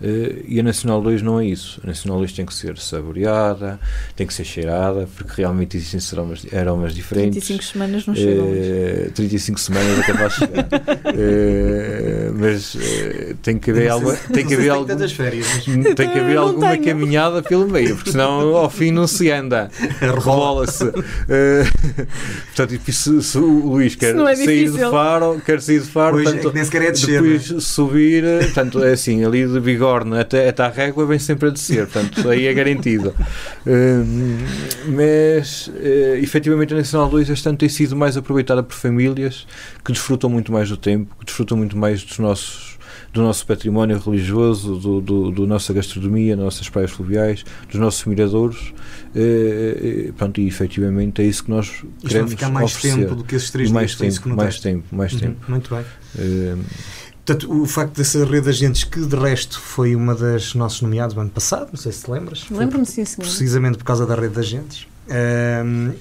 Uh, 0.00 0.44
e 0.48 0.58
a 0.58 0.62
Nacional 0.62 1.00
2 1.00 1.22
não 1.22 1.38
é 1.38 1.46
isso. 1.46 1.80
A 1.84 1.86
Nacional 1.86 2.18
2 2.18 2.32
tem 2.32 2.44
que 2.44 2.52
ser 2.52 2.76
saboreada, 2.78 3.78
tem 4.16 4.26
que 4.26 4.34
ser 4.34 4.44
cheirada, 4.44 5.08
porque 5.16 5.40
realmente 5.40 5.76
existem 5.76 6.00
aromas, 6.12 6.46
aromas 6.52 6.94
diferentes. 6.94 7.46
35 7.46 7.64
semanas 7.64 8.06
não 8.06 8.14
chegam. 8.14 8.44
Uh, 8.44 9.10
35 9.12 9.60
semanas 9.60 9.98
é 9.98 10.02
capaz 10.02 10.32
de 10.32 10.38
chegar. 10.40 10.64
uh, 10.64 12.34
mas 12.34 12.74
uh, 12.74 13.34
tem 13.40 13.56
que 13.58 13.70
haver 13.70 13.88
alguma. 13.88 14.14
Tem 14.14 14.46
que 14.46 14.54
haver, 14.54 14.70
algum, 14.70 15.08
férias, 15.08 15.46
mas... 15.66 15.94
tem 15.94 16.10
que 16.10 16.18
haver 16.18 16.38
alguma 16.38 16.70
tenho. 16.72 16.84
caminhada 16.84 17.42
pelo 17.42 17.68
meio, 17.68 17.94
porque 17.94 18.10
senão 18.10 18.56
ao 18.56 18.70
fim 18.70 18.90
não 18.90 19.06
se 19.06 19.30
anda. 19.30 19.70
Rebola-se. 20.00 20.90
portanto, 22.46 22.92
se, 22.92 23.22
se, 23.22 23.38
o 23.38 23.68
Luís 23.68 23.94
quer 23.94 24.16
é 24.16 24.36
sair 24.36 24.70
de 24.70 24.78
faro, 24.78 25.40
quer 25.44 25.60
sair 25.60 25.80
de 25.80 25.86
faro, 25.86 26.14
pois, 26.14 26.24
portanto, 26.24 26.50
é 26.50 26.52
nem 26.52 26.64
sequer 26.64 26.82
é 26.82 26.90
descer, 26.90 27.22
depois 27.22 27.50
é? 27.50 27.60
subir, 27.60 28.24
portanto, 28.40 28.82
é 28.82 28.92
assim, 28.92 29.24
ali 29.24 29.46
de 29.46 29.60
bigode 29.60 29.83
Borne 29.84 30.18
até, 30.18 30.48
até 30.48 30.62
à 30.62 30.68
régua 30.70 31.04
vem 31.04 31.18
sempre 31.18 31.48
a 31.48 31.50
descer, 31.50 31.86
portanto, 31.86 32.26
aí 32.30 32.46
é 32.46 32.54
garantido. 32.54 33.14
Uh, 33.66 34.06
mas, 34.88 35.68
uh, 35.68 36.16
efetivamente, 36.22 36.72
a 36.72 36.78
Nacional 36.78 37.10
2 37.10 37.28
este 37.28 37.46
ano 37.48 37.58
tem 37.58 37.68
sido 37.68 37.94
mais 37.94 38.16
aproveitada 38.16 38.62
por 38.62 38.74
famílias 38.74 39.46
que 39.84 39.92
desfrutam 39.92 40.30
muito 40.30 40.50
mais 40.50 40.70
do 40.70 40.78
tempo, 40.78 41.14
que 41.18 41.26
desfrutam 41.26 41.58
muito 41.58 41.76
mais 41.76 42.02
dos 42.02 42.18
nossos 42.18 42.74
do 43.12 43.22
nosso 43.22 43.46
património 43.46 43.96
religioso, 43.96 44.76
do, 44.76 45.00
do, 45.00 45.30
do 45.30 45.46
nossa 45.46 45.72
gastronomia, 45.72 46.34
nossas 46.34 46.68
praias 46.68 46.90
fluviais, 46.90 47.44
dos 47.70 47.80
nossos 47.80 48.04
miradouros, 48.06 48.74
eh, 49.14 50.12
pronto, 50.16 50.40
e 50.40 50.48
efetivamente 50.48 51.22
é 51.22 51.24
isso 51.24 51.44
que 51.44 51.50
nós 51.50 51.66
Isto 51.66 51.86
queremos 52.08 52.30
vai 52.32 52.38
ficar 52.38 52.50
mais 52.50 52.74
oferecer. 52.74 52.98
tempo 52.98 53.14
do 53.14 53.22
que 53.22 53.36
esses 53.36 53.50
três 53.50 53.70
mais 53.70 53.92
dias, 53.92 54.18
tempo, 54.18 54.34
mais 54.34 54.58
tempo, 54.58 54.84
mais 54.90 55.12
uhum, 55.12 55.18
tempo. 55.20 55.36
Muito 55.48 55.72
bem. 55.72 55.84
Uh, 56.16 56.64
Portanto, 57.24 57.50
o 57.50 57.64
facto 57.64 57.96
dessa 57.96 58.22
rede 58.24 58.42
de 58.42 58.48
agentes, 58.50 58.84
que 58.84 59.00
de 59.00 59.16
resto 59.16 59.58
foi 59.58 59.96
uma 59.96 60.14
das 60.14 60.54
nossos 60.54 60.82
nomeados 60.82 61.14
no 61.14 61.22
ano 61.22 61.30
passado, 61.30 61.68
não 61.72 61.78
sei 61.78 61.90
se 61.90 62.04
te 62.04 62.10
lembras. 62.10 62.44
Lembro-me, 62.50 62.84
sim, 62.84 63.04
senhor. 63.04 63.26
Precisamente 63.26 63.78
por 63.78 63.84
causa 63.84 64.04
da 64.04 64.14
rede 64.14 64.34
de 64.34 64.40
agentes. 64.40 64.86
Um, 65.08 65.92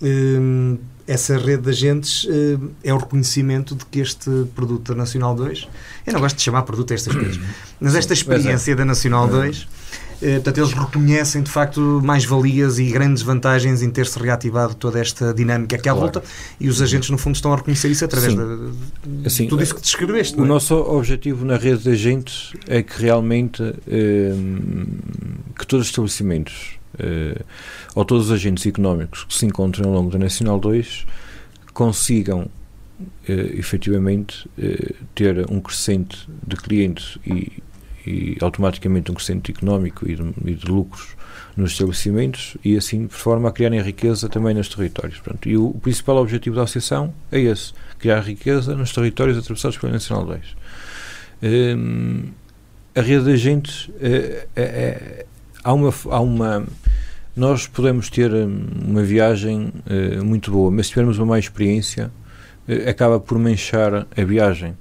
um, 0.00 0.78
essa 1.04 1.36
rede 1.36 1.62
de 1.62 1.70
agentes 1.70 2.26
um, 2.26 2.70
é 2.84 2.94
o 2.94 2.98
reconhecimento 2.98 3.74
de 3.74 3.84
que 3.86 3.98
este 3.98 4.30
produto 4.54 4.92
da 4.92 4.98
Nacional 4.98 5.34
2, 5.34 5.68
eu 6.06 6.12
não 6.12 6.20
gosto 6.20 6.36
de 6.36 6.42
chamar 6.42 6.62
produto 6.62 6.92
a 6.92 6.94
estas 6.94 7.14
coisas, 7.14 7.40
mas 7.80 7.96
esta 7.96 8.12
experiência 8.12 8.76
da 8.76 8.84
Nacional 8.84 9.26
2 9.26 9.66
eh, 9.66 9.87
portanto, 10.20 10.58
eles 10.58 10.72
reconhecem 10.72 11.42
de 11.42 11.50
facto 11.50 12.00
mais-valias 12.02 12.78
e 12.78 12.86
grandes 12.86 13.22
vantagens 13.22 13.82
em 13.82 13.90
ter-se 13.90 14.18
reativado 14.18 14.74
toda 14.74 14.98
esta 14.98 15.32
dinâmica 15.32 15.78
que 15.78 15.88
à 15.88 15.92
claro. 15.92 16.12
volta 16.12 16.22
e 16.60 16.68
os 16.68 16.82
agentes, 16.82 17.10
no 17.10 17.18
fundo, 17.18 17.36
estão 17.36 17.52
a 17.52 17.56
reconhecer 17.56 17.88
isso 17.88 18.04
através 18.04 18.34
de, 18.34 18.40
de 19.06 19.26
assim, 19.26 19.46
tudo 19.46 19.62
isso 19.62 19.74
que 19.74 19.80
descreveste. 19.80 20.38
O 20.38 20.44
é? 20.44 20.48
nosso 20.48 20.74
objetivo 20.74 21.44
na 21.44 21.56
rede 21.56 21.84
de 21.84 21.90
agentes 21.90 22.52
é 22.66 22.82
que 22.82 23.00
realmente 23.00 23.62
eh, 23.86 24.32
que 25.58 25.66
todos 25.66 25.86
os 25.86 25.90
estabelecimentos 25.90 26.78
eh, 26.98 27.40
ou 27.94 28.04
todos 28.04 28.26
os 28.26 28.32
agentes 28.32 28.66
económicos 28.66 29.24
que 29.24 29.34
se 29.34 29.46
encontram 29.46 29.90
ao 29.90 29.94
longo 29.94 30.10
da 30.10 30.18
Nacional 30.18 30.58
2 30.58 31.06
consigam 31.72 32.50
eh, 33.28 33.52
efetivamente 33.54 34.48
eh, 34.58 34.94
ter 35.14 35.46
um 35.50 35.60
crescente 35.60 36.28
de 36.46 36.56
clientes 36.56 37.18
e 37.24 37.62
e 38.06 38.36
automaticamente 38.40 39.10
um 39.10 39.14
crescimento 39.14 39.50
económico 39.50 40.08
e 40.08 40.14
de, 40.14 40.34
e 40.44 40.54
de, 40.54 40.66
lucros 40.66 41.16
nos 41.56 41.72
estabelecimentos 41.72 42.56
e 42.64 42.76
assim 42.76 43.06
de 43.06 43.14
forma 43.14 43.48
a 43.48 43.52
criarem 43.52 43.80
riqueza 43.80 44.28
também 44.28 44.54
nos 44.54 44.68
territórios. 44.68 45.18
Portanto, 45.18 45.48
e 45.48 45.56
o, 45.56 45.66
o, 45.66 45.80
principal 45.80 46.16
objetivo 46.16 46.56
da 46.56 46.62
associação 46.62 47.12
é 47.30 47.40
esse, 47.40 47.72
criar 47.98 48.20
riqueza 48.20 48.74
nos 48.74 48.92
territórios 48.92 49.36
atravessados 49.36 49.76
pela 49.76 49.92
Nacional 49.92 50.26
2. 50.26 50.40
Um, 51.42 52.28
a 52.94 53.00
rede 53.00 53.24
de 53.24 53.32
agentes 53.32 53.90
é, 54.00 54.46
é, 54.56 54.62
é, 54.62 55.26
há, 55.62 55.72
uma, 55.72 55.94
há 56.10 56.20
uma 56.20 56.66
nós 57.36 57.68
podemos 57.68 58.10
ter 58.10 58.32
hum, 58.32 58.66
uma 58.84 59.02
viagem 59.02 59.72
uh, 59.86 60.24
muito 60.24 60.50
boa, 60.50 60.72
mas 60.72 60.86
se 60.86 60.92
tivermos 60.92 61.18
uma 61.18 61.26
má 61.26 61.38
experiência 61.38 62.10
uh, 62.68 62.88
acaba 62.90 63.20
por 63.20 63.38
manchar 63.38 63.94
a 63.94 64.24
viagem 64.24 64.72
uh, 64.72 64.76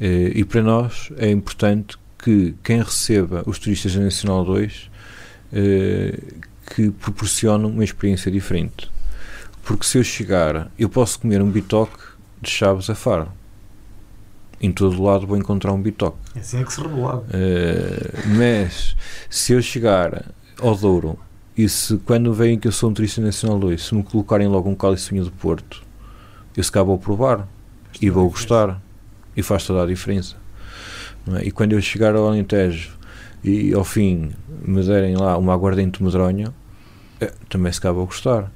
e 0.00 0.44
para 0.44 0.62
nós 0.62 1.10
é 1.16 1.28
importante 1.28 1.96
que 2.26 2.56
quem 2.60 2.82
receba 2.82 3.44
os 3.46 3.56
turistas 3.56 3.94
da 3.94 4.00
Nacional 4.00 4.44
2 4.44 4.90
eh, 5.52 6.18
que 6.74 6.90
proporcionam 6.90 7.70
uma 7.70 7.84
experiência 7.84 8.32
diferente. 8.32 8.90
Porque 9.62 9.86
se 9.86 9.96
eu 9.96 10.02
chegar, 10.02 10.68
eu 10.76 10.88
posso 10.88 11.20
comer 11.20 11.40
um 11.40 11.48
bitoque 11.48 12.02
de 12.42 12.50
Chaves 12.50 12.90
a 12.90 12.96
Faro. 12.96 13.28
Em 14.60 14.72
todo 14.72 15.00
lado 15.00 15.24
vou 15.24 15.36
encontrar 15.36 15.72
um 15.72 15.80
bitoque. 15.80 16.18
É 16.34 16.40
assim 16.40 16.60
é 16.60 16.64
que 16.64 16.72
se 16.72 16.80
revelava. 16.80 17.20
Uh, 17.20 18.36
mas 18.36 18.96
se 19.30 19.52
eu 19.52 19.62
chegar 19.62 20.24
ao 20.60 20.74
Douro 20.74 21.16
e 21.56 21.68
se 21.68 21.96
quando 21.98 22.34
veem 22.34 22.58
que 22.58 22.66
eu 22.66 22.72
sou 22.72 22.90
um 22.90 22.92
turista 22.92 23.20
nacional 23.20 23.60
2, 23.60 23.80
se 23.80 23.94
me 23.94 24.02
colocarem 24.02 24.48
logo 24.48 24.68
um 24.68 24.74
cálice 24.74 25.14
de 25.14 25.30
Porto, 25.30 25.80
eu 26.56 26.64
se 26.64 26.72
cá 26.72 26.82
vou 26.82 26.98
provar 26.98 27.46
e 28.02 28.10
vou 28.10 28.28
gostar 28.28 28.82
e 29.36 29.44
faz 29.44 29.64
toda 29.64 29.84
a 29.84 29.86
diferença. 29.86 30.44
É? 31.34 31.46
E 31.46 31.50
quando 31.50 31.72
eu 31.72 31.80
chegar 31.80 32.14
ao 32.14 32.28
Alentejo 32.28 32.96
e 33.42 33.72
ao 33.72 33.84
fim 33.84 34.30
me 34.62 34.82
derem 34.82 35.16
lá 35.16 35.36
uma 35.36 35.52
aguardente 35.52 36.02
medronha, 36.02 36.52
é, 37.20 37.32
também 37.48 37.72
se 37.72 37.80
cabe 37.80 38.00
a 38.00 38.04
gostar. 38.04 38.50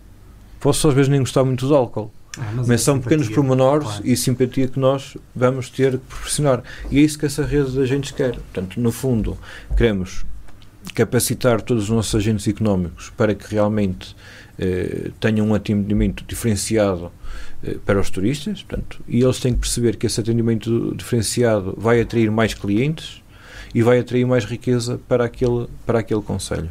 Posso 0.59 0.89
às 0.89 0.95
vezes 0.95 1.09
nem 1.09 1.21
gostar 1.21 1.45
muito 1.45 1.67
do 1.67 1.75
álcool. 1.75 2.13
Ah, 2.39 2.53
mas, 2.55 2.69
mas 2.69 2.81
é 2.81 2.85
são 2.85 3.01
pequenos 3.01 3.29
pormenores 3.29 3.87
claro. 3.87 4.07
e 4.07 4.17
simpatia 4.17 4.69
que 4.69 4.79
nós 4.79 5.17
vamos 5.35 5.69
ter 5.69 5.93
que 5.93 5.99
proporcionar. 5.99 6.63
E 6.91 6.99
é 6.99 7.03
isso 7.03 7.19
que 7.19 7.27
essa 7.27 7.45
rede 7.45 7.73
de 7.73 7.81
agentes 7.81 8.13
quer. 8.13 8.35
Portanto, 8.35 8.81
no 8.81 8.93
fundo, 8.93 9.37
queremos 9.77 10.25
capacitar 10.95 11.61
todos 11.61 11.85
os 11.85 11.91
nossos 11.91 12.15
agentes 12.15 12.47
económicos 12.47 13.11
para 13.17 13.35
que 13.35 13.53
realmente 13.53 14.15
eh, 14.59 15.11
tenham 15.19 15.49
um 15.49 15.55
atendimento 15.55 16.25
diferenciado 16.27 17.11
para 17.85 18.01
os 18.01 18.09
turistas, 18.09 18.63
portanto, 18.63 19.01
e 19.07 19.23
eles 19.23 19.39
têm 19.39 19.53
que 19.53 19.61
perceber 19.61 19.97
que 19.97 20.07
esse 20.07 20.19
atendimento 20.21 20.95
diferenciado 20.97 21.75
vai 21.77 22.01
atrair 22.01 22.31
mais 22.31 22.55
clientes 22.55 23.23
e 23.75 23.83
vai 23.83 23.99
atrair 23.99 24.27
mais 24.27 24.45
riqueza 24.45 24.99
para 25.07 25.25
aquele, 25.25 25.67
para 25.85 25.99
aquele 26.01 26.23
conselho. 26.23 26.71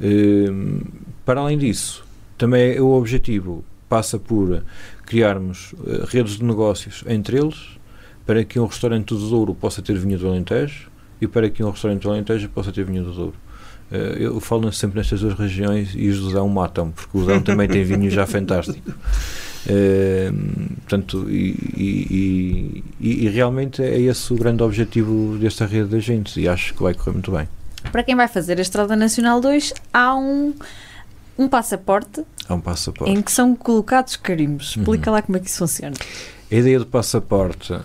Ehm, 0.00 0.80
para 1.24 1.40
além 1.40 1.58
disso, 1.58 2.04
também 2.36 2.80
o 2.80 2.92
objetivo 2.92 3.64
passa 3.88 4.18
por 4.18 4.64
criarmos 5.04 5.74
eh, 5.86 6.04
redes 6.08 6.38
de 6.38 6.44
negócios 6.44 7.04
entre 7.06 7.38
eles, 7.38 7.78
para 8.26 8.42
que 8.44 8.58
um 8.58 8.66
restaurante 8.66 9.08
do 9.08 9.28
Douro 9.28 9.54
possa 9.54 9.82
ter 9.82 9.98
vinho 9.98 10.18
do 10.18 10.28
Alentejo 10.28 10.90
e 11.20 11.26
para 11.26 11.50
que 11.50 11.62
um 11.62 11.70
restaurante 11.70 12.02
do 12.02 12.10
Alentejo 12.10 12.48
possa 12.48 12.72
ter 12.72 12.84
vinho 12.84 13.04
do 13.04 13.12
Douro. 13.12 13.34
Eh, 13.90 14.16
eu 14.20 14.40
falo 14.40 14.72
sempre 14.72 14.98
nestas 14.98 15.20
duas 15.20 15.34
regiões 15.34 15.92
e 15.94 16.08
os 16.08 16.20
do 16.20 16.32
Dão 16.32 16.48
matam, 16.48 16.90
porque 16.90 17.16
o 17.16 17.24
Dão 17.24 17.40
também 17.42 17.68
tem 17.68 17.84
vinho 17.84 18.10
já 18.10 18.26
fantástico. 18.26 18.92
Uh, 19.64 20.76
portanto, 20.80 21.30
e, 21.30 21.54
e, 21.76 22.84
e, 23.00 23.26
e, 23.26 23.28
realmente 23.28 23.80
é 23.80 24.00
esse 24.00 24.32
o 24.32 24.36
grande 24.36 24.62
objetivo 24.62 25.38
desta 25.38 25.66
rede 25.66 25.90
de 25.90 25.96
agentes 25.96 26.36
e 26.36 26.48
acho 26.48 26.74
que 26.74 26.82
vai 26.82 26.94
correr 26.94 27.12
muito 27.12 27.30
bem. 27.30 27.48
Para 27.92 28.02
quem 28.02 28.16
vai 28.16 28.26
fazer 28.26 28.58
a 28.58 28.62
Estrada 28.62 28.96
Nacional 28.96 29.40
2, 29.40 29.72
há 29.92 30.16
um, 30.16 30.52
um 31.38 31.48
passaporte, 31.48 32.24
há 32.48 32.54
um 32.54 32.60
passaporte 32.60 33.12
em 33.12 33.22
que 33.22 33.30
são 33.30 33.54
colocados 33.54 34.16
carimbos. 34.16 34.74
Explica 34.76 35.10
uhum. 35.10 35.16
lá 35.16 35.22
como 35.22 35.38
é 35.38 35.40
que 35.40 35.48
isso 35.48 35.58
funciona. 35.58 35.94
A 36.50 36.54
ideia 36.54 36.78
do 36.80 36.86
passaporte, 36.86 37.72
uh, 37.72 37.82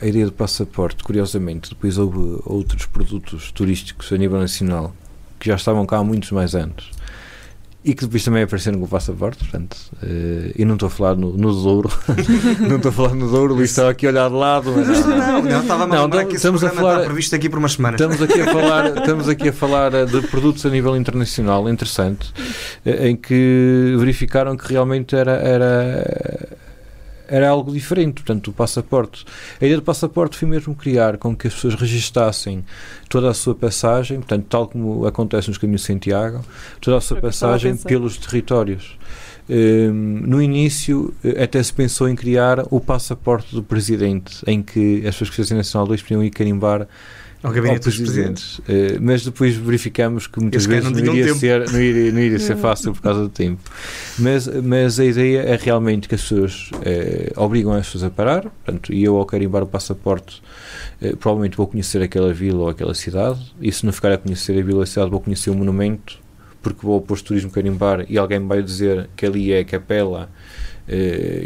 a 0.00 0.06
ideia 0.06 0.26
do 0.26 0.32
passaporte, 0.32 1.02
curiosamente, 1.02 1.70
depois 1.70 1.96
houve 1.96 2.40
outros 2.44 2.84
produtos 2.84 3.50
turísticos 3.50 4.12
a 4.12 4.16
nível 4.18 4.38
nacional 4.38 4.94
que 5.38 5.48
já 5.48 5.56
estavam 5.56 5.86
cá 5.86 5.96
há 5.96 6.04
muitos 6.04 6.30
mais 6.32 6.54
anos 6.54 6.99
e 7.82 7.94
que 7.94 8.04
depois 8.04 8.22
também 8.22 8.42
apareceram 8.42 8.78
com 8.78 8.84
o 8.84 8.88
passaporte, 8.88 9.38
portanto, 9.38 9.76
uh, 10.02 10.52
e 10.54 10.64
não 10.66 10.74
estou 10.74 10.88
a 10.88 10.90
falar 10.90 11.16
no, 11.16 11.36
no 11.36 11.52
Douro, 11.52 11.90
não 12.60 12.76
estou 12.76 12.90
a 12.90 12.92
falar 12.92 13.14
no 13.14 13.30
Douro, 13.30 13.54
Luís 13.54 13.70
estava 13.70 13.90
aqui 13.90 14.06
a 14.06 14.10
olhar 14.10 14.28
de 14.28 14.34
lado. 14.34 14.72
Mas 14.76 15.06
não, 15.06 15.16
não, 15.16 15.42
não, 15.42 15.60
estava 15.62 15.86
não, 15.86 16.08
não, 16.08 16.26
que 16.26 16.36
estamos 16.36 16.62
a 16.62 16.70
falar, 16.70 16.94
está 16.96 17.04
previsto 17.06 17.34
aqui 17.34 17.48
por 17.48 17.58
umas 17.58 17.72
semanas. 17.72 18.00
Estamos 18.00 18.22
aqui 18.22 18.40
a 18.42 18.44
falar, 18.52 18.86
estamos 18.98 19.28
aqui 19.28 19.48
a 19.48 19.52
falar 19.52 19.94
eh, 19.94 20.04
de 20.04 20.20
produtos 20.28 20.66
a 20.66 20.70
nível 20.70 20.94
internacional, 20.94 21.68
interessante, 21.70 22.32
eh, 22.84 23.08
em 23.08 23.16
que 23.16 23.94
verificaram 23.98 24.56
que 24.58 24.68
realmente 24.68 25.16
era, 25.16 25.32
era 25.32 26.58
era 27.30 27.48
algo 27.48 27.72
diferente, 27.72 28.22
portanto, 28.22 28.48
o 28.48 28.52
passaporte. 28.52 29.24
A 29.54 29.64
ideia 29.64 29.76
do 29.76 29.82
passaporte 29.82 30.36
foi 30.36 30.48
mesmo 30.48 30.74
criar 30.74 31.16
com 31.16 31.34
que 31.34 31.46
as 31.46 31.54
pessoas 31.54 31.74
registassem 31.74 32.64
toda 33.08 33.30
a 33.30 33.34
sua 33.34 33.54
passagem, 33.54 34.18
portanto, 34.18 34.46
tal 34.48 34.66
como 34.66 35.06
acontece 35.06 35.48
nos 35.48 35.56
caminhos 35.56 35.82
de 35.82 35.86
Santiago, 35.86 36.44
toda 36.80 36.96
a 36.96 37.00
sua 37.00 37.20
passagem 37.20 37.76
pelos 37.76 38.16
territórios. 38.16 38.98
Um, 39.48 40.22
no 40.26 40.40
início, 40.40 41.12
eh, 41.24 41.42
até 41.42 41.60
se 41.60 41.72
pensou 41.72 42.08
em 42.08 42.14
criar 42.14 42.64
o 42.70 42.78
passaporte 42.78 43.52
do 43.52 43.64
presidente, 43.64 44.44
em 44.46 44.62
que 44.62 44.98
as 44.98 45.14
pessoas 45.14 45.30
que 45.30 45.36
fizessem 45.36 45.56
Nacional 45.56 45.88
2 45.88 46.02
podiam 46.02 46.22
ir 46.22 46.30
carimbar 46.30 46.86
ao 47.42 47.52
gabinete 47.52 47.84
dos 47.84 47.96
presidentes. 47.96 48.60
Eh, 48.68 48.98
mas 49.00 49.24
depois 49.24 49.56
verificamos 49.56 50.26
que 50.26 50.38
muitas 50.40 50.66
Eles 50.66 50.84
vezes 50.84 50.90
não 50.90 51.04
não, 51.06 51.14
iria 51.16 51.34
ser, 51.34 51.70
não, 51.70 51.80
iria, 51.80 52.12
não 52.12 52.20
iria 52.20 52.38
ser 52.38 52.56
fácil 52.56 52.92
por 52.92 53.00
causa 53.00 53.22
do 53.22 53.28
tempo. 53.30 53.62
Mas, 54.18 54.46
mas 54.46 55.00
a 55.00 55.04
ideia 55.04 55.40
é 55.40 55.56
realmente 55.56 56.06
que 56.06 56.14
as 56.14 56.20
pessoas 56.20 56.70
eh, 56.82 57.32
obrigam 57.36 57.72
as 57.72 57.86
pessoas 57.86 58.04
a 58.04 58.10
parar, 58.10 58.42
portanto, 58.42 58.92
e 58.92 59.02
eu 59.02 59.16
ao 59.16 59.24
carimbar 59.24 59.62
o 59.62 59.66
passaporte 59.66 60.42
eh, 61.00 61.16
provavelmente 61.16 61.56
vou 61.56 61.66
conhecer 61.66 62.02
aquela 62.02 62.32
vila 62.32 62.60
ou 62.60 62.68
aquela 62.68 62.92
cidade, 62.94 63.40
e 63.60 63.72
se 63.72 63.86
não 63.86 63.92
ficar 63.92 64.12
a 64.12 64.18
conhecer 64.18 64.58
a 64.58 64.62
vila 64.62 64.78
ou 64.78 64.82
a 64.82 64.86
cidade 64.86 65.10
vou 65.10 65.20
conhecer 65.20 65.48
o 65.48 65.54
monumento, 65.54 66.18
porque 66.60 66.84
vou 66.84 66.96
ao 66.96 67.00
posto 67.00 67.22
de 67.22 67.28
turismo 67.28 67.50
carimbar 67.50 68.04
e 68.06 68.18
alguém 68.18 68.38
me 68.38 68.46
vai 68.46 68.62
dizer 68.62 69.08
que 69.16 69.24
ali 69.24 69.50
é 69.50 69.60
a 69.60 69.64
capela 69.64 70.28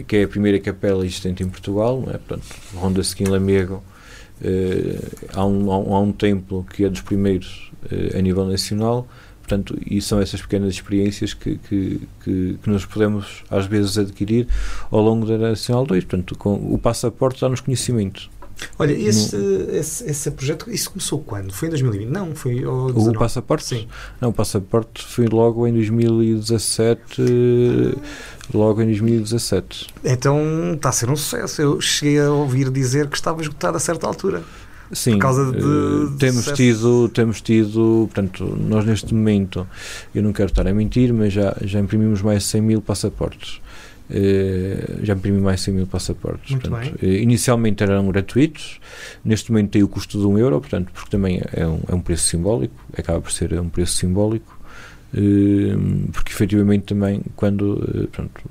que 0.08 0.16
é 0.16 0.22
a 0.22 0.28
primeira 0.28 0.58
capela 0.58 1.04
existente 1.04 1.42
em 1.42 1.48
Portugal, 1.50 2.02
é? 2.08 2.16
portanto, 2.16 2.46
ronda-se 2.74 3.12
aqui 3.12 3.24
em 3.24 3.26
Lamego, 3.26 3.84
há, 5.32 5.44
um, 5.44 5.70
há, 5.70 5.78
um, 5.78 5.94
há 5.94 6.00
um 6.00 6.12
templo 6.12 6.66
que 6.74 6.84
é 6.84 6.88
dos 6.88 7.00
primeiros 7.00 7.70
eh, 7.90 8.18
a 8.18 8.22
nível 8.22 8.46
nacional, 8.46 9.06
portanto, 9.40 9.78
e 9.86 10.00
são 10.00 10.20
essas 10.20 10.40
pequenas 10.40 10.74
experiências 10.74 11.34
que, 11.34 11.58
que, 11.58 12.00
que, 12.22 12.58
que 12.62 12.70
nós 12.70 12.84
podemos 12.84 13.44
às 13.50 13.66
vezes 13.66 13.98
adquirir 13.98 14.48
ao 14.90 15.00
longo 15.00 15.26
da 15.26 15.36
Nacional 15.36 15.84
2, 15.86 16.04
portanto, 16.04 16.36
com, 16.36 16.54
o 16.54 16.78
passaporte 16.78 17.40
dá-nos 17.40 17.60
conhecimento. 17.60 18.30
Olha, 18.78 18.92
esse, 18.92 19.36
esse, 19.72 20.08
esse 20.08 20.30
projeto, 20.30 20.70
isso 20.70 20.90
começou 20.90 21.18
quando? 21.20 21.52
Foi 21.52 21.68
em 21.68 21.70
2020? 21.70 22.08
Não, 22.08 22.34
foi 22.34 22.62
ao 22.62 22.86
O 22.86 22.92
19. 22.92 23.18
passaporte? 23.18 23.64
Sim. 23.66 23.88
Não, 24.20 24.30
o 24.30 24.32
passaporte 24.32 25.04
foi 25.04 25.26
logo 25.26 25.66
em 25.66 25.72
2017, 25.72 27.00
eh, 27.20 27.98
logo 28.52 28.82
em 28.82 28.86
2017. 28.86 29.86
Então 30.04 30.72
está 30.74 30.88
a 30.88 30.92
ser 30.92 31.08
um 31.10 31.16
sucesso. 31.16 31.62
Eu 31.62 31.80
cheguei 31.80 32.20
a 32.20 32.30
ouvir 32.30 32.70
dizer 32.70 33.08
que 33.08 33.16
estava 33.16 33.40
esgotado 33.40 33.76
a 33.76 33.80
certa 33.80 34.06
altura. 34.06 34.42
Sim, 34.92 35.18
causa 35.18 35.50
de- 35.50 35.58
eh, 35.58 36.10
de 36.10 36.16
temos 36.18 36.44
tido, 36.52 37.08
temos 37.08 37.40
tido, 37.40 38.08
portanto, 38.12 38.44
nós 38.60 38.84
neste 38.84 39.12
momento, 39.14 39.66
eu 40.14 40.22
não 40.22 40.32
quero 40.32 40.50
estar 40.50 40.66
a 40.68 40.74
mentir, 40.74 41.12
mas 41.12 41.32
já, 41.32 41.56
já 41.62 41.80
imprimimos 41.80 42.20
mais 42.22 42.42
de 42.42 42.48
100 42.50 42.60
mil 42.60 42.82
passaportes. 42.82 43.60
Eh, 44.10 44.98
já 45.02 45.14
imprimi 45.14 45.40
mais 45.40 45.60
de 45.60 45.64
100 45.64 45.74
mil 45.74 45.86
passaportes. 45.86 46.50
Muito 46.50 46.68
portanto, 46.68 46.98
eh, 47.02 47.06
inicialmente 47.22 47.82
eram 47.82 48.06
gratuitos, 48.08 48.78
neste 49.24 49.50
momento 49.50 49.70
tem 49.70 49.82
o 49.82 49.88
custo 49.88 50.20
de 50.20 50.26
um 50.26 50.38
euro, 50.38 50.60
portanto, 50.60 50.90
porque 50.92 51.10
também 51.10 51.40
é 51.54 51.66
um, 51.66 51.80
é 51.88 51.94
um 51.94 52.00
preço 52.00 52.24
simbólico, 52.28 52.74
acaba 52.96 53.18
por 53.22 53.32
ser 53.32 53.58
um 53.58 53.70
preço 53.70 53.94
simbólico, 53.96 54.60
porque 56.12 56.32
efetivamente 56.32 56.84
também 56.84 57.22
quando 57.36 57.82
eh, 57.88 58.06
portanto, 58.06 58.42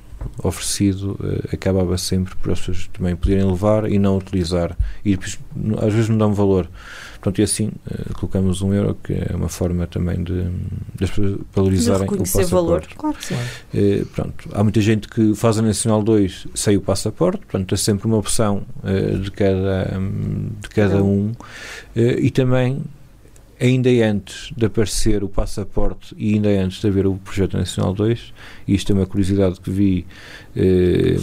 oferecido 0.42 1.20
eh, 1.22 1.50
acabava 1.54 1.98
sempre 1.98 2.36
por 2.36 2.52
as 2.52 2.60
pessoas 2.60 2.90
também 2.94 3.16
poderem 3.16 3.46
levar 3.46 3.92
e 3.92 4.00
não 4.00 4.18
utilizar 4.18 4.78
e 5.04 5.12
depois, 5.12 5.38
às 5.82 5.94
vezes 5.94 6.10
não 6.10 6.18
dão 6.18 6.34
valor 6.34 6.70
Pronto, 7.20 7.40
e 7.40 7.44
assim 7.44 7.72
eh, 7.90 8.14
colocamos 8.16 8.62
um 8.62 8.74
euro, 8.74 8.98
que 9.02 9.14
é 9.14 9.34
uma 9.34 9.48
forma 9.48 9.88
também 9.88 10.22
de, 10.22 10.46
pessoas 10.98 11.32
De 11.32 11.40
valorizarem 11.54 12.02
o 12.06 12.12
reconhecer 12.12 12.46
valor. 12.48 12.82
passaporte. 12.82 12.96
Claro 12.98 13.16
que 13.16 13.26
sim. 13.26 14.06
Pronto, 14.14 14.50
há 14.52 14.62
muita 14.62 14.82
gente 14.82 15.08
que 15.08 15.34
faz 15.34 15.58
a 15.58 15.62
Nacional 15.62 16.04
2 16.04 16.48
sem 16.54 16.76
o 16.76 16.82
passaporte, 16.82 17.46
portanto 17.46 17.74
é 17.74 17.78
sempre 17.78 18.08
uma 18.08 18.18
opção 18.18 18.64
de 19.22 19.32
cada, 19.32 19.98
hum, 19.98 20.50
de 20.62 20.68
cada 20.70 21.02
um. 21.02 21.32
E 21.96 22.30
também, 22.30 22.82
ainda 23.60 23.90
antes 23.90 24.52
de 24.56 24.66
aparecer 24.66 25.24
o 25.24 25.30
passaporte 25.30 26.14
e 26.18 26.34
ainda 26.34 26.50
antes 26.50 26.82
de 26.82 26.88
haver 26.88 27.06
o 27.08 27.16
projeto 27.16 27.58
Nacional 27.58 27.94
2, 27.94 28.34
e 28.68 28.76
isto 28.76 28.92
é 28.92 28.96
uma 28.96 29.06
curiosidade 29.06 29.60
que 29.60 29.70
vi 29.70 30.06
eh, 30.56 31.18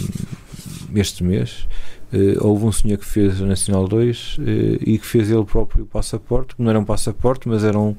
este 0.95 1.23
mês, 1.23 1.67
eh, 2.13 2.37
houve 2.41 2.65
um 2.65 2.71
senhor 2.71 2.97
que 2.97 3.05
fez 3.05 3.41
a 3.41 3.45
Nacional 3.45 3.87
2 3.87 4.37
eh, 4.39 4.77
e 4.81 4.97
que 4.97 5.05
fez 5.05 5.31
ele 5.31 5.45
próprio 5.45 5.83
o 5.83 5.87
passaporte, 5.87 6.55
que 6.55 6.61
não 6.61 6.69
era 6.69 6.79
um 6.79 6.85
passaporte, 6.85 7.47
mas 7.47 7.63
era 7.63 7.79
um, 7.79 7.95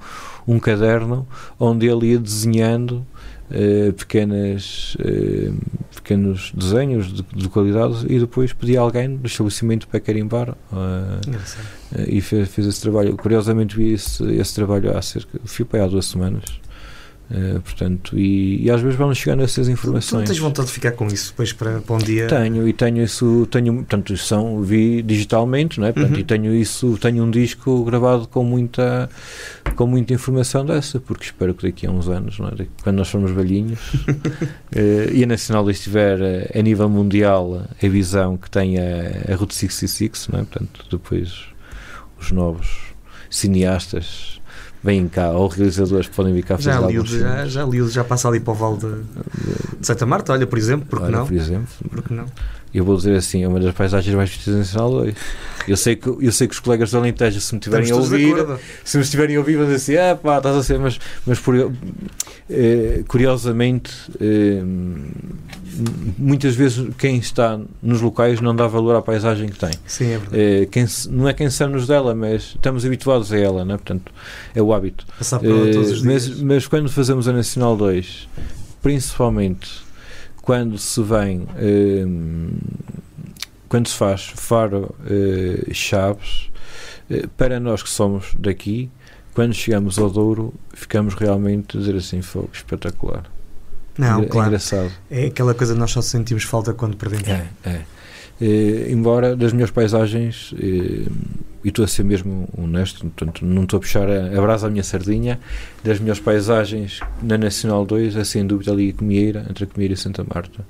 um 0.47 0.59
caderno 0.59 1.27
onde 1.59 1.87
ele 1.87 2.09
ia 2.09 2.19
desenhando 2.19 3.07
eh, 3.53 3.93
pequenas, 3.93 4.97
eh, 4.99 5.53
pequenos 5.95 6.53
desenhos 6.55 7.13
de, 7.13 7.23
de 7.23 7.49
qualidade 7.49 8.07
e 8.09 8.19
depois 8.19 8.53
pedia 8.53 8.81
alguém 8.81 9.17
do 9.17 9.27
estabelecimento 9.27 9.87
para 9.87 10.01
carimbar 10.01 10.57
eh, 10.73 12.07
e 12.09 12.21
fez, 12.21 12.49
fez 12.49 12.67
esse 12.67 12.81
trabalho. 12.81 13.17
Curiosamente 13.17 13.77
vi 13.77 13.93
esse, 13.93 14.25
esse 14.35 14.55
trabalho 14.55 14.97
há 14.97 15.03
cerca, 15.03 15.39
fui 15.45 15.65
para 15.65 15.81
aí 15.81 15.87
há 15.87 15.89
duas 15.89 16.07
semanas. 16.07 16.45
Eh, 17.35 17.61
portanto, 17.65 18.19
e, 18.19 18.63
e 18.65 18.71
às 18.71 18.83
vezes 18.83 18.99
vamos 18.99 19.17
chegando 19.17 19.41
a 19.41 19.45
essas 19.45 19.65
Tu 19.65 19.71
não 19.71 19.73
informações. 19.73 20.29
tens 20.29 20.39
vontade 20.39 20.69
de 20.69 20.75
ficar 20.75 20.93
com 20.93 21.07
isso 21.07 21.31
depois 21.31 21.51
para, 21.51 21.81
para 21.81 21.95
um 21.95 21.99
dia. 21.99 22.27
Tenho 22.27 22.69
e 22.69 22.75
tenho 22.75 23.03
isso, 23.03 23.47
tenho, 23.51 23.73
portanto, 23.77 24.15
são, 24.19 24.61
vi 24.61 25.01
digitalmente, 25.03 25.81
não 25.81 25.87
é? 25.87 25.93
Portanto, 25.93 26.13
Uhum. 26.13 26.21
E 26.21 26.25
tenho 26.25 26.55
isso, 26.55 26.99
tenho 27.01 27.25
um 27.25 27.31
disco 27.31 27.85
gravado 27.85 28.29
com 28.29 28.45
muita, 28.45 29.09
com 29.77 29.87
muita 29.87 30.13
informação 30.13 30.63
dessa, 30.67 31.01
porque 31.01 31.25
espero 31.25 31.55
que 31.55 31.67
daqui 31.67 31.87
a 31.87 31.91
uns 31.91 32.07
anos, 32.07 32.39
não 32.39 32.49
é? 32.49 32.67
Quando 32.83 32.97
nós 32.99 33.09
formos 33.09 33.31
velhinhos, 33.31 33.81
eh, 34.75 35.09
e 35.15 35.25
a 35.25 35.27
Nacional 35.27 35.71
estiver 35.71 36.21
eh, 36.21 36.51
a 36.59 36.61
nível 36.61 36.89
mundial 36.91 37.67
a 37.83 37.89
visão 37.89 38.37
que 38.37 38.51
tem 38.51 38.77
a, 38.79 39.33
a 39.33 39.37
Route 39.37 39.55
66, 39.55 40.29
não 40.31 40.41
é? 40.41 40.45
Portanto, 40.45 40.85
depois 40.91 41.33
os 42.21 42.31
novos 42.31 42.69
cineastas 43.31 44.39
vêm 44.83 45.09
cá, 45.09 45.31
ou 45.31 45.49
realizadores 45.49 46.09
podem 46.09 46.35
vir 46.35 46.43
cá 46.43 46.57
fazer 46.57 46.73
Já 46.73 46.81
li, 46.81 47.07
já, 47.07 47.47
já 47.47 47.65
li, 47.65 47.89
já 47.89 48.05
passa 48.05 48.29
ali 48.29 48.41
para 48.41 48.53
o 48.53 48.55
Vale 48.57 48.77
de, 48.79 49.03
de 49.79 49.87
Santa 49.87 50.05
Marta, 50.07 50.33
olha, 50.33 50.47
por 50.47 50.59
exemplo, 50.59 50.87
porque 50.89 51.07
Olha, 51.07 51.19
não? 51.19 51.27
Por 51.27 51.37
exemplo, 51.37 51.69
Porque 51.89 52.15
não? 52.15 52.27
Eu 52.75 52.85
vou 52.85 52.97
dizer 52.97 53.15
assim, 53.17 53.43
é 53.43 53.49
uma 53.49 53.61
das 53.61 53.75
paisagens 53.75 54.15
mais 54.15 54.31
vistas 54.31 54.55
Nacional 54.55 54.91
2. 54.91 55.15
Eu 55.69 55.77
sei 55.77 55.95
que, 55.95 56.09
eu 56.09 56.33
sei 56.33 56.49
que 56.49 56.55
os 56.55 56.61
colegas 56.61 56.91
do 56.91 56.97
Alentejo, 56.99 57.41
se 57.41 57.55
me 57.55 57.61
tiverem 57.61 57.85
Estamos 57.85 58.09
a 58.11 58.13
ouvir, 58.15 58.35
se 58.85 58.97
me 58.97 59.03
estiverem 59.05 59.37
a 59.37 59.39
ouvir, 59.39 59.57
vão 59.57 59.65
dizer 59.67 59.77
assim, 59.77 59.97
ah 59.97 60.17
pá, 60.17 60.39
estás 60.39 60.57
a 60.57 60.63
ser, 60.63 60.79
mas, 60.79 60.99
mas 61.27 61.39
por, 61.39 61.55
eh, 62.51 63.05
curiosamente, 63.07 63.93
eh, 64.21 64.63
muitas 66.19 66.55
vezes 66.55 66.87
quem 66.99 67.17
está 67.19 67.61
nos 67.83 68.01
locais 68.01 68.41
não 68.41 68.55
dá 68.57 68.67
valor 68.67 68.97
à 68.97 69.03
paisagem 69.03 69.49
que 69.49 69.59
tem. 69.59 69.71
Sim, 69.87 70.07
é 70.13 70.19
verdade. 70.19 70.37
Eh, 70.63 70.67
quem 70.71 70.87
não 71.11 71.29
é 71.29 71.33
quem 71.35 71.49
sabe-nos 71.51 71.87
dela, 71.87 72.15
mas 72.15 72.43
estamos 72.57 72.85
habituados 72.85 73.33
a 73.33 73.39
ela, 73.39 73.65
né? 73.65 73.75
portanto, 73.77 74.13
é 74.55 74.63
o 74.63 74.73
hábito. 74.73 75.07
Passar 75.19 75.39
por 75.39 75.49
ela 75.49 75.71
todos 75.73 75.91
os 75.93 76.03
Eh, 76.03 76.07
mas, 76.07 76.25
dias. 76.27 76.41
mas 76.41 76.67
quando 76.67 76.89
fazemos 76.91 77.29
a 77.29 77.33
Nacional 77.33 77.77
2, 77.77 78.29
principalmente 78.83 79.71
quando 80.43 80.77
se 80.77 81.01
vem, 81.03 81.47
eh, 81.57 82.05
quando 83.69 83.89
se 83.89 83.95
faz 83.95 84.33
Faro 84.35 84.95
eh, 85.07 85.73
Chaves, 85.73 86.51
eh, 87.09 87.27
para 87.37 87.61
nós 87.61 87.83
que 87.83 87.89
somos 87.89 88.35
daqui, 88.37 88.91
quando 89.33 89.55
chegamos 89.55 89.99
ao 89.99 90.11
Douro, 90.11 90.53
ficamos 90.75 91.15
realmente 91.15 91.79
dizer 91.79 91.95
assim: 91.97 92.21
fogo, 92.21 92.51
espetacular. 92.53 93.25
Não, 93.97 94.23
é 94.23 94.27
claro. 94.27 94.49
engraçado. 94.49 94.91
É 95.11 95.27
aquela 95.27 95.55
coisa 95.55 95.75
que 95.75 95.79
nós 95.79 95.93
só 95.93 96.03
sentimos 96.03 96.43
falta 96.43 96.75
quando 96.75 96.97
perdemos. 96.97 97.29
É, 97.29 97.47
é. 97.65 97.83
Eh, 98.45 98.91
embora 98.91 99.37
das 99.37 99.53
melhores 99.53 99.71
paisagens, 99.73 100.53
eh, 100.61 101.07
e 101.65 101.69
estou 101.69 101.85
a 101.85 101.89
ser 101.89 102.03
mesmo 102.03 102.49
honesto, 102.59 103.03
portanto, 103.03 103.47
não 103.47 103.63
estou 103.63 103.77
a 103.77 103.81
puxar 103.81 104.11
a, 104.11 104.37
a 104.37 104.41
brasa 104.41 104.67
à 104.67 104.71
minha 104.71 104.83
sardinha, 104.83 105.39
das 105.85 106.01
melhores 106.01 106.21
paisagens 106.21 106.99
na 107.23 107.39
Nacional 107.39 107.87
2 107.87 108.17
é 108.17 108.25
sem 108.25 108.45
dúvida 108.45 108.73
ali 108.73 108.91
a 108.91 108.99
Comieira, 108.99 109.47
entre 109.49 109.63
a 109.63 109.67
Comieira 109.69 109.95
e 109.95 109.97
Santa 109.97 110.27
Marta. 110.29 110.67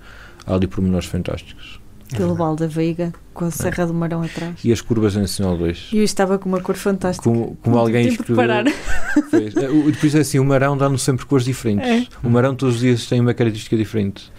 Há 0.47 0.55
ali 0.55 0.67
pormenores 0.67 1.07
fantásticos. 1.07 1.81
Pelo. 2.15 2.35
Val 2.35 2.55
da 2.57 2.67
Veiga, 2.67 3.11
com 3.33 3.45
a 3.47 3.51
Serra 3.51 3.87
do 3.87 3.95
Marão 3.95 4.23
atrás. 4.23 4.57
E 4.65 4.73
as 4.73 4.81
curvas 4.81 5.15
da 5.15 5.21
Nacional 5.21 5.57
2. 5.57 5.89
E 5.93 5.99
eu 5.99 6.05
estava 6.05 6.39
com 6.39 6.49
uma 6.49 6.61
cor 6.61 6.75
fantástica. 6.77 7.25
Como, 7.29 7.57
como 7.63 7.79
alguém 7.79 8.09
tive 8.09 8.23
escreveu. 8.23 8.73
fez. 9.31 9.55
O- 9.73 9.91
Depois 9.91 10.15
é 10.15 10.21
assim, 10.21 10.39
o 10.39 10.45
Marão 10.45 10.77
dá-nos 10.77 11.03
sempre 11.03 11.25
cores 11.27 11.45
diferentes. 11.45 11.89
É. 11.89 12.07
O 12.27 12.31
Marão 12.31 12.55
todos 12.55 12.77
os 12.77 12.81
dias 12.81 13.07
tem 13.07 13.21
uma 13.21 13.35
característica 13.35 13.77
diferente. 13.77 14.31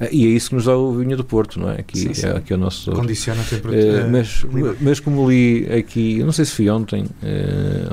Eh, 0.00 0.08
E 0.12 0.26
é 0.26 0.28
isso 0.30 0.48
que 0.50 0.54
nos 0.56 0.64
dá 0.64 0.76
o 0.76 0.92
vinho 0.96 1.16
do 1.16 1.24
Porto, 1.24 1.58
não 1.60 1.70
é? 1.70 1.80
Aqui, 1.80 1.98
Sim, 1.98 2.14
sim. 2.14 2.26
É, 2.26 2.36
aqui 2.36 2.52
é 2.52 2.56
o 2.56 2.58
nosso. 2.58 2.90
Condiciona 2.92 3.40
a 3.40 3.44
temperatura. 3.44 4.08
mas, 4.10 4.44
mas 4.80 5.00
como 5.00 5.30
li 5.30 5.66
aqui, 5.72 6.18
eu 6.18 6.24
não 6.26 6.32
sei 6.32 6.44
se 6.44 6.52
foi 6.52 6.68
ontem, 6.70 7.04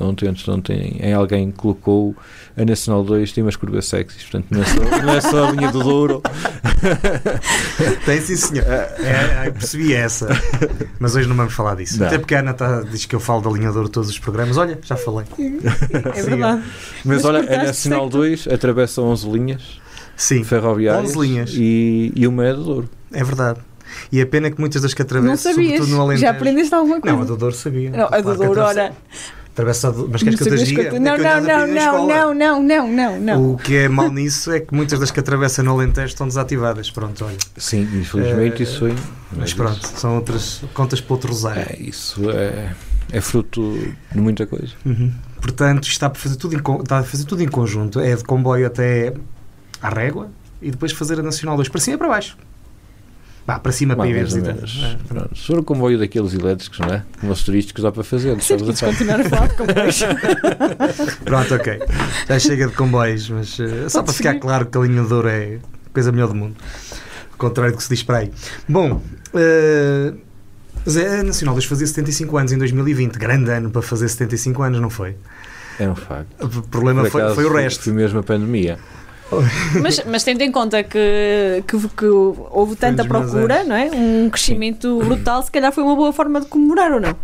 ontem 0.01 0.27
antes 0.29 0.43
de 0.43 0.51
ontem, 0.51 0.97
em 0.99 1.13
alguém 1.13 1.51
colocou 1.51 2.15
a 2.55 2.65
Nacional 2.65 3.03
2 3.03 3.31
tem 3.33 3.43
umas 3.43 3.55
curvas 3.55 3.85
sexys, 3.85 4.23
portanto 4.23 4.47
não 4.51 4.61
é 4.61 4.65
só, 4.65 5.01
não 5.05 5.13
é 5.13 5.21
só 5.21 5.47
a 5.47 5.51
vinha 5.51 5.71
do 5.71 5.83
Douro. 5.83 6.21
Tem 8.05 8.21
sim, 8.21 8.35
senhor. 8.35 8.65
É, 8.99 9.49
percebi 9.51 9.93
essa. 9.93 10.27
Mas 10.99 11.15
hoje 11.15 11.27
não 11.27 11.35
vamos 11.35 11.53
falar 11.53 11.75
disso. 11.75 11.99
Não. 11.99 12.07
Até 12.07 12.17
porque 12.17 12.35
a 12.35 12.39
Ana 12.39 12.53
tá- 12.53 12.81
diz 12.81 13.05
que 13.05 13.15
eu 13.15 13.19
falo 13.19 13.41
da 13.41 13.49
linha 13.49 13.71
de 13.71 13.77
ouro 13.77 13.89
todos 13.89 14.09
os 14.09 14.19
programas. 14.19 14.57
Olha, 14.57 14.79
já 14.83 14.95
falei. 14.95 15.25
É 16.15 16.21
verdade. 16.21 16.63
Mas, 17.05 17.23
Mas 17.23 17.25
olha, 17.25 17.39
a 17.39 17.63
Nacional 17.65 18.01
certo. 18.01 18.17
2 18.17 18.47
atravessa 18.47 19.01
11 19.01 19.29
linhas 19.29 19.81
Sim, 20.15 20.43
ferroviárias 20.43 21.11
11 21.15 21.19
linhas. 21.27 21.51
E, 21.53 22.11
e 22.15 22.27
uma 22.27 22.45
é 22.45 22.53
do 22.53 22.63
Douro. 22.63 22.89
é 23.13 23.23
verdade. 23.23 23.59
E 24.11 24.19
a 24.21 24.25
pena 24.27 24.47
é 24.47 24.51
que 24.51 24.59
muitas 24.59 24.81
das 24.81 24.93
que 24.93 25.01
Não 25.01 25.05
atravessam, 25.05 25.53
sabias. 25.53 25.71
sobretudo 25.73 25.95
no 25.95 26.01
Alentejo. 26.01 26.21
Já 26.21 26.31
aprendeste 26.31 26.75
alguma 26.75 26.99
coisa? 27.01 27.15
Não, 27.15 27.23
a 27.23 27.25
do 27.25 27.37
Douro 27.37 27.55
sabia. 27.55 27.89
Não, 27.91 28.05
a 28.05 28.07
Claro 28.09 28.23
do 28.23 28.31
que 28.31 28.45
Douro, 28.45 28.61
atravessa- 28.61 28.81
ora. 28.81 28.95
Atravessa 29.57 29.87
a 29.87 29.91
do- 29.91 30.07
Mas 30.11 30.21
queres 30.21 30.39
que 30.39 30.47
eu 30.47 30.55
te 30.55 30.63
diga? 30.65 30.81
que 30.83 30.87
eu 30.87 30.91
te- 30.91 30.95
É 30.97 30.99
Não, 30.99 31.17
não, 31.17 31.41
não, 31.41 31.67
não, 31.67 32.07
não, 32.07 32.33
não, 32.35 32.61
não, 32.63 32.87
não, 32.91 33.19
não. 33.19 33.51
O 33.53 33.57
que 33.57 33.75
é 33.75 33.89
mau 33.89 34.11
nisso 34.11 34.51
é 34.51 34.59
que 34.59 34.71
muitas 34.71 34.99
das 34.99 35.09
que 35.09 35.19
atravessam 35.19 35.65
no 35.65 35.71
Alentejo 35.71 36.09
estão 36.09 36.27
desativadas. 36.27 36.91
Pronto, 36.91 37.25
olha. 37.25 37.37
Sim, 37.57 37.81
infelizmente 37.99 38.61
Eh, 38.61 38.63
isso 38.63 38.77
foi. 38.79 38.95
Mas 39.35 39.55
pronto, 39.55 39.83
são 39.87 40.15
outras 40.17 40.61
contas 40.75 41.01
para 41.01 41.13
outro 41.15 41.29
rosário. 41.31 41.63
É, 41.71 41.75
isso 41.79 42.29
é. 42.29 42.71
é 43.11 43.19
fruto 43.19 43.75
de 44.13 44.21
muita 44.21 44.45
coisa. 44.45 44.73
Uhum. 44.85 45.11
Portanto, 45.41 45.83
isto 45.85 45.93
está 45.93 46.05
a, 46.07 46.13
fazer 46.13 46.35
tudo 46.35 46.53
em, 46.55 46.59
está 46.83 46.99
a 46.99 47.03
fazer 47.03 47.25
tudo 47.25 47.41
em 47.41 47.47
conjunto. 47.47 47.99
É 47.99 48.15
de 48.15 48.23
comboio 48.23 48.67
até 48.67 49.11
à 49.81 49.89
régua 49.89 50.29
e 50.61 50.69
depois 50.69 50.91
fazer 50.91 51.19
a 51.19 51.23
Nacional 51.23 51.55
2 51.55 51.67
para 51.67 51.81
cima 51.81 51.95
e 51.95 51.97
para 51.97 52.09
baixo. 52.09 52.37
Vá, 53.47 53.57
para 53.57 53.71
cima 53.71 53.95
para 53.95 54.09
ir 54.09 54.13
Mais 54.13 54.33
visitar. 54.33 54.57
É. 54.57 55.35
Se 55.35 55.47
for 55.47 55.59
um 55.59 55.63
comboio 55.63 55.97
daqueles 55.97 56.33
elétricos, 56.33 56.79
não 56.79 56.89
é? 56.89 57.03
Como 57.17 57.31
os 57.31 57.43
turísticos 57.43 57.81
dá 57.81 57.93
para 57.93 58.03
fazer. 58.03 58.31
A 58.31 58.85
continuar 58.85 59.21
a 59.21 59.23
falar 59.23 59.47
de 59.47 59.55
comboios. 59.55 59.99
Pronto, 61.23 61.55
ok. 61.55 61.79
Já 62.27 62.39
chega 62.39 62.67
de 62.67 62.73
comboios, 62.73 63.29
mas 63.29 63.57
eh, 63.57 63.87
só 63.87 64.03
para 64.03 64.11
ficar 64.11 64.35
claro 64.35 64.65
que 64.65 64.77
a 64.77 64.81
linha 64.81 65.01
de 65.01 65.13
ouro 65.13 65.29
é 65.29 65.59
a 65.85 65.93
coisa 65.93 66.11
melhor 66.11 66.27
do 66.27 66.35
mundo. 66.35 66.57
Ao 67.31 67.37
contrário 67.37 67.71
do 67.71 67.77
que 67.77 67.83
se 67.83 67.89
diz 67.89 68.03
para 68.03 68.17
aí. 68.17 68.31
Bom, 68.67 69.01
eh, 69.33 70.13
mas 70.85 70.97
a 70.97 71.23
Nacional 71.23 71.55
2 71.55 71.63
fazia 71.63 71.87
75 71.87 72.37
anos 72.37 72.51
em 72.51 72.57
2020. 72.57 73.15
Grande 73.15 73.49
ano 73.49 73.69
para 73.69 73.81
fazer 73.81 74.09
75 74.09 74.61
anos, 74.61 74.81
não 74.81 74.89
foi? 74.89 75.15
É 75.79 75.87
um 75.87 75.95
facto. 75.95 76.27
O 76.43 76.63
problema 76.63 77.03
Por 77.03 77.11
foi, 77.11 77.21
acaso, 77.21 77.35
foi 77.35 77.45
o 77.45 77.53
resto. 77.53 77.83
Foi 77.85 77.93
mesmo 77.93 78.19
a 78.19 78.23
pandemia. 78.23 78.77
mas, 79.81 80.03
mas 80.05 80.23
tendo 80.23 80.41
em 80.41 80.51
conta 80.51 80.83
que, 80.83 81.63
que, 81.67 81.77
que 81.89 82.05
houve 82.05 82.75
tanta 82.75 83.03
procura, 83.05 83.63
não 83.63 83.75
é? 83.75 83.89
Um 83.93 84.29
crescimento 84.29 84.99
brutal, 84.99 85.41
se 85.43 85.51
calhar 85.51 85.71
foi 85.71 85.83
uma 85.83 85.95
boa 85.95 86.13
forma 86.13 86.39
de 86.41 86.47
comemorar 86.47 86.91
ou 86.91 86.99
não? 86.99 87.15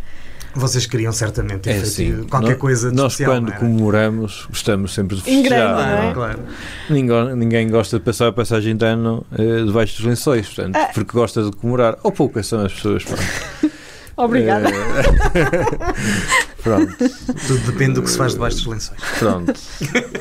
Vocês 0.56 0.86
queriam 0.86 1.12
certamente 1.12 1.62
ter 1.62 1.72
É 1.72 1.74
feito 1.74 1.88
assim, 1.88 2.24
qualquer 2.30 2.50
nós, 2.52 2.58
coisa 2.60 2.90
de 2.92 2.96
Nós, 2.96 3.14
especial, 3.14 3.32
quando 3.36 3.44
não 3.46 3.50
era? 3.54 3.60
comemoramos, 3.60 4.46
gostamos 4.48 4.94
sempre 4.94 5.16
de 5.16 5.24
grande, 5.24 5.42
festejar. 5.50 5.74
não 5.76 5.82
é? 5.82 5.96
não 6.04 6.10
é? 6.10 6.14
Claro. 6.14 6.40
Ninguém, 6.92 7.36
ninguém 7.36 7.70
gosta 7.70 7.98
de 7.98 8.06
passar 8.06 8.28
a 8.28 8.32
passagem 8.32 8.76
de 8.76 8.86
ano 8.86 9.26
eh, 9.36 9.64
debaixo 9.66 9.96
dos 9.98 10.06
lençóis, 10.06 10.46
portanto, 10.48 10.76
Ah. 10.76 10.90
porque 10.94 11.12
gosta 11.12 11.42
de 11.42 11.52
comemorar. 11.54 11.98
Ou 12.04 12.12
poucas 12.12 12.46
são 12.46 12.64
as 12.64 12.72
pessoas. 12.72 13.04
Obrigada. 14.16 14.70
Eh, 16.66 16.86
pronto, 16.86 16.96
Tudo 17.48 17.72
depende 17.72 17.94
do 17.94 18.04
que 18.04 18.10
se 18.10 18.18
faz 18.18 18.34
debaixo 18.34 18.58
dos 18.58 18.66
lençóis. 18.68 19.00
pronto. 19.20 19.54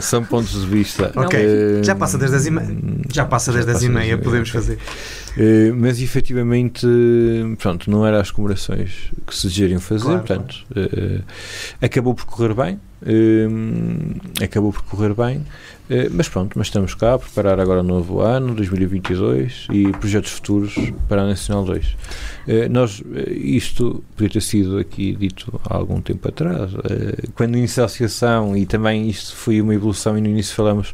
São 0.00 0.24
pontos 0.24 0.60
de 0.60 0.66
vista. 0.66 1.12
Ok. 1.14 1.38
Eh, 1.40 1.82
Já 1.82 1.94
passa 1.94 2.18
das 2.18 2.30
10 2.30 2.46
e 2.46 2.50
meia. 2.50 2.76
Já 3.12 3.24
passa 3.24 3.52
das 3.52 3.64
já 3.64 3.72
10 3.72 3.82
e 3.84 3.88
meia, 3.88 4.18
podemos 4.18 4.50
fazer. 4.50 4.78
Eh, 5.38 5.72
mas 5.74 6.00
efetivamente, 6.00 6.86
pronto, 7.58 7.90
não 7.90 8.06
era 8.06 8.20
as 8.20 8.30
comemorações 8.30 9.10
que 9.26 9.34
se 9.34 9.46
desejariam 9.46 9.80
fazer, 9.80 10.04
Claro, 10.04 10.18
portanto, 10.20 10.56
eh, 10.76 11.20
acabou 11.80 12.14
por 12.14 12.26
correr 12.26 12.54
bem, 12.54 12.74
eh, 12.74 12.78
acabou 14.42 14.72
por 14.72 14.82
correr 14.84 15.14
bem, 15.14 15.44
eh, 15.90 16.08
mas 16.10 16.28
pronto, 16.28 16.56
mas 16.58 16.68
estamos 16.68 16.94
cá 16.94 17.14
a 17.14 17.18
preparar 17.18 17.58
agora 17.60 17.80
o 17.80 17.82
novo 17.82 18.20
ano, 18.20 18.54
2022, 18.54 19.66
e 19.72 19.88
projetos 19.92 20.30
futuros 20.32 20.74
para 21.08 21.22
a 21.22 21.26
Nacional 21.26 21.64
2. 21.64 21.96
Eh, 22.48 22.68
nós, 22.68 23.02
eh, 23.14 23.30
isto 23.32 24.02
podia 24.16 24.30
ter 24.30 24.40
sido 24.42 24.78
aqui 24.78 25.14
dito 25.14 25.60
há 25.68 25.76
algum 25.76 26.00
tempo 26.00 26.28
atrás, 26.28 26.70
quando 27.34 27.56
iniciou 27.56 27.82
a 27.84 27.86
associação, 27.86 28.56
e 28.56 28.66
também 28.66 29.08
isto 29.08 29.34
foi 29.36 29.60
uma 29.60 29.74
evolução, 29.74 30.16
e 30.16 30.20
no 30.20 30.28
início 30.28 30.54
falamos 30.54 30.92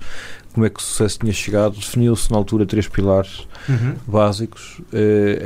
como 0.53 0.67
é 0.67 0.71
que 0.71 0.81
o 0.81 0.83
sucesso 0.83 1.19
tinha 1.21 1.33
chegado, 1.33 1.77
definiu-se 1.77 2.31
na 2.31 2.37
altura 2.39 2.67
três 2.67 2.89
pilares 2.89 3.47
Uhum. 3.69 3.95
básicos 4.07 4.81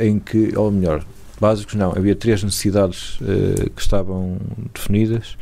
em 0.01 0.19
que, 0.21 0.57
ou 0.57 0.71
melhor, 0.71 1.05
básicos 1.43 1.75
não, 1.75 1.91
havia 1.91 2.15
três 2.15 2.41
necessidades 2.45 3.19
eh, 3.21 3.69
que 3.75 3.83
estavam 3.83 4.39
definidas 4.73 5.37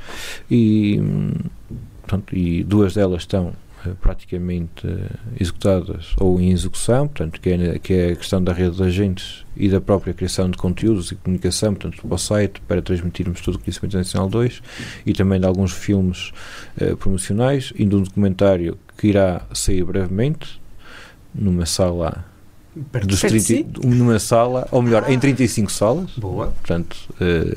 e, 0.50 0.98
portanto, 2.00 2.34
e 2.34 2.64
duas 2.64 2.94
delas 2.94 3.20
estão 3.20 3.52
eh, 3.84 3.90
praticamente 4.00 4.86
eh, 4.86 5.10
executadas 5.38 6.14
ou 6.18 6.40
em 6.40 6.52
execução, 6.52 7.06
portanto, 7.06 7.38
que 7.38 7.50
é, 7.50 7.78
que 7.78 7.92
é 7.92 8.12
a 8.12 8.16
questão 8.16 8.42
da 8.42 8.50
rede 8.50 8.76
de 8.76 8.82
agentes 8.82 9.44
e 9.54 9.68
da 9.68 9.78
própria 9.78 10.14
criação 10.14 10.48
de 10.48 10.56
conteúdos 10.56 11.12
e 11.12 11.16
comunicação, 11.16 11.74
portanto, 11.74 12.00
para 12.00 12.14
o 12.14 12.18
site, 12.18 12.62
para 12.62 12.80
transmitirmos 12.80 13.42
todo 13.42 13.56
o 13.56 13.58
conhecimento 13.58 13.98
nacional 13.98 14.30
2 14.30 14.62
e 15.04 15.12
também 15.12 15.38
de 15.38 15.46
alguns 15.46 15.72
filmes 15.72 16.32
promocionais 16.98 17.74
e 17.76 17.84
de 17.84 17.94
um 17.94 18.02
documentário 18.02 18.78
que 18.96 19.08
irá 19.08 19.42
sair 19.52 19.84
brevemente 19.84 20.58
numa 21.34 21.66
sala 21.66 22.29
Perto 22.92 23.08
dos 23.08 23.20
Perto 23.20 23.44
30, 23.44 23.80
numa 23.86 24.18
sala, 24.18 24.68
ou 24.70 24.80
melhor, 24.80 25.10
em 25.10 25.18
35 25.18 25.72
salas. 25.72 26.10
Boa. 26.16 26.48
Portanto, 26.48 26.96
eh, 27.20 27.56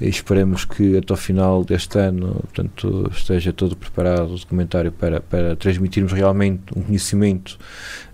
esperemos 0.00 0.64
que 0.64 0.96
até 0.98 1.12
ao 1.12 1.16
final 1.16 1.64
deste 1.64 1.98
ano 1.98 2.42
portanto, 2.42 3.10
esteja 3.14 3.52
todo 3.52 3.76
preparado 3.76 4.34
o 4.34 4.38
documentário 4.38 4.92
para, 4.92 5.20
para 5.20 5.56
transmitirmos 5.56 6.12
realmente 6.12 6.62
um 6.76 6.82
conhecimento 6.82 7.58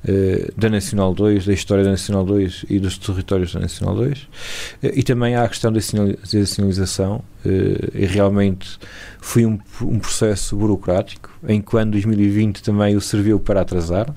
eh, 0.07 0.51
da 0.57 0.69
Nacional 0.71 1.13
2, 1.15 1.47
da 1.47 1.53
história 1.53 1.85
da 1.85 1.91
Nacional 1.91 2.25
2 2.25 2.65
e 2.71 2.79
dos 2.79 2.97
territórios 2.99 3.53
da 3.53 3.61
Nacional 3.61 3.95
2. 3.97 4.29
Eh, 4.83 4.93
e 4.97 5.03
também 5.03 5.35
há 5.35 5.45
a 5.45 5.49
questão 5.49 5.73
da 5.73 5.81
sinali- 5.81 6.19
da 6.33 6.47
sinalização, 6.47 7.23
eh, 7.45 7.91
e 7.95 8.07
realmente 8.07 8.79
foi 9.21 9.45
um, 9.45 9.59
um 9.83 9.99
processo 9.99 10.57
burocrático, 10.57 11.31
em 11.47 11.61
que 11.61 11.77
ano 11.77 11.93
2020 11.93 12.63
também 12.63 12.97
o 12.97 13.01
serviu 13.01 13.39
para 13.39 13.61
atrasar. 13.61 14.15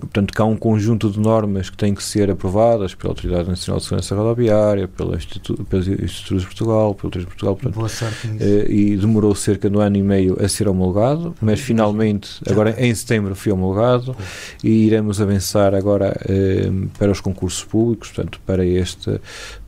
Portanto, 0.00 0.32
que 0.32 0.40
há 0.40 0.44
um 0.44 0.56
conjunto 0.56 1.10
de 1.10 1.18
normas 1.20 1.68
que 1.70 1.76
têm 1.76 1.94
que 1.94 2.02
ser 2.02 2.30
aprovadas 2.30 2.94
pela 2.94 3.10
Autoridade 3.12 3.48
Nacional 3.48 3.78
de 3.78 3.84
Segurança 3.84 4.14
Rodoviária, 4.14 4.88
pela 4.88 5.16
Instituto, 5.16 5.64
pelas 5.64 5.86
Institutos 5.88 6.40
de 6.42 6.46
Portugal, 6.46 6.94
pelo 6.94 7.10
Três 7.10 7.24
de 7.24 7.30
Portugal, 7.30 7.54
portanto, 7.56 7.74
Boa 7.74 7.88
sorte 7.88 8.26
nisso. 8.28 8.44
e 8.70 8.96
demorou 8.96 9.34
cerca 9.34 9.68
de 9.68 9.76
um 9.76 9.80
ano 9.80 9.96
e 9.96 10.02
meio 10.02 10.36
a 10.42 10.48
ser 10.48 10.68
homologado, 10.68 11.34
mas 11.40 11.60
finalmente, 11.60 12.30
Já 12.44 12.52
agora 12.52 12.74
em 12.78 12.94
setembro 12.94 13.33
foi 13.34 13.52
homologado 13.52 14.16
e 14.62 14.86
iremos 14.86 15.20
avançar 15.20 15.74
agora 15.74 16.16
eh, 16.28 16.70
para 16.98 17.10
os 17.10 17.20
concursos 17.20 17.64
públicos, 17.64 18.10
portanto, 18.10 18.40
para 18.46 18.66
esta 18.66 19.20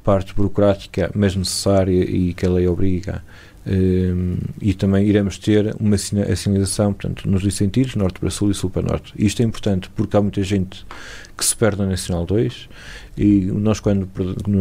parte 0.02 0.34
burocrática, 0.34 1.10
mas 1.14 1.34
necessária 1.34 2.04
e 2.04 2.32
que 2.34 2.46
a 2.46 2.50
lei 2.50 2.66
obriga. 2.66 3.22
Eh, 3.66 4.14
e 4.60 4.74
também 4.74 5.06
iremos 5.06 5.38
ter 5.38 5.74
uma 5.80 5.98
sinalização 5.98 6.92
portanto, 6.92 7.28
nos 7.28 7.42
dois 7.42 7.54
sentidos, 7.54 7.96
norte 7.96 8.20
para 8.20 8.30
sul 8.30 8.50
e 8.50 8.54
sul 8.54 8.70
para 8.70 8.82
norte. 8.82 9.12
Isto 9.18 9.42
é 9.42 9.44
importante 9.44 9.90
porque 9.90 10.16
há 10.16 10.22
muita 10.22 10.42
gente 10.42 10.86
que 11.36 11.44
se 11.44 11.54
perde 11.56 11.82
na 11.82 11.88
Nacional 11.88 12.24
2 12.24 12.68
e 13.16 13.46
nós, 13.46 13.80
quando, 13.80 14.06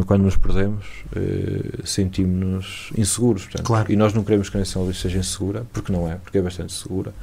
quando 0.06 0.24
nos 0.24 0.38
perdemos, 0.38 0.86
eh, 1.14 1.82
sentimos-nos 1.84 2.90
inseguros. 2.98 3.44
Portanto, 3.44 3.66
Claro. 3.66 3.92
E 3.92 3.96
nós 3.98 4.14
não 4.14 4.24
queremos 4.24 4.50
que 4.50 4.56
a 4.56 4.60
Nacional 4.60 4.86
2 4.86 4.98
seja 4.98 5.18
insegura, 5.20 5.66
porque 5.74 5.92
não 5.92 6.10
é, 6.10 6.16
porque 6.16 6.38
é 6.38 6.42
bastante 6.42 6.72
segura. 6.72 7.14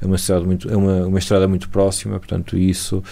É 0.00 0.06
uma, 0.06 0.16
cidade 0.16 0.44
muito, 0.44 0.70
é 0.70 0.76
uma, 0.76 1.06
uma 1.06 1.18
estrada 1.18 1.48
muito 1.48 1.68
próxima, 1.68 2.18
portanto, 2.18 2.56
isso 2.56 3.02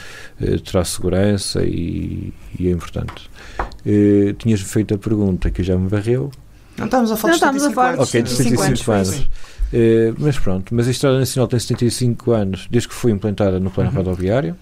eh, 0.40 0.58
traz 0.58 0.90
segurança 0.90 1.64
e, 1.64 2.32
e 2.56 2.68
é 2.68 2.70
importante. 2.70 3.28
Eh, 3.84 4.34
tinhas 4.38 4.60
feito 4.60 4.94
a 4.94 4.98
pergunta 4.98 5.50
que 5.50 5.64
já 5.64 5.76
me 5.76 5.88
varreu. 5.88 6.30
Não 6.78 6.84
estamos 6.84 7.10
a 7.10 7.16
falar 7.16 7.32
Não 7.32 7.38
de 7.38 7.56
estamos 7.58 7.62
a 7.62 7.68
75 7.68 7.74
falar 7.74 7.88
anos. 7.94 8.08
Ok, 8.08 8.22
de 8.22 8.30
75 8.30 8.62
75 8.62 8.92
anos. 8.92 9.30
Eh, 9.72 10.12
mas 10.18 10.38
pronto, 10.38 10.74
mas 10.74 10.86
a 10.86 10.90
Estrada 10.90 11.18
Nacional 11.18 11.48
tem 11.48 11.58
75 11.58 12.30
anos 12.32 12.66
desde 12.70 12.88
que 12.88 12.94
foi 12.94 13.10
implantada 13.10 13.58
no 13.58 13.70
plano 13.70 13.90
Uhum. 13.90 13.96
rodoviário, 13.96 14.56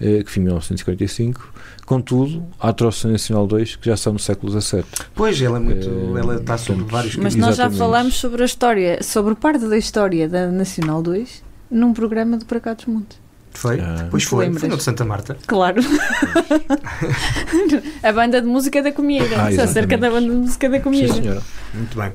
eh, 0.00 0.22
que 0.22 0.30
foi 0.30 0.40
em 0.42 0.44
1945. 0.46 1.52
Contudo, 1.86 2.44
há 2.60 2.72
troços 2.72 3.04
na 3.04 3.12
Nacional 3.12 3.46
2 3.46 3.76
que 3.76 3.86
já 3.86 3.96
são 3.96 4.12
do 4.14 4.18
século 4.20 4.60
XVII. 4.60 4.84
Pois, 5.14 5.40
ela 5.40 5.56
é 5.56 5.60
muito. 5.60 5.88
Eh, 5.88 6.20
ela 6.20 6.36
está 6.36 6.56
sobre 6.58 6.84
vários 6.84 7.16
Mas 7.16 7.34
Exatamente. 7.34 7.40
nós 7.40 7.56
já 7.56 7.70
falamos 7.78 8.14
sobre 8.14 8.42
a 8.42 8.46
história, 8.46 9.02
sobre 9.02 9.34
parte 9.34 9.66
da 9.66 9.76
história 9.78 10.28
da 10.28 10.46
Nacional 10.48 11.02
2 11.02 11.42
num 11.70 11.92
programa 11.94 12.36
de 12.36 12.44
Para 12.44 12.60
Cá 12.60 12.74
dos 12.74 12.84
Montes. 12.86 13.21
Foi? 13.54 13.80
Ah. 13.80 14.08
Pois 14.10 14.24
foi. 14.24 14.44
lembras? 14.46 14.60
Foi 14.62 14.68
no 14.70 14.76
de 14.76 14.82
Santa 14.82 15.04
Marta. 15.04 15.36
Claro. 15.46 15.80
a 18.02 18.12
banda 18.12 18.40
de 18.40 18.46
música 18.46 18.82
da 18.82 18.92
Comieira. 18.92 19.42
Ah, 19.46 19.52
Só 19.52 19.62
acerca 19.62 19.96
da 19.98 20.10
banda 20.10 20.30
de 20.30 20.36
música 20.36 20.68
da 20.70 20.76
Sim, 20.78 20.82
Comieira. 20.82 21.14
senhora. 21.14 21.42
Muito 21.74 21.96
bem. 21.96 22.12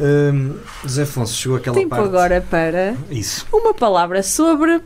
Hum, 0.00 0.56
José 0.82 1.02
Afonso, 1.02 1.34
chegou 1.34 1.58
aquela 1.58 1.76
Tempo 1.76 1.90
parte. 1.90 2.04
agora 2.04 2.44
para 2.48 2.94
Isso. 3.10 3.46
uma 3.52 3.74
palavra 3.74 4.22
sobre. 4.22 4.80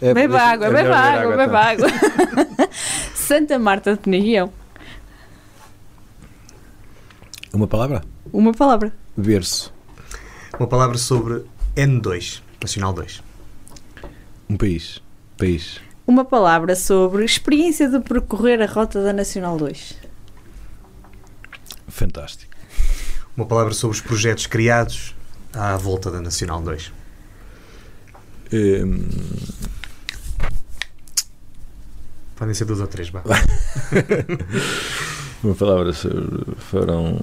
É, 0.00 0.14
beba 0.14 0.38
deixa- 0.38 0.52
água, 0.52 0.66
é 0.66 0.70
beba 0.70 0.96
água, 0.96 1.36
beba 1.36 1.52
tá? 1.52 1.70
água. 1.70 1.88
Santa 3.14 3.58
Marta 3.58 3.94
de 3.94 3.98
Penaguião. 4.00 4.52
Uma 7.52 7.66
palavra? 7.66 8.02
Uma 8.32 8.52
palavra. 8.52 8.92
Berço. 9.16 9.72
Uma 10.58 10.68
palavra 10.68 10.96
sobre 10.96 11.44
N2, 11.76 12.40
Nacional 12.62 12.92
2. 12.92 13.22
Um 14.48 14.56
país. 14.56 15.02
País. 15.40 15.80
Uma 16.06 16.24
palavra 16.24 16.74
sobre 16.76 17.24
experiência 17.24 17.88
de 17.88 18.00
percorrer 18.00 18.60
a 18.60 18.66
rota 18.66 19.02
da 19.02 19.12
Nacional 19.12 19.56
2. 19.56 19.94
Fantástico. 21.88 22.52
Uma 23.36 23.46
palavra 23.46 23.72
sobre 23.72 23.96
os 23.96 24.02
projetos 24.02 24.46
criados 24.46 25.14
à 25.52 25.76
volta 25.76 26.10
da 26.10 26.20
Nacional 26.20 26.60
2. 26.60 26.92
Hum, 28.52 29.08
Podem 32.36 32.54
ser 32.54 32.64
duas 32.64 32.80
ou 32.80 32.86
três, 32.86 33.10
vá. 33.10 33.22
uma 35.44 35.54
palavra 35.54 35.92
sobre, 35.92 36.54
foram. 36.58 37.20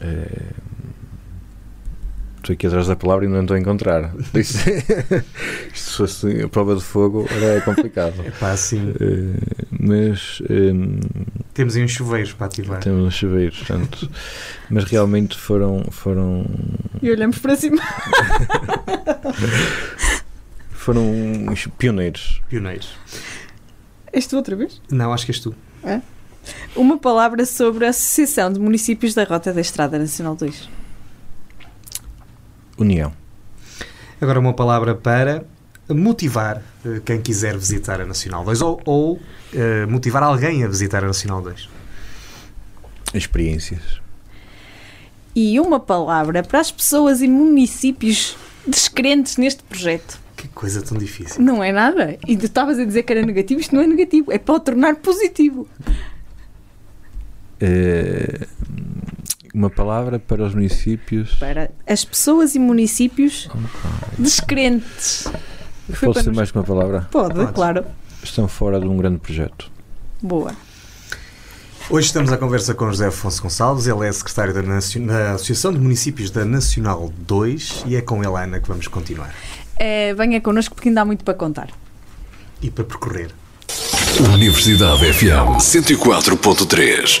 eh, 0.00 0.50
Estou 2.44 2.52
aqui 2.52 2.66
atrás 2.66 2.86
da 2.88 2.94
palavra 2.94 3.24
e 3.24 3.28
não 3.28 3.40
estou 3.40 3.56
a 3.56 3.58
encontrar. 3.58 4.14
Isto, 4.34 4.58
isto 5.72 5.90
se 5.90 5.96
fosse 5.96 6.42
a 6.42 6.48
prova 6.48 6.76
de 6.76 6.82
fogo 6.82 7.26
era 7.30 7.58
complicado. 7.62 8.22
É 8.22 8.30
pá, 8.32 8.50
assim. 8.50 8.92
Eh, 9.00 9.64
mas 9.70 10.42
hum, 10.50 11.00
Temos 11.54 11.74
aí 11.74 11.82
uns 11.82 11.92
chuveiros 11.92 12.34
para 12.34 12.44
ativar. 12.48 12.80
Temos 12.80 13.06
uns 13.06 13.14
chuveiros, 13.14 13.56
portanto, 13.56 14.10
mas 14.68 14.84
realmente 14.84 15.38
foram, 15.38 15.86
foram, 15.90 16.44
E 17.00 17.10
olhamos 17.10 17.38
para 17.38 17.56
cima. 17.56 17.80
foram 20.70 21.02
pioneiros. 21.78 22.42
Pioneiros. 22.50 22.94
És 24.12 24.26
tu 24.26 24.36
outra 24.36 24.54
vez? 24.54 24.82
Não, 24.90 25.14
acho 25.14 25.24
que 25.24 25.32
és 25.32 25.40
tu. 25.40 25.54
Uma 26.76 26.98
palavra 26.98 27.46
sobre 27.46 27.86
a 27.86 27.88
Associação 27.88 28.52
de 28.52 28.60
Municípios 28.60 29.14
da 29.14 29.24
Rota 29.24 29.50
da 29.50 29.62
Estrada 29.62 29.98
Nacional 29.98 30.36
2. 30.36 30.83
União. 32.78 33.12
Agora 34.20 34.38
uma 34.38 34.52
palavra 34.52 34.94
para 34.94 35.44
motivar 35.88 36.62
eh, 36.84 37.00
quem 37.04 37.20
quiser 37.20 37.56
visitar 37.56 38.00
a 38.00 38.06
Nacional 38.06 38.44
2 38.44 38.60
ou, 38.62 38.80
ou 38.84 39.20
eh, 39.52 39.86
motivar 39.86 40.22
alguém 40.22 40.64
a 40.64 40.68
visitar 40.68 41.04
a 41.04 41.06
Nacional 41.06 41.42
2. 41.42 41.68
Experiências. 43.12 44.00
E 45.34 45.58
uma 45.60 45.80
palavra 45.80 46.42
para 46.42 46.60
as 46.60 46.70
pessoas 46.70 47.20
e 47.20 47.28
municípios 47.28 48.36
descrentes 48.66 49.36
neste 49.36 49.62
projeto. 49.64 50.18
Que 50.36 50.48
coisa 50.48 50.80
tão 50.82 50.96
difícil. 50.96 51.42
Não 51.42 51.62
é 51.62 51.72
nada. 51.72 52.16
E 52.26 52.36
tu 52.36 52.46
estavas 52.46 52.78
a 52.78 52.84
dizer 52.84 53.02
que 53.02 53.12
era 53.12 53.24
negativo, 53.24 53.60
isto 53.60 53.74
não 53.74 53.82
é 53.82 53.86
negativo, 53.86 54.32
é 54.32 54.38
para 54.38 54.54
o 54.54 54.60
tornar 54.60 54.96
positivo. 54.96 55.68
Eh, 57.60 58.46
uma 59.54 59.70
palavra 59.70 60.18
para 60.18 60.42
os 60.44 60.52
municípios. 60.54 61.34
Para 61.36 61.70
as 61.86 62.04
pessoas 62.04 62.54
e 62.54 62.58
municípios 62.58 63.48
descrentes. 64.18 65.28
Pode 66.00 66.18
ser 66.20 66.26
nos- 66.28 66.36
mais 66.36 66.50
que 66.50 66.58
uma 66.58 66.64
palavra. 66.64 67.08
Pode, 67.10 67.34
Pode. 67.34 67.52
claro. 67.52 67.84
Estão 68.22 68.48
fora 68.48 68.80
de 68.80 68.86
um 68.86 68.96
grande 68.96 69.18
projeto. 69.18 69.70
Boa. 70.20 70.52
Hoje 71.90 72.06
estamos 72.06 72.32
à 72.32 72.38
conversa 72.38 72.74
com 72.74 72.86
José 72.86 73.08
Afonso 73.08 73.42
Gonçalves, 73.42 73.86
ele 73.86 74.06
é 74.06 74.10
secretário 74.12 74.54
da, 74.54 74.62
Nacio- 74.62 75.06
da 75.06 75.32
Associação 75.32 75.70
de 75.72 75.78
Municípios 75.78 76.30
da 76.30 76.42
Nacional 76.44 77.12
2 77.18 77.84
e 77.86 77.94
é 77.94 78.00
com 78.00 78.24
ele, 78.24 78.34
Ana, 78.42 78.58
que 78.58 78.66
vamos 78.66 78.88
continuar. 78.88 79.34
Eh, 79.76 80.14
venha 80.14 80.40
connosco 80.40 80.74
porque 80.74 80.88
ainda 80.88 81.02
há 81.02 81.04
muito 81.04 81.22
para 81.24 81.34
contar. 81.34 81.68
E 82.62 82.70
para 82.70 82.84
percorrer. 82.84 83.30
Universidade 84.32 85.12
FM 85.12 85.58
104.3. 85.60 87.20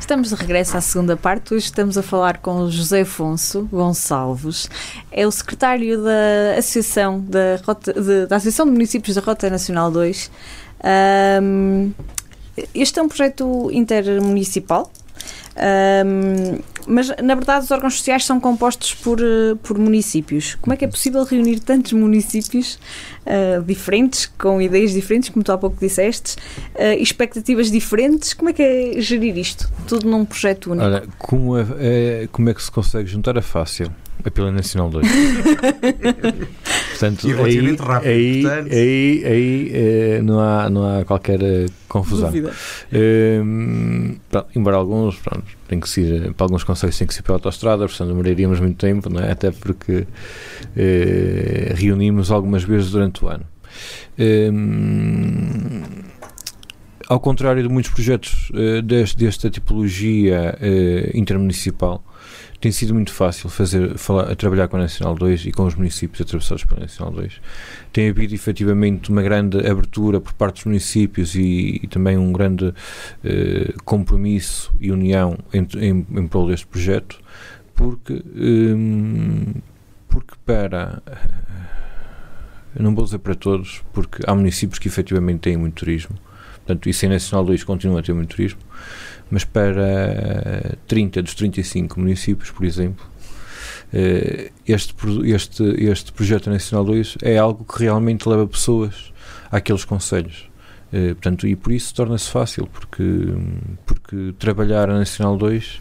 Estamos 0.00 0.30
de 0.30 0.34
regresso 0.36 0.76
à 0.76 0.80
segunda 0.80 1.16
parte. 1.16 1.52
Hoje 1.54 1.66
estamos 1.66 1.98
a 1.98 2.02
falar 2.02 2.38
com 2.38 2.68
José 2.70 3.02
Afonso 3.02 3.68
Gonçalves. 3.70 4.68
É 5.12 5.26
o 5.26 5.30
secretário 5.30 6.02
da 6.02 6.58
Associação, 6.58 7.20
da, 7.20 7.60
Rota- 7.64 7.92
de- 7.92 8.26
da 8.26 8.36
Associação 8.36 8.64
de 8.66 8.72
Municípios 8.72 9.16
da 9.16 9.22
Rota 9.22 9.50
Nacional 9.50 9.90
2. 9.90 10.30
Ahm, 10.82 11.90
este 12.74 12.98
é 12.98 13.02
um 13.02 13.08
projeto 13.08 13.68
intermunicipal. 13.70 14.90
Ahm, 15.56 16.58
mas 16.86 17.08
na 17.22 17.34
verdade 17.34 17.64
os 17.64 17.70
órgãos 17.70 17.94
sociais 17.94 18.24
são 18.24 18.40
compostos 18.40 18.94
por, 18.94 19.20
eh, 19.20 19.54
por 19.62 19.78
municípios. 19.78 20.56
Como 20.56 20.72
é 20.74 20.76
que 20.76 20.84
é 20.84 20.88
possível 20.88 21.22
reunir 21.24 21.60
tantos 21.60 21.92
municípios 21.92 22.78
ah, 23.26 23.62
diferentes, 23.64 24.26
com 24.38 24.60
ideias 24.60 24.92
diferentes, 24.92 25.28
como 25.28 25.44
tu 25.44 25.52
há 25.52 25.58
pouco 25.58 25.76
disseste, 25.78 26.36
ah, 26.78 26.94
expectativas 26.94 27.70
diferentes? 27.70 28.32
Como 28.34 28.50
é 28.50 28.52
que 28.52 28.62
é 28.62 29.00
gerir 29.00 29.36
isto? 29.36 29.70
Tudo 29.86 30.08
num 30.08 30.24
projeto 30.24 30.70
único? 30.72 30.84
Olha, 30.86 31.04
como 31.18 31.56
é, 31.58 31.66
é- 31.80 32.28
como 32.32 32.48
é 32.48 32.54
que 32.54 32.62
se 32.62 32.70
consegue 32.70 33.08
juntar 33.08 33.36
a 33.38 33.42
fácil? 33.42 33.90
É 34.24 34.30
pela 34.30 34.52
Nacional 34.52 34.90
2. 34.90 35.06
portanto, 36.90 37.28
E 37.28 37.32
aí, 37.32 37.76
rápido, 37.76 38.08
aí, 38.08 38.42
portanto. 38.42 38.72
aí, 38.72 39.22
aí, 39.24 39.70
eh, 39.74 40.20
não, 40.22 40.40
há, 40.40 40.68
não 40.70 40.84
há 41.00 41.04
qualquer 41.04 41.42
eh, 41.42 41.66
confusão. 41.88 42.30
Hum, 42.92 44.16
pronto, 44.30 44.48
embora 44.54 44.76
alguns, 44.76 45.16
pronto, 45.16 45.44
tem 45.68 45.80
que 45.80 45.88
ser, 45.88 46.26
eh, 46.26 46.32
para 46.36 46.44
alguns 46.46 46.64
conselhos 46.64 46.98
tem 46.98 47.06
que 47.06 47.14
ser 47.14 47.22
pela 47.22 47.36
autostrada, 47.36 47.86
portanto 47.86 48.08
demoraríamos 48.08 48.60
muito 48.60 48.76
tempo, 48.76 49.08
não 49.08 49.20
é? 49.20 49.32
até 49.32 49.50
porque 49.50 50.06
eh, 50.76 51.72
reunimos 51.76 52.30
algumas 52.30 52.62
vezes 52.62 52.90
durante 52.90 53.24
o 53.24 53.28
ano. 53.28 53.44
Hum, 54.18 55.82
ao 57.10 57.18
contrário 57.18 57.60
de 57.60 57.68
muitos 57.68 57.90
projetos 57.90 58.52
eh, 58.54 58.80
deste, 58.80 59.18
desta 59.18 59.50
tipologia 59.50 60.56
eh, 60.60 61.10
intermunicipal, 61.12 62.04
tem 62.60 62.70
sido 62.70 62.94
muito 62.94 63.12
fácil 63.12 63.50
fazer, 63.50 63.98
falar, 63.98 64.36
trabalhar 64.36 64.68
com 64.68 64.76
a 64.76 64.80
Nacional 64.80 65.16
2 65.16 65.46
e 65.46 65.50
com 65.50 65.64
os 65.64 65.74
municípios 65.74 66.20
atravessados 66.20 66.62
pela 66.62 66.82
Nacional 66.82 67.12
2. 67.12 67.40
Tem 67.92 68.08
havido 68.08 68.32
efetivamente 68.32 69.10
uma 69.10 69.22
grande 69.22 69.58
abertura 69.58 70.20
por 70.20 70.32
parte 70.34 70.58
dos 70.58 70.66
municípios 70.66 71.34
e, 71.34 71.80
e 71.82 71.88
também 71.88 72.16
um 72.16 72.30
grande 72.30 72.72
eh, 73.24 73.74
compromisso 73.84 74.72
e 74.78 74.92
união 74.92 75.36
em, 75.52 75.66
em, 75.80 76.06
em 76.08 76.28
prol 76.28 76.46
deste 76.46 76.68
projeto, 76.68 77.20
porque, 77.74 78.22
hum, 78.36 79.54
porque 80.08 80.34
para. 80.46 81.02
Não 82.78 82.94
vou 82.94 83.04
dizer 83.04 83.18
para 83.18 83.34
todos, 83.34 83.82
porque 83.92 84.22
há 84.24 84.32
municípios 84.32 84.78
que 84.78 84.86
efetivamente 84.86 85.40
têm 85.40 85.56
muito 85.56 85.74
turismo, 85.74 86.16
portanto, 86.64 86.88
isso 86.88 87.06
em 87.06 87.08
Nacional 87.08 87.44
2 87.44 87.64
continua 87.64 88.00
a 88.00 88.02
ter 88.02 88.12
muito 88.12 88.34
turismo, 88.36 88.60
mas 89.30 89.44
para 89.44 90.76
30 90.86 91.22
dos 91.22 91.34
35 91.34 92.00
municípios, 92.00 92.50
por 92.50 92.64
exemplo, 92.64 93.04
eh, 93.92 94.50
este, 94.66 94.94
este, 95.24 95.62
este 95.84 96.12
projeto 96.12 96.48
Nacional 96.48 96.84
2 96.84 97.18
é 97.22 97.38
algo 97.38 97.64
que 97.64 97.80
realmente 97.82 98.28
leva 98.28 98.46
pessoas 98.46 99.12
àqueles 99.50 99.84
conselhos. 99.84 100.48
Eh, 100.92 101.14
portanto, 101.14 101.46
e 101.46 101.56
por 101.56 101.72
isso 101.72 101.94
torna-se 101.94 102.30
fácil, 102.30 102.66
porque, 102.66 103.04
porque 103.86 104.34
trabalhar 104.38 104.90
a 104.90 104.98
Nacional 104.98 105.36
2 105.36 105.80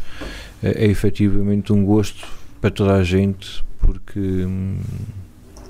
eh, 0.63 0.85
é 0.85 0.85
efetivamente 0.85 1.71
um 1.73 1.85
gosto 1.85 2.27
para 2.61 2.71
toda 2.71 2.95
a 2.95 3.03
gente, 3.03 3.63
porque, 3.79 4.21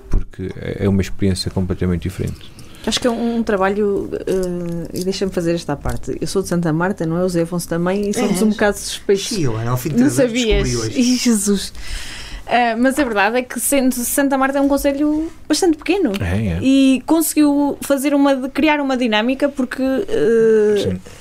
porque 0.10 0.50
é 0.56 0.88
uma 0.90 1.02
experiência 1.02 1.52
completamente 1.52 2.04
diferente. 2.04 2.59
Acho 2.90 3.00
que 3.00 3.06
é 3.08 3.12
um, 3.12 3.36
um 3.38 3.44
trabalho, 3.44 4.10
eh, 4.14 5.00
e 5.00 5.04
deixa-me 5.04 5.32
fazer 5.32 5.54
esta 5.54 5.76
parte. 5.76 6.18
Eu 6.20 6.26
sou 6.26 6.42
de 6.42 6.48
Santa 6.48 6.74
Marta, 6.74 7.06
não 7.06 7.20
é? 7.20 7.24
O 7.24 7.30
Zé 7.30 7.44
Afonso 7.44 7.70
também, 7.70 8.10
e 8.10 8.14
somos 8.16 8.32
És. 8.32 8.42
um 8.42 8.50
bocado 8.50 8.78
suspeitos. 8.80 9.28
Sim, 9.28 9.46
Ana, 9.46 9.70
ao 9.72 9.78
fim 9.78 9.90
de 9.90 10.02
Não 10.02 10.10
sabias? 10.10 10.74
hoje. 10.74 11.00
Ih, 11.00 11.16
Jesus! 11.18 11.72
Ah, 12.48 12.76
mas 12.76 12.98
a 12.98 13.04
verdade 13.04 13.38
é 13.38 13.42
que 13.44 13.60
sendo 13.60 13.94
Santa 13.94 14.36
Marta 14.36 14.58
é 14.58 14.62
um 14.62 14.68
conselho 14.68 15.32
bastante 15.48 15.78
pequeno. 15.78 16.14
É, 16.20 16.48
é. 16.54 16.60
E 16.64 17.04
conseguiu 17.06 17.78
fazer 17.82 18.12
uma, 18.16 18.50
criar 18.50 18.82
uma 18.82 18.98
dinâmica 18.98 19.48
porque 19.50 19.84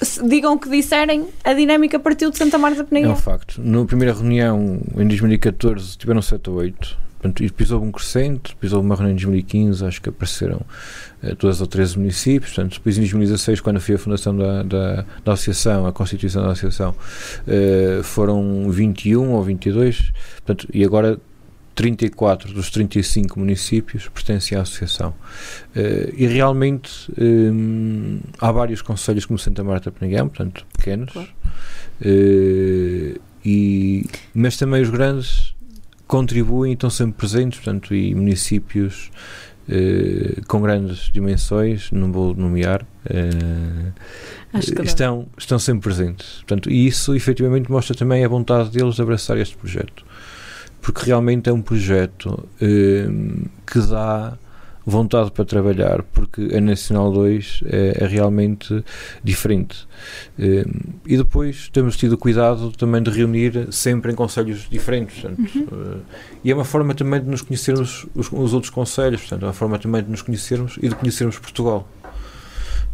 se- 0.00 0.26
digam 0.26 0.54
o 0.54 0.58
que 0.58 0.70
disserem, 0.70 1.26
a 1.44 1.52
dinâmica 1.52 1.98
partiu 1.98 2.30
de 2.30 2.38
Santa 2.38 2.56
Marta 2.56 2.82
de 2.82 3.02
É 3.02 3.08
um 3.08 3.14
facto. 3.14 3.60
Na 3.62 3.84
primeira 3.84 4.14
reunião, 4.14 4.80
em 4.96 5.06
2014, 5.06 5.98
tiveram 5.98 6.22
7 6.22 6.48
ou 6.48 6.56
8. 6.56 6.96
Portanto, 7.20 7.42
e 7.42 7.50
pisou 7.50 7.82
um 7.82 7.90
crescente, 7.90 8.54
pisou 8.56 8.80
uma 8.80 8.94
reunião 8.94 9.12
em 9.12 9.16
2015, 9.16 9.84
acho 9.84 10.00
que 10.00 10.08
apareceram 10.08 10.60
eh, 11.22 11.34
12 11.34 11.60
ou 11.60 11.66
13 11.66 11.98
municípios. 11.98 12.52
Portanto, 12.52 12.74
depois 12.74 12.96
em 12.96 13.00
2016, 13.00 13.60
quando 13.60 13.80
foi 13.80 13.96
a 13.96 13.98
fundação 13.98 14.36
da, 14.36 14.62
da, 14.62 15.04
da 15.24 15.32
associação, 15.32 15.86
a 15.86 15.92
constituição 15.92 16.42
da 16.42 16.52
associação, 16.52 16.94
eh, 17.46 18.00
foram 18.04 18.70
21 18.70 19.32
ou 19.32 19.42
22. 19.42 20.12
Portanto, 20.44 20.68
e 20.72 20.84
agora 20.84 21.18
34 21.78 22.52
dos 22.52 22.70
35 22.70 23.38
municípios 23.38 24.08
pertencem 24.08 24.58
à 24.58 24.62
associação. 24.62 25.14
Eh, 25.76 26.12
e 26.16 26.26
realmente 26.26 26.90
hum, 27.16 28.18
há 28.40 28.50
vários 28.50 28.82
conselhos 28.82 29.24
como 29.24 29.38
Santa 29.38 29.62
Marta 29.62 29.90
Penegão, 29.92 30.28
portanto, 30.28 30.66
pequenos. 30.76 31.12
Claro. 31.12 31.28
Eh, 32.00 33.18
e, 33.44 34.06
mas 34.34 34.56
também 34.56 34.82
os 34.82 34.90
grandes 34.90 35.54
contribuem 36.08 36.72
e 36.72 36.74
estão 36.74 36.90
sempre 36.90 37.16
presentes, 37.16 37.60
portanto, 37.60 37.94
e 37.94 38.14
municípios 38.14 39.10
eh, 39.68 40.40
com 40.48 40.62
grandes 40.62 41.10
dimensões, 41.12 41.90
não 41.92 42.10
vou 42.10 42.34
nomear, 42.34 42.86
eh, 43.04 43.92
dá. 44.54 44.82
estão, 44.82 45.28
estão 45.36 45.58
sempre 45.58 45.82
presentes. 45.82 46.36
Portanto, 46.36 46.70
e 46.70 46.86
isso 46.86 47.14
efetivamente 47.14 47.70
mostra 47.70 47.94
também 47.94 48.24
a 48.24 48.28
vontade 48.28 48.70
deles 48.70 48.94
de 48.94 49.02
abraçar 49.02 49.36
este 49.36 49.56
projeto. 49.56 50.04
Porque 50.80 51.04
realmente 51.04 51.50
é 51.50 51.52
um 51.52 51.60
projeto 51.60 52.48
eh, 52.62 53.08
que 53.66 53.78
dá 53.80 54.38
vontade 54.88 55.30
para 55.30 55.44
trabalhar, 55.44 56.02
porque 56.02 56.48
a 56.56 56.60
Nacional 56.60 57.12
2 57.12 57.62
é, 57.66 58.04
é 58.04 58.06
realmente 58.06 58.84
diferente. 59.22 59.86
Eh, 60.38 60.64
e 61.06 61.16
depois 61.16 61.68
temos 61.68 61.96
tido 61.96 62.16
cuidado 62.16 62.70
também 62.72 63.02
de 63.02 63.10
reunir 63.10 63.68
sempre 63.70 64.12
em 64.12 64.14
conselhos 64.14 64.66
diferentes. 64.70 65.20
Portanto, 65.20 65.74
uhum. 65.74 66.00
e 66.42 66.50
é 66.50 66.54
uma 66.54 66.64
forma 66.64 66.94
também 66.94 67.20
de 67.20 67.28
nos 67.28 67.42
conhecermos 67.42 68.06
os, 68.14 68.32
os 68.32 68.54
outros 68.54 68.70
conselhos, 68.70 69.20
portanto, 69.20 69.42
é 69.42 69.46
uma 69.46 69.52
forma 69.52 69.78
também 69.78 70.02
de 70.02 70.10
nos 70.10 70.22
conhecermos 70.22 70.78
e 70.82 70.88
de 70.88 70.94
conhecermos 70.94 71.38
Portugal. 71.38 71.86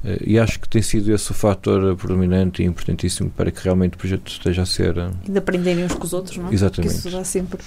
Eh, 0.04 0.18
e 0.26 0.38
acho 0.38 0.60
que 0.60 0.68
tem 0.68 0.82
sido 0.82 1.12
esse 1.12 1.30
o 1.30 1.34
fator 1.34 1.96
predominante 1.96 2.62
e 2.62 2.66
importantíssimo 2.66 3.30
para 3.30 3.50
que 3.50 3.62
realmente 3.62 3.94
o 3.94 3.98
projeto 3.98 4.28
esteja 4.28 4.62
a 4.62 4.66
ser. 4.66 4.96
Eh, 4.98 5.10
e 5.26 5.30
de 5.30 5.38
aprenderem 5.38 5.84
uns 5.84 5.94
com 5.94 6.04
os 6.04 6.12
outros, 6.12 6.36
não 6.36 6.48
é? 6.48 6.54
Exatamente. 6.54 6.94
Porque 6.94 7.08
isso 7.08 7.16
dá 7.16 7.24
sempre. 7.24 7.58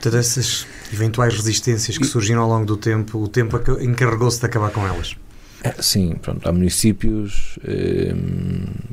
Todas 0.00 0.26
essas 0.26 0.66
eventuais 0.92 1.34
resistências 1.34 1.96
que 1.96 2.06
surgiram 2.06 2.42
ao 2.42 2.48
longo 2.48 2.66
do 2.66 2.76
tempo, 2.76 3.18
o 3.18 3.28
tempo 3.28 3.58
encarregou-se 3.80 4.40
de 4.40 4.46
acabar 4.46 4.70
com 4.70 4.86
elas. 4.86 5.16
É, 5.64 5.74
sim, 5.80 6.14
pronto, 6.20 6.46
há 6.46 6.52
municípios 6.52 7.58
eh, 7.66 8.14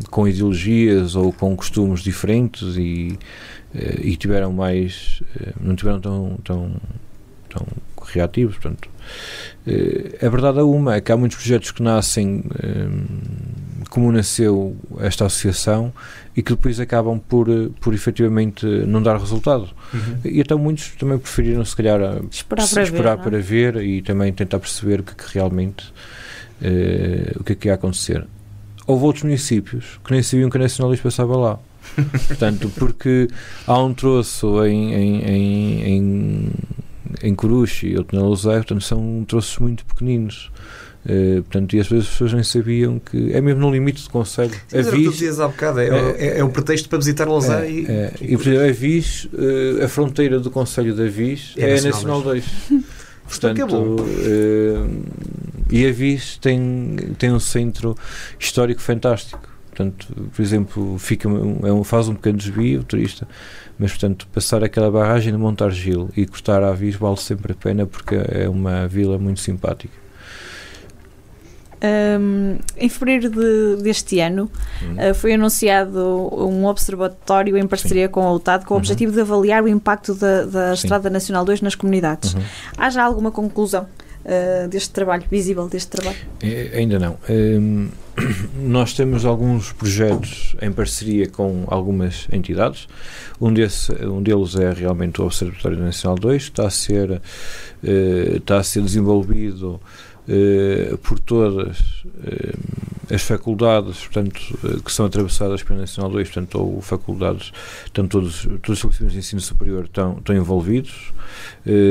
com 0.09 0.25
ideologias 0.25 1.15
ou 1.15 1.33
com 1.33 1.53
costumes 1.53 1.99
diferentes 1.99 2.77
e, 2.77 3.19
eh, 3.75 3.99
e 4.01 4.15
tiveram 4.15 4.53
mais. 4.53 5.21
Eh, 5.37 5.51
não 5.59 5.75
tiveram 5.75 5.99
tão, 5.99 6.39
tão, 6.45 6.71
tão 7.49 7.67
reativos, 8.01 8.55
portanto 8.55 8.87
eh, 8.87 9.50
a 10.25 10.29
verdade 10.29 10.59
é 10.59 10.63
uma, 10.63 10.95
é 10.95 11.01
que 11.01 11.11
há 11.11 11.17
muitos 11.17 11.37
projetos 11.37 11.71
que 11.71 11.83
nascem 11.83 12.43
eh, 12.63 12.87
como 13.89 14.11
nasceu 14.11 14.75
esta 14.99 15.25
associação 15.25 15.93
e 16.35 16.41
que 16.41 16.51
depois 16.51 16.79
acabam 16.79 17.19
por, 17.19 17.49
eh, 17.49 17.69
por 17.79 17.93
efetivamente 17.93 18.65
não 18.65 19.03
dar 19.03 19.17
resultado. 19.17 19.69
Uhum. 19.93 20.17
E 20.23 20.39
então 20.39 20.57
muitos 20.57 20.89
também 20.97 21.19
preferiram 21.19 21.63
se 21.63 21.75
calhar 21.75 21.99
esperar, 22.31 22.67
para, 22.67 22.83
esperar 22.83 23.17
ver, 23.17 23.23
para 23.23 23.39
ver 23.39 23.75
e 23.83 24.01
também 24.01 24.31
tentar 24.33 24.59
perceber 24.59 25.01
o 25.01 25.03
que, 25.03 25.13
que 25.13 25.33
realmente 25.33 25.85
uh, 26.61 27.39
o 27.39 27.43
que 27.43 27.53
é 27.53 27.55
que 27.55 27.67
ia 27.67 27.73
acontecer. 27.73 28.25
Houve 28.87 29.05
outros 29.05 29.23
municípios 29.23 29.99
que 30.03 30.11
nem 30.11 30.23
sabiam 30.23 30.49
que 30.49 30.57
a 30.57 30.61
Nacionalista 30.61 31.03
passava 31.03 31.37
lá. 31.37 31.59
Portanto, 32.27 32.71
porque 32.77 33.27
há 33.67 33.77
um 33.77 33.93
troço 33.93 34.65
em, 34.65 34.93
em, 34.93 35.21
em, 35.23 35.83
em 35.83 36.51
em 37.23 37.35
Coruche 37.35 37.87
e 37.87 37.97
outro 37.97 38.17
na 38.17 38.23
Lousé, 38.23 38.55
portanto 38.57 38.83
são 38.83 39.25
troços 39.27 39.57
muito 39.59 39.85
pequeninos. 39.85 40.51
Uh, 41.03 41.41
portanto, 41.41 41.75
e 41.75 41.79
às 41.79 41.87
vezes 41.87 42.05
as 42.05 42.11
pessoas 42.11 42.33
nem 42.33 42.43
sabiam 42.43 42.99
que 42.99 43.33
é 43.33 43.41
mesmo 43.41 43.59
no 43.59 43.71
limite 43.71 44.03
do 44.03 44.09
Conselho. 44.11 44.51
Sim, 44.67 44.77
a 44.77 44.81
Vis, 44.83 45.11
dizias 45.11 45.39
há 45.39 45.47
bocado, 45.47 45.79
é, 45.79 45.87
é, 45.87 46.15
é, 46.17 46.39
é, 46.39 46.43
o 46.43 46.49
pretexto 46.49 46.87
para 46.89 46.99
visitar 46.99 47.25
Lousé 47.27 47.65
é, 47.65 47.71
e, 47.71 47.85
é, 47.87 48.13
e, 48.21 48.37
por 48.37 48.47
exemplo, 48.47 48.69
a 48.69 48.71
Vis, 48.71 49.25
uh, 49.25 49.83
a 49.83 49.87
fronteira 49.87 50.39
do 50.39 50.51
Conselho 50.51 50.93
da 50.93 51.07
Vis 51.07 51.53
é, 51.57 51.79
a 51.79 51.81
Nacional 51.81 52.21
2. 52.21 52.45
Portanto, 53.27 53.95
uh, 54.01 55.03
e 55.71 55.87
a 55.87 55.91
Vis 55.91 56.37
tem, 56.37 56.97
tem 57.17 57.31
um 57.31 57.39
centro 57.39 57.97
histórico 58.37 58.81
fantástico. 58.81 59.50
Portanto, 59.83 60.29
por 60.33 60.41
exemplo, 60.41 60.99
fica, 60.99 61.27
é 61.27 61.71
um, 61.71 61.83
faz 61.83 62.07
um 62.07 62.15
pequeno 62.15 62.37
desvio, 62.37 62.81
o 62.81 62.83
turista 62.83 63.27
mas 63.81 63.89
portanto 63.89 64.27
passar 64.31 64.63
aquela 64.63 64.91
barragem 64.91 65.33
de 65.33 65.39
Montargil 65.39 66.07
e 66.15 66.27
cortar 66.27 66.61
a 66.61 66.69
Avis 66.69 66.95
vale 66.95 67.17
sempre 67.17 67.53
a 67.53 67.55
pena 67.55 67.87
porque 67.87 68.15
é 68.15 68.47
uma 68.47 68.87
vila 68.87 69.17
muito 69.17 69.39
simpática. 69.39 69.99
Um, 71.83 72.59
em 72.77 72.87
fevereiro 72.87 73.27
de, 73.27 73.81
deste 73.81 74.19
ano 74.19 74.51
uhum. 74.83 75.09
uh, 75.09 75.15
foi 75.15 75.33
anunciado 75.33 75.99
um 76.31 76.67
observatório 76.67 77.57
em 77.57 77.65
parceria 77.65 78.05
Sim. 78.05 78.11
com 78.11 78.21
a 78.21 78.31
UTAD 78.33 78.65
com 78.65 78.75
o 78.75 78.77
uhum. 78.77 78.81
objetivo 78.81 79.11
de 79.11 79.21
avaliar 79.21 79.63
o 79.63 79.67
impacto 79.67 80.13
da, 80.13 80.45
da 80.45 80.73
Estrada 80.75 81.09
Nacional 81.09 81.43
2 81.43 81.61
nas 81.61 81.73
comunidades. 81.73 82.35
Uhum. 82.35 82.41
Há 82.77 82.91
já 82.91 83.03
alguma 83.03 83.31
conclusão 83.31 83.87
uh, 84.25 84.67
deste 84.67 84.91
trabalho, 84.91 85.23
visível 85.31 85.67
deste 85.67 85.89
trabalho? 85.89 86.19
É, 86.43 86.77
ainda 86.77 86.99
não. 86.99 87.17
Um, 87.27 87.89
nós 88.55 88.93
temos 88.93 89.25
alguns 89.25 89.71
projetos 89.71 90.55
em 90.61 90.71
parceria 90.71 91.27
com 91.27 91.65
algumas 91.67 92.27
entidades. 92.31 92.87
Um, 93.39 93.53
desse, 93.53 93.91
um 94.05 94.21
deles 94.21 94.55
é 94.55 94.71
realmente 94.73 95.21
o 95.21 95.25
Observatório 95.25 95.79
Nacional 95.79 96.17
2, 96.17 96.43
que 96.43 96.49
está 96.49 96.67
a 96.67 96.69
ser, 96.69 97.11
uh, 97.11 98.37
está 98.37 98.57
a 98.57 98.63
ser 98.63 98.81
desenvolvido 98.81 99.79
uh, 100.27 100.97
por 100.97 101.19
todas 101.19 101.79
uh, 101.79 102.80
as 103.13 103.21
faculdades 103.21 103.99
portanto, 104.05 104.39
que 104.83 104.91
são 104.91 105.05
atravessadas 105.05 105.63
pela 105.63 105.79
Nacional 105.79 106.11
2, 106.11 106.29
portanto, 106.29 106.55
ou 106.55 106.81
faculdades, 106.81 107.51
portanto, 107.83 108.11
todos, 108.11 108.43
todos 108.43 108.69
os 108.69 108.77
estabelecimentos 108.77 109.13
de 109.13 109.19
ensino 109.19 109.41
superior 109.41 109.85
estão, 109.85 110.17
estão 110.17 110.35
envolvidos, 110.35 111.11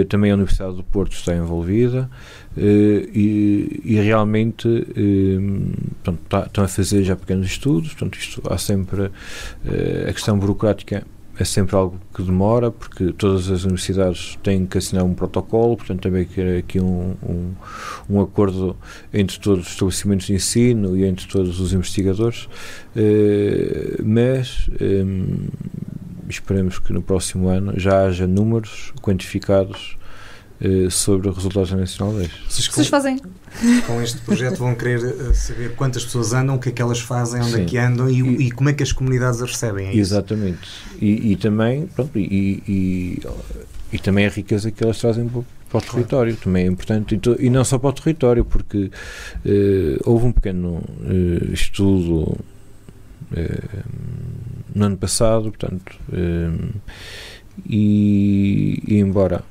também 0.09 0.31
a 0.31 0.35
Universidade 0.35 0.77
do 0.77 0.83
Porto 0.83 1.13
está 1.13 1.35
envolvida. 1.35 2.11
Uh, 2.57 3.07
e, 3.15 3.81
e, 3.85 3.95
realmente 4.01 4.67
uh, 4.67 5.93
portanto, 6.03 6.21
tá, 6.29 6.47
estão 6.47 6.65
a 6.65 6.69
fazer 6.69 7.05
já 7.05 7.15
pequenos 7.15 7.47
estudos, 7.47 7.91
portanto 7.91 8.19
isto 8.19 8.43
há 8.51 8.59
sempre 8.59 9.03
uh, 9.03 9.11
a 10.09 10.13
questão 10.13 10.37
burocrática 10.37 11.07
é 11.41 11.45
sempre 11.45 11.75
algo 11.75 11.99
que 12.15 12.23
demora, 12.23 12.71
porque 12.71 13.15
todas 13.15 13.51
as 13.51 13.65
universidades 13.65 14.39
têm 14.43 14.67
que 14.67 14.77
assinar 14.77 15.05
um 15.05 15.15
protocolo, 15.15 15.75
portanto 15.75 16.03
também 16.03 16.29
aqui 16.59 16.79
um, 16.79 17.15
um, 17.27 17.53
um, 18.11 18.21
acordo 18.21 18.77
entre 19.11 19.41
todos 19.41 19.65
os 19.65 19.73
estabelecimentos 19.73 20.27
de 20.27 20.35
ensino 20.35 20.95
e 20.95 21.05
entre 21.05 21.27
todos 21.27 21.59
os 21.59 21.73
investigadores, 21.73 22.47
mas 24.05 24.69
esperemos 26.29 26.79
que 26.79 26.93
no 26.93 27.01
próximo 27.01 27.49
ano 27.49 27.73
já 27.75 28.05
haja 28.05 28.27
números 28.27 28.93
quantificados 29.01 29.97
eh, 30.63 30.91
sobre 30.91 31.27
o 31.27 31.33
resultado 31.33 31.75
nacional 31.75 32.13
10. 32.13 32.31
Vocês, 32.47 32.67
Vocês 32.67 32.89
fazem? 32.89 33.19
Com 33.87 34.03
este 34.03 34.19
projeto 34.19 34.59
vão 34.59 34.75
querer 34.75 34.99
uh, 34.99 35.35
saber 35.35 35.75
quantas 35.75 36.05
pessoas 36.05 36.35
andam, 36.35 36.57
o 36.57 36.59
que 36.59 36.69
é 36.69 36.73
que 36.73 36.83
elas 36.83 37.01
fazem, 37.01 37.41
onde 37.41 37.53
Sim. 37.53 37.63
é 37.63 37.65
que 37.65 37.79
andam 37.79 38.11
e, 38.11 38.21
e, 38.21 38.47
e, 38.49 38.51
como 38.51 38.69
é 38.69 38.75
que 38.75 38.83
as 38.83 38.93
comunidades 38.93 39.41
as 39.41 39.53
recebem. 39.53 39.89
É 39.89 39.97
exatamente. 39.97 40.69
E, 41.01 41.33
e, 41.33 41.37
também, 41.37 41.87
pronto, 41.87 42.19
e, 42.19 43.23
e, 43.91 43.99
também 44.01 44.27
a 44.27 44.29
riqueza 44.29 44.71
que 44.71 44.85
elas 44.85 44.99
trazem 44.99 45.27
para, 45.29 45.43
para 45.71 45.79
o 45.79 45.81
território 45.81 46.33
claro. 46.35 46.45
também 46.45 46.65
é 46.65 46.69
importante 46.69 47.19
e, 47.39 47.49
não 47.49 47.65
só 47.65 47.79
para 47.79 47.89
o 47.89 47.93
território, 47.95 48.45
porque 48.45 48.91
uh, 49.47 50.01
houve 50.05 50.27
um 50.27 50.33
pequeno 50.33 50.75
uh, 50.75 51.53
estudo 51.55 52.39
no 54.75 54.85
ano 54.85 54.97
passado, 54.99 55.45
portanto, 55.45 55.97
e, 57.65 58.83
e 58.87 58.99
embora 58.99 59.45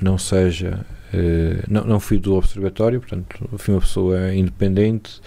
não 0.00 0.18
seja 0.18 0.84
Uh, 1.14 1.62
não, 1.68 1.84
não 1.84 2.00
fui 2.00 2.18
do 2.18 2.34
observatório, 2.34 2.98
portanto, 2.98 3.48
fui 3.56 3.72
uma 3.72 3.80
pessoa 3.80 4.34
independente 4.34 5.20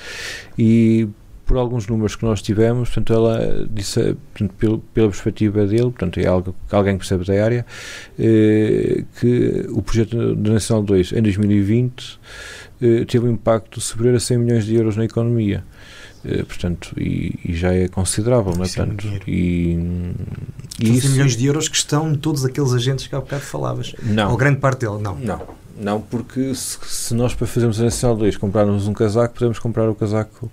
e 0.59 1.07
por 1.47 1.55
alguns 1.55 1.87
números 1.87 2.13
que 2.17 2.25
nós 2.25 2.41
tivemos, 2.41 2.89
portanto, 2.89 3.13
ela 3.13 3.65
disse, 3.71 4.17
portanto, 4.33 4.53
pelo, 4.57 4.79
pela 4.79 5.07
perspectiva 5.07 5.65
dele, 5.65 5.83
portanto, 5.83 6.19
é 6.19 6.27
algo, 6.27 6.53
alguém 6.69 6.95
que 6.95 6.99
percebe 6.99 7.23
da 7.23 7.41
área, 7.41 7.65
uh, 8.19 9.05
que 9.17 9.65
o 9.69 9.81
projeto 9.81 10.35
da 10.35 10.51
Nacional 10.51 10.83
2 10.83 11.13
em 11.13 11.21
2020 11.21 12.19
uh, 12.81 13.05
teve 13.05 13.25
um 13.25 13.31
impacto 13.31 13.79
superior 13.79 14.15
a 14.15 14.19
100 14.19 14.37
milhões 14.39 14.65
de 14.65 14.75
euros 14.75 14.97
na 14.97 15.05
economia. 15.05 15.63
Uh, 16.25 16.45
portanto, 16.45 16.93
e, 16.97 17.39
e, 17.45 17.55
já 17.55 17.73
é 17.73 17.87
considerável, 17.87 18.53
não 18.55 18.63
é? 18.63 18.67
Portanto, 18.67 19.07
e, 19.27 19.77
e 20.79 20.97
isso, 20.97 21.09
milhões 21.11 21.35
de 21.35 21.45
euros 21.45 21.69
que 21.69 21.75
estão 21.77 22.15
todos 22.15 22.43
aqueles 22.43 22.73
agentes 22.73 23.07
que 23.07 23.15
há 23.15 23.19
bocado 23.19 23.43
falavas. 23.43 23.93
Não. 24.03 24.31
Ou 24.31 24.37
grande 24.37 24.59
parte 24.59 24.81
dele, 24.85 25.01
não. 25.01 25.15
Não. 25.15 25.41
Não, 25.79 26.01
porque 26.01 26.55
se, 26.55 26.77
se 26.87 27.13
nós 27.13 27.35
para 27.35 27.45
fazermos 27.45 27.79
a 27.79 27.83
Nacional 27.83 28.17
2 28.17 28.35
comprarmos 28.37 28.87
um 28.87 28.93
casaco, 28.93 29.35
podemos 29.35 29.59
comprar 29.59 29.87
o 29.87 29.93
casaco 29.93 30.49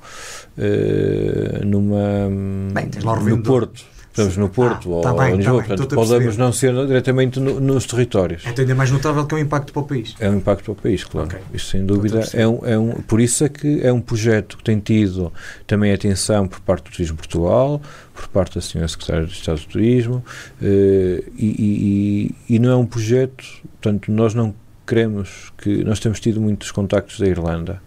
uh, 0.58 1.64
numa, 1.64 2.28
Bem, 2.74 2.90
no 3.26 3.42
Porto 3.42 3.93
estamos 4.14 4.36
no 4.36 4.48
Porto 4.48 4.92
ah, 4.92 4.96
ou, 4.96 5.00
tá 5.02 5.12
bem, 5.12 5.32
ou 5.32 5.36
Lisboa, 5.36 5.62
tá 5.62 5.68
portanto 5.68 5.94
podemos 5.94 6.36
não 6.36 6.52
ser 6.52 6.72
diretamente 6.86 7.40
no, 7.40 7.60
nos 7.60 7.84
territórios. 7.84 8.44
É 8.46 8.60
ainda 8.60 8.74
mais 8.74 8.90
notável 8.90 9.26
que 9.26 9.34
é 9.34 9.38
um 9.38 9.40
impacto 9.40 9.72
para 9.72 9.82
o 9.82 9.84
país. 9.84 10.14
É 10.20 10.30
um 10.30 10.36
impacto 10.36 10.64
para 10.64 10.72
o 10.72 10.76
país, 10.76 11.04
claro. 11.04 11.28
Okay. 11.28 11.40
Isso 11.52 11.70
sem 11.70 11.84
dúvida 11.84 12.20
é 12.32 12.46
um, 12.46 12.60
é 12.64 12.78
um, 12.78 12.92
por 13.02 13.20
isso 13.20 13.44
é 13.44 13.48
que 13.48 13.80
é 13.82 13.92
um 13.92 14.00
projeto 14.00 14.56
que 14.56 14.64
tem 14.64 14.78
tido 14.78 15.32
também 15.66 15.92
atenção 15.92 16.46
por 16.46 16.60
parte 16.60 16.84
do 16.84 16.90
Turismo 16.92 17.16
Portugal, 17.16 17.82
por 18.14 18.28
parte 18.28 18.54
da 18.54 18.60
Sra. 18.60 18.86
Secretária 18.86 19.26
de 19.26 19.32
Estado 19.32 19.60
do 19.60 19.66
Turismo, 19.66 20.24
eh, 20.62 21.24
e, 21.36 22.34
e, 22.48 22.54
e 22.54 22.58
não 22.58 22.70
é 22.70 22.76
um 22.76 22.86
projeto, 22.86 23.44
portanto, 23.80 24.12
nós 24.12 24.34
não 24.34 24.54
queremos 24.86 25.52
que, 25.58 25.82
nós 25.84 25.98
temos 25.98 26.20
tido 26.20 26.40
muitos 26.40 26.70
contactos 26.70 27.18
da 27.18 27.26
Irlanda, 27.26 27.82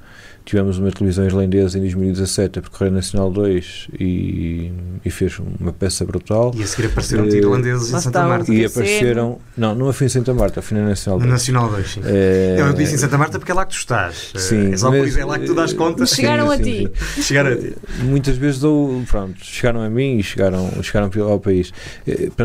tivemos 0.48 0.78
uma 0.80 0.90
televisão 0.92 1.26
irlandesa 1.26 1.78
em 1.78 1.82
2017 1.82 2.60
a 2.60 2.62
percorrer 2.62 2.88
a 2.90 2.96
Nacional 2.96 3.30
2 3.30 3.90
e, 4.00 4.72
e 5.04 5.10
fez 5.12 5.38
uma 5.60 5.74
peça 5.74 6.06
brutal. 6.06 6.54
E 6.56 6.64
a 6.64 6.68
seguir 6.68 6.88
apareceram 6.88 7.26
Eh, 7.26 7.36
irlandeses 7.36 7.94
em 7.94 8.00
Santa 8.00 8.26
Marta. 8.26 8.54
E 8.54 8.66
apareceram. 8.66 9.40
Não, 9.58 9.76
não 9.76 9.92
foi 9.92 10.08
em 10.08 10.10
Santa 10.10 10.34
Marta, 10.34 10.62
foi 10.62 10.78
na 10.78 10.88
Nacional 10.88 11.20
No 11.20 11.26
2. 11.26 11.34
Nacional 11.34 11.70
2, 11.70 11.90
sim. 11.92 12.02
Eh, 12.06 12.56
Eu 12.60 12.72
disse 12.74 12.96
em 12.96 12.98
Santa 12.98 13.18
Marta 13.18 13.38
porque 13.38 13.52
é 13.52 13.56
lá 13.56 13.66
que 13.66 13.74
tu 13.74 13.78
estás. 13.78 14.32
Eh, 14.36 14.40
Sim, 14.40 14.72
é 14.72 14.78
só 14.78 14.90
mas, 14.90 15.10
isso, 15.10 15.20
é 15.20 15.26
lá 15.26 15.38
que 15.38 15.46
tu 15.46 15.54
dás 15.54 15.74
conta. 15.74 16.00
Mas 16.00 16.12
chegaram 16.12 16.50
a 16.50 16.56
sim, 16.58 16.64
ti. 16.64 16.92
sim. 17.16 17.22
Chegar 17.24 17.46
a 17.46 17.56
ti. 17.56 17.76
Muitas 18.04 18.38
vezes 18.38 18.62
dou, 18.62 19.04
pronto, 19.10 19.36
chegaram 19.44 19.82
a 19.82 19.90
mim 19.90 20.18
e 20.18 20.24
chegaram, 20.24 20.72
chegaram 20.82 21.12
ao 21.30 21.40
país. 21.42 21.74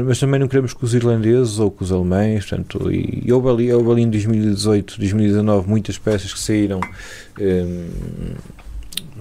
Mas 0.04 0.18
também 0.18 0.40
não 0.40 0.48
queremos 0.48 0.74
que 0.74 0.84
os 0.84 0.92
irlandeses 0.92 1.60
ou 1.60 1.70
que 1.70 1.84
os 1.84 1.92
alemães, 1.92 2.44
portanto, 2.46 2.90
e, 2.92 3.22
e 3.24 3.32
houve, 3.32 3.48
ali, 3.48 3.72
houve 3.72 3.90
ali 3.92 4.02
em 4.02 4.10
2018, 4.10 4.98
2019 4.98 5.68
muitas 5.68 5.98
peças 5.98 6.32
que 6.32 6.40
saíram 6.40 6.80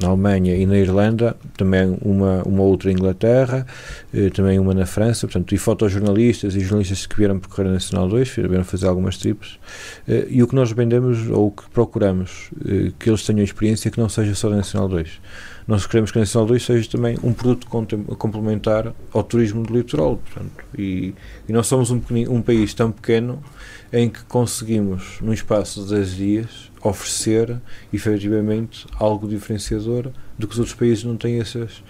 na 0.02 0.10
Alemanha 0.10 0.56
e 0.56 0.66
na 0.66 0.78
Irlanda, 0.78 1.36
também 1.56 1.98
uma, 2.02 2.42
uma 2.44 2.64
outra 2.64 2.92
Inglaterra, 2.92 3.66
eh, 4.14 4.30
também 4.30 4.60
uma 4.60 4.74
na 4.74 4.86
França, 4.86 5.28
portanto, 5.28 5.54
e 5.54 5.58
fotojornalistas 5.58 6.56
e 6.56 6.60
jornalistas 6.62 7.06
que 7.06 7.16
vieram 7.16 7.40
percorrer 7.40 7.70
a 7.70 7.74
Nacional 7.74 8.08
2, 8.08 8.30
vieram 8.30 8.64
fazer 8.64 8.88
algumas 8.88 9.18
trips, 9.18 9.60
eh, 10.08 10.28
e 10.30 10.42
o 10.42 10.48
que 10.48 10.56
nós 10.56 10.72
vendemos, 10.72 11.30
ou 11.30 11.48
o 11.48 11.52
que 11.52 11.70
procuramos, 11.70 12.50
eh, 12.66 12.92
que 12.98 13.10
eles 13.10 13.24
tenham 13.26 13.44
experiência 13.44 13.92
que 13.92 14.00
não 14.00 14.10
seja 14.10 14.34
só 14.34 14.50
da 14.50 14.56
Nacional 14.56 14.90
2. 14.90 15.10
Nós 15.68 15.86
queremos 15.86 16.12
que 16.12 16.18
a 16.18 16.22
Nacional 16.22 16.48
2 16.48 16.64
seja 16.64 16.90
também 16.90 17.18
um 17.24 17.34
produto 17.34 17.68
complementar 17.68 18.94
ao 19.14 19.24
turismo 19.24 19.64
do 19.64 19.74
litoral, 19.74 20.18
portanto, 20.18 20.52
e, 20.78 21.14
e 21.48 21.54
nós 21.54 21.68
somos 21.68 21.92
um, 21.92 22.02
um 22.30 22.42
país 22.42 22.74
tão 22.74 22.92
pequeno 22.92 23.42
em 23.94 24.10
que 24.10 24.24
conseguimos, 24.24 25.20
num 25.22 25.34
espaço 25.34 25.84
de 25.84 25.96
10 25.96 26.16
dias, 26.16 26.71
oferecer 26.84 27.58
efetivamente 27.94 28.86
algo 29.00 29.28
diferenciador 29.28 30.12
do 30.38 30.48
que 30.48 30.54
os 30.54 30.60
outros 30.60 30.76
países 30.76 31.04
não 31.04 31.16
têm 31.16 31.40
essas, 31.40 31.84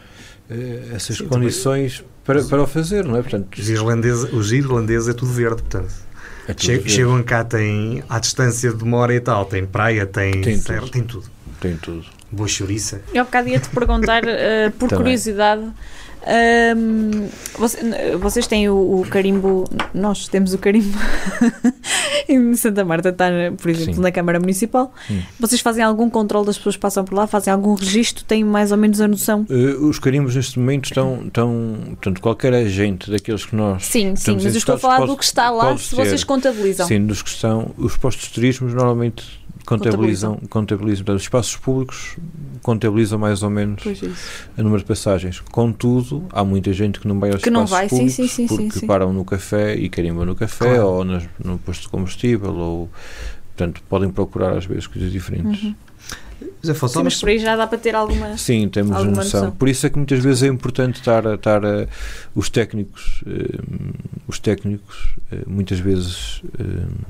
eh, 0.49 0.89
essas 0.93 1.17
Sim, 1.17 1.27
condições 1.27 2.03
para, 2.25 2.43
para 2.43 2.61
o 2.61 2.67
fazer, 2.67 3.03
não 3.05 3.15
é? 3.17 3.21
Portanto, 3.21 3.57
Os 3.57 3.69
irlandeses, 3.69 4.31
os 4.33 4.51
irlandeses 4.51 5.07
é 5.07 5.13
tudo 5.13 5.31
verde, 5.31 5.61
portanto. 5.61 5.93
é 6.47 6.53
tudo 6.53 6.61
Che- 6.65 6.73
verde. 6.77 6.91
Chegam 6.91 7.23
cá, 7.23 7.43
têm, 7.43 8.03
à 8.09 8.19
distância 8.19 8.73
de 8.73 8.83
uma 8.83 8.97
hora 8.97 9.15
e 9.15 9.19
tal, 9.19 9.45
tem 9.45 9.65
praia, 9.65 10.05
tem, 10.05 10.41
Tem 10.41 10.57
serra, 10.57 10.81
tudo. 10.81 10.91
tem 10.91 11.03
tudo. 11.03 11.25
tem 11.59 11.77
tudo. 11.77 12.05
Boa 12.31 12.47
chouriça. 12.47 13.01
Eu 13.13 13.21
há 13.21 13.25
bocado 13.25 13.49
ia-te 13.49 13.69
perguntar, 13.69 14.23
eh, 14.25 14.69
por 14.77 14.87
Também. 14.89 15.03
curiosidade, 15.03 15.69
ehm, 16.25 17.27
você- 17.57 18.15
vocês 18.17 18.47
têm 18.47 18.69
o, 18.69 19.01
o 19.01 19.05
carimbo, 19.09 19.65
nós 19.93 20.27
temos 20.27 20.53
o 20.53 20.57
carimbo 20.57 20.97
em 22.27 22.55
Santa 22.55 22.83
Marta, 22.85 23.09
está, 23.09 23.29
por 23.57 23.69
exemplo, 23.69 23.95
Sim. 23.95 24.01
na 24.01 24.11
Câmara 24.11 24.39
Municipal. 24.39 24.93
Hum. 25.09 25.21
Vocês 25.39 25.61
fazem 25.61 25.83
algum 25.83 26.09
controle 26.09 26.45
das 26.45 26.57
pessoas 26.57 26.75
que 26.75 26.81
passam 26.81 27.03
por 27.03 27.15
lá? 27.15 27.27
Fazem 27.27 27.51
algum 27.51 27.73
registro? 27.73 28.23
Têm 28.23 28.43
mais 28.43 28.71
ou 28.71 28.77
menos 28.77 29.01
a 29.01 29.07
noção? 29.07 29.45
Eh, 29.49 29.75
os 29.79 29.99
carimbos 29.99 30.35
neste 30.35 30.59
momento 30.59 30.85
estão, 30.85 31.23
estão 31.25 31.77
portanto, 31.89 32.21
qualquer 32.21 32.53
agente 32.53 33.09
daqueles 33.09 33.45
que 33.45 33.55
nós 33.55 33.85
Sim, 33.85 34.15
sim, 34.15 34.33
mas 34.35 34.45
eu 34.45 34.51
estou 34.57 34.75
a 34.75 34.79
falar 34.79 35.05
do 35.05 35.17
que 35.17 35.23
está 35.23 35.49
lá, 35.49 35.77
se 35.77 35.95
vocês 35.95 36.23
contabilizam. 36.23 36.87
Sim, 36.87 37.05
dos 37.05 37.21
que 37.21 37.29
estão, 37.29 37.71
os 37.77 37.97
postos 37.97 38.27
de 38.27 38.33
turismo 38.33 38.69
normalmente 38.69 39.40
contabilizam, 39.65 40.37
contabilizam. 40.49 41.03
Portanto, 41.05 41.17
os 41.17 41.23
espaços 41.23 41.55
públicos 41.57 42.17
contabilizam 42.61 43.17
mais 43.19 43.43
ou 43.43 43.49
menos 43.49 43.83
é 44.57 44.61
o 44.61 44.63
número 44.63 44.81
de 44.81 44.87
passagens. 44.87 45.39
Contudo, 45.39 46.25
há 46.31 46.43
muita 46.43 46.71
gente 46.73 46.99
que 46.99 47.07
não 47.07 47.19
vai 47.19 47.31
aos 47.31 47.41
Que 47.41 47.49
não 47.49 47.63
espaços 47.65 47.71
vai, 47.71 47.89
sim, 47.89 47.95
públicos 47.97 48.15
sim, 48.15 48.27
sim, 48.27 48.47
porque 48.47 48.71
sim, 48.71 48.79
sim. 48.81 48.87
param 48.87 49.11
no 49.13 49.23
café 49.25 49.75
e 49.75 49.89
carimbam 49.89 50.25
no 50.25 50.35
café 50.35 50.65
Claro. 50.75 50.87
ou 50.87 51.03
nas- 51.05 51.27
no 51.43 51.57
posto 51.57 51.83
de 51.83 51.89
combustível 51.89 52.53
ou 52.55 52.89
portanto 53.55 53.81
podem 53.89 54.09
procurar 54.09 54.57
às 54.57 54.65
vezes 54.65 54.87
coisas 54.87 55.11
diferentes. 55.11 55.63
Uhum. 55.63 55.75
Afonso, 56.69 56.93
Sim, 56.99 57.03
mas 57.03 57.19
por 57.19 57.29
aí 57.29 57.39
já 57.39 57.55
dá 57.55 57.65
para 57.65 57.77
ter 57.77 57.95
alguma. 57.95 58.37
Sim, 58.37 58.69
temos 58.69 58.91
Alguma 58.95 59.17
noção. 59.17 59.41
noção. 59.41 59.55
Por 59.57 59.67
isso 59.67 59.85
é 59.85 59.89
que 59.89 59.97
muitas 59.97 60.19
vezes 60.19 60.43
é 60.43 60.47
importante 60.47 60.95
estar, 60.99 61.25
a- 61.27 61.35
estar 61.35 61.65
a- 61.65 61.87
os 62.35 62.49
técnicos, 62.49 63.23
eh, 63.25 63.59
os 64.27 64.37
técnicos, 64.39 65.15
eh, 65.31 65.39
muitas 65.47 65.79
vezes 65.79 66.41
eh, 66.59 66.63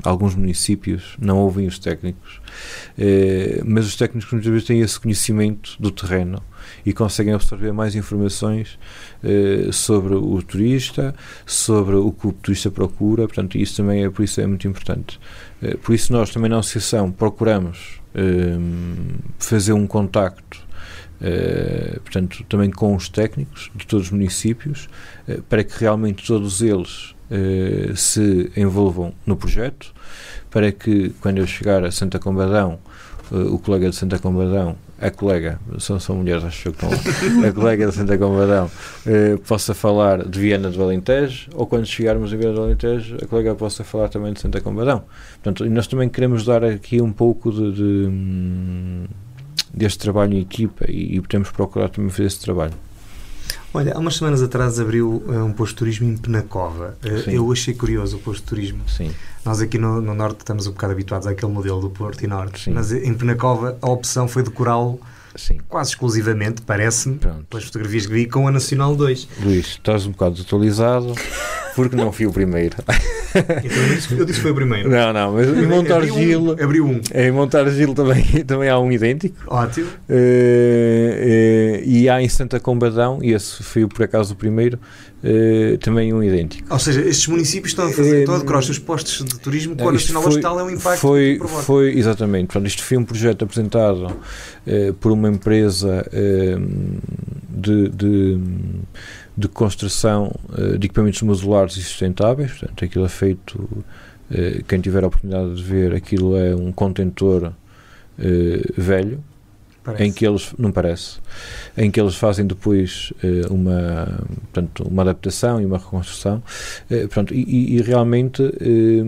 alguns 0.03 0.35
municípios 0.35 1.15
não 1.19 1.37
ouvem 1.39 1.67
os 1.67 1.77
técnicos, 1.79 2.39
eh, 2.97 3.61
mas 3.65 3.85
os 3.87 3.95
técnicos 3.95 4.31
muitas 4.31 4.49
vezes 4.51 4.67
têm 4.67 4.79
esse 4.79 4.99
conhecimento 4.99 5.75
do 5.79 5.91
terreno 5.91 6.41
e 6.85 6.93
conseguem 6.93 7.33
absorver 7.33 7.71
mais 7.73 7.95
informações 7.95 8.77
eh, 9.23 9.69
sobre 9.71 10.15
o 10.15 10.41
turista, 10.41 11.13
sobre 11.45 11.95
o 11.95 12.11
que 12.11 12.27
o 12.27 12.31
turista 12.33 12.71
procura, 12.71 13.27
portanto 13.27 13.57
isso 13.57 13.77
também 13.77 14.03
é 14.03 14.09
por 14.09 14.23
isso 14.23 14.39
é 14.41 14.47
muito 14.47 14.67
importante. 14.67 15.19
Eh, 15.61 15.75
por 15.77 15.93
isso 15.93 16.11
nós 16.13 16.29
também 16.31 16.49
na 16.49 16.59
associação 16.59 17.11
procuramos 17.11 18.00
fazer 19.39 19.73
um 19.73 19.87
contacto 19.87 20.61
eh, 21.21 21.99
portanto, 22.03 22.43
também 22.49 22.71
com 22.71 22.95
os 22.95 23.07
técnicos 23.07 23.69
de 23.75 23.85
todos 23.85 24.07
os 24.07 24.11
municípios, 24.11 24.89
eh, 25.27 25.39
para 25.47 25.63
que 25.63 25.79
realmente 25.79 26.25
todos 26.25 26.61
eles 26.61 27.13
eh, 27.29 27.93
se 27.95 28.51
envolvam 28.57 29.13
no 29.25 29.37
projeto, 29.37 29.93
para 30.49 30.71
que 30.71 31.09
quando 31.21 31.37
eu 31.37 31.45
chegar 31.45 31.85
a 31.85 31.91
Santa 31.91 32.17
Combadão, 32.17 32.79
o 33.31 33.57
colega 33.57 33.89
de 33.89 33.95
Santa 33.95 34.19
Combadão, 34.19 34.75
a 35.01 35.09
colega, 35.09 35.59
são, 35.79 35.99
são 35.99 36.15
mulheres, 36.15 36.43
acho 36.43 36.71
que 36.71 36.85
estão, 36.85 36.89
a 37.43 37.51
colega 37.51 37.87
de 37.87 37.93
Santa 37.95 38.17
Combadão, 38.17 38.69
eh, 39.05 39.35
possa 39.47 39.73
falar 39.73 40.23
de 40.27 40.39
Viana 40.39 40.69
do 40.69 40.81
Alentejo, 40.81 41.49
ou 41.55 41.65
quando 41.65 41.87
chegarmos 41.87 42.31
a 42.31 42.37
Viana 42.37 42.53
do 42.53 42.61
Alentejo, 42.61 43.17
a 43.21 43.25
colega 43.25 43.55
possa 43.55 43.83
falar 43.83 44.09
também 44.09 44.31
de 44.31 44.39
Santa 44.39 44.61
Combadão. 44.61 45.03
Portanto, 45.41 45.67
nós 45.69 45.87
também 45.87 46.07
queremos 46.07 46.45
dar 46.45 46.63
aqui 46.63 47.01
um 47.01 47.11
pouco 47.11 47.51
de, 47.51 47.71
de, 47.71 47.81
hum, 47.83 49.05
deste 49.73 49.97
trabalho 49.97 50.35
em 50.35 50.39
equipa 50.41 50.85
e, 50.87 51.17
e 51.17 51.21
temos 51.21 51.49
procurado 51.49 51.93
também 51.93 52.11
fazer 52.11 52.25
esse 52.25 52.39
trabalho. 52.39 52.73
Olha, 53.73 53.93
há 53.93 53.99
umas 53.99 54.17
semanas 54.17 54.41
atrás 54.41 54.79
abriu 54.79 55.23
eh, 55.29 55.37
um 55.37 55.53
posto 55.53 55.73
de 55.73 55.77
turismo 55.77 56.09
em 56.09 56.17
Penacova. 56.17 56.97
Eh, 57.03 57.21
Sim. 57.23 57.31
eu 57.31 57.49
achei 57.51 57.73
curioso 57.73 58.17
o 58.17 58.19
posto 58.19 58.41
de 58.41 58.47
turismo. 58.47 58.81
Sim. 58.87 59.11
Nós 59.45 59.61
aqui 59.61 59.77
no, 59.77 60.01
no 60.01 60.13
Norte 60.13 60.39
estamos 60.39 60.67
um 60.67 60.71
bocado 60.71 60.93
habituados 60.93 61.25
àquele 61.25 61.51
modelo 61.51 61.79
do 61.79 61.89
Porto 61.89 62.21
e 62.23 62.27
Norte, 62.27 62.65
Sim. 62.65 62.71
mas 62.71 62.91
em 62.91 63.13
Penacova 63.13 63.77
a 63.81 63.89
opção 63.89 64.27
foi 64.27 64.43
decorá-lo 64.43 64.99
Sim. 65.35 65.59
quase 65.69 65.91
exclusivamente, 65.91 66.61
parece-me, 66.61 67.17
pelas 67.49 67.65
fotografias 67.65 68.05
que 68.05 68.13
vi, 68.13 68.25
com 68.27 68.47
a 68.47 68.51
Nacional 68.51 68.93
2. 68.95 69.27
Luís, 69.41 69.67
estás 69.67 70.05
um 70.05 70.11
bocado 70.11 70.35
desatualizado 70.35 71.15
porque 71.75 71.95
não 71.95 72.11
fui 72.11 72.25
o 72.25 72.31
primeiro. 72.31 72.75
Então 73.33 73.83
eu 74.17 74.25
disse, 74.25 74.39
que 74.39 74.41
foi 74.41 74.51
o 74.51 74.55
primeiro. 74.55 74.89
Não, 74.89 75.13
não, 75.13 75.33
mas 75.33 75.47
em 75.47 75.65
Montar 75.65 75.97
Abriu 75.97 76.41
um, 76.41 76.51
abriu 76.51 76.85
um. 76.85 77.01
em 77.13 77.31
Montar 77.31 77.69
Gil 77.69 77.93
também, 77.93 78.23
também 78.45 78.69
há 78.69 78.77
um 78.77 78.91
idêntico. 78.91 79.37
Ótimo. 79.47 79.87
Eh, 80.09 81.79
eh, 81.79 81.83
e 81.85 82.09
há 82.09 82.21
em 82.21 82.27
Santa 82.27 82.59
Combadão, 82.59 83.19
e 83.21 83.31
esse 83.31 83.63
foi 83.63 83.87
por 83.87 84.03
acaso 84.03 84.33
o 84.33 84.35
primeiro, 84.35 84.77
eh, 85.23 85.77
também 85.81 86.13
um 86.13 86.21
idêntico. 86.21 86.67
Ou 86.69 86.79
seja, 86.79 87.01
estes 87.01 87.27
municípios 87.27 87.71
estão 87.71 87.87
a 87.87 87.91
fazer, 87.91 88.29
a 88.29 88.37
decorar 88.37 88.59
os 88.59 88.79
postos 88.79 89.23
de 89.23 89.39
turismo 89.39 89.75
com 89.77 89.89
a 89.89 89.93
Nacional 89.93 90.23
foi- 90.23 90.31
Hospital 90.31 90.59
é 90.59 90.63
um 90.63 90.69
impacto 90.69 90.99
Foi, 90.99 91.39
foi 91.65 91.97
exatamente. 91.97 92.47
Portanto, 92.47 92.67
isto 92.67 92.83
foi 92.83 92.97
um 92.97 93.05
projeto 93.05 93.43
apresentado 93.45 94.13
por 94.99 95.11
uma 95.11 95.29
empresa 95.29 96.05
de, 97.49 97.89
de, 97.89 98.39
de 99.37 99.47
construção 99.47 100.31
eh, 100.57 100.77
de 100.77 100.85
equipamentos 100.87 101.21
modulares 101.21 101.77
e 101.77 101.83
sustentáveis. 101.83 102.51
Portanto, 102.51 102.85
aquilo 102.85 103.05
é 103.05 103.09
feito. 103.09 103.69
eh, 104.31 104.61
quem 104.67 104.79
tiver 104.81 105.03
a 105.03 105.07
oportunidade 105.07 105.55
de 105.55 105.63
ver, 105.63 105.93
aquilo 105.93 106.35
é 106.37 106.55
um 106.55 106.71
contentor 106.71 107.51
eh, 108.19 108.61
velho 108.77 109.23
Parece. 109.83 110.03
em 110.03 110.11
que 110.11 110.27
eles 110.27 110.53
não 110.59 110.71
parece 110.71 111.17
em 111.75 111.89
que 111.89 111.99
eles 111.99 112.13
fazem 112.15 112.45
depois 112.45 113.11
eh, 113.23 113.47
uma 113.49 114.19
portanto 114.53 114.83
uma 114.87 115.01
adaptação 115.01 115.59
e 115.59 115.65
uma 115.65 115.79
reconstrução 115.79 116.43
eh, 116.87 117.07
pronto, 117.07 117.33
e, 117.33 117.77
e- 117.77 117.81
realmente 117.81 118.43
eh, 118.43 119.03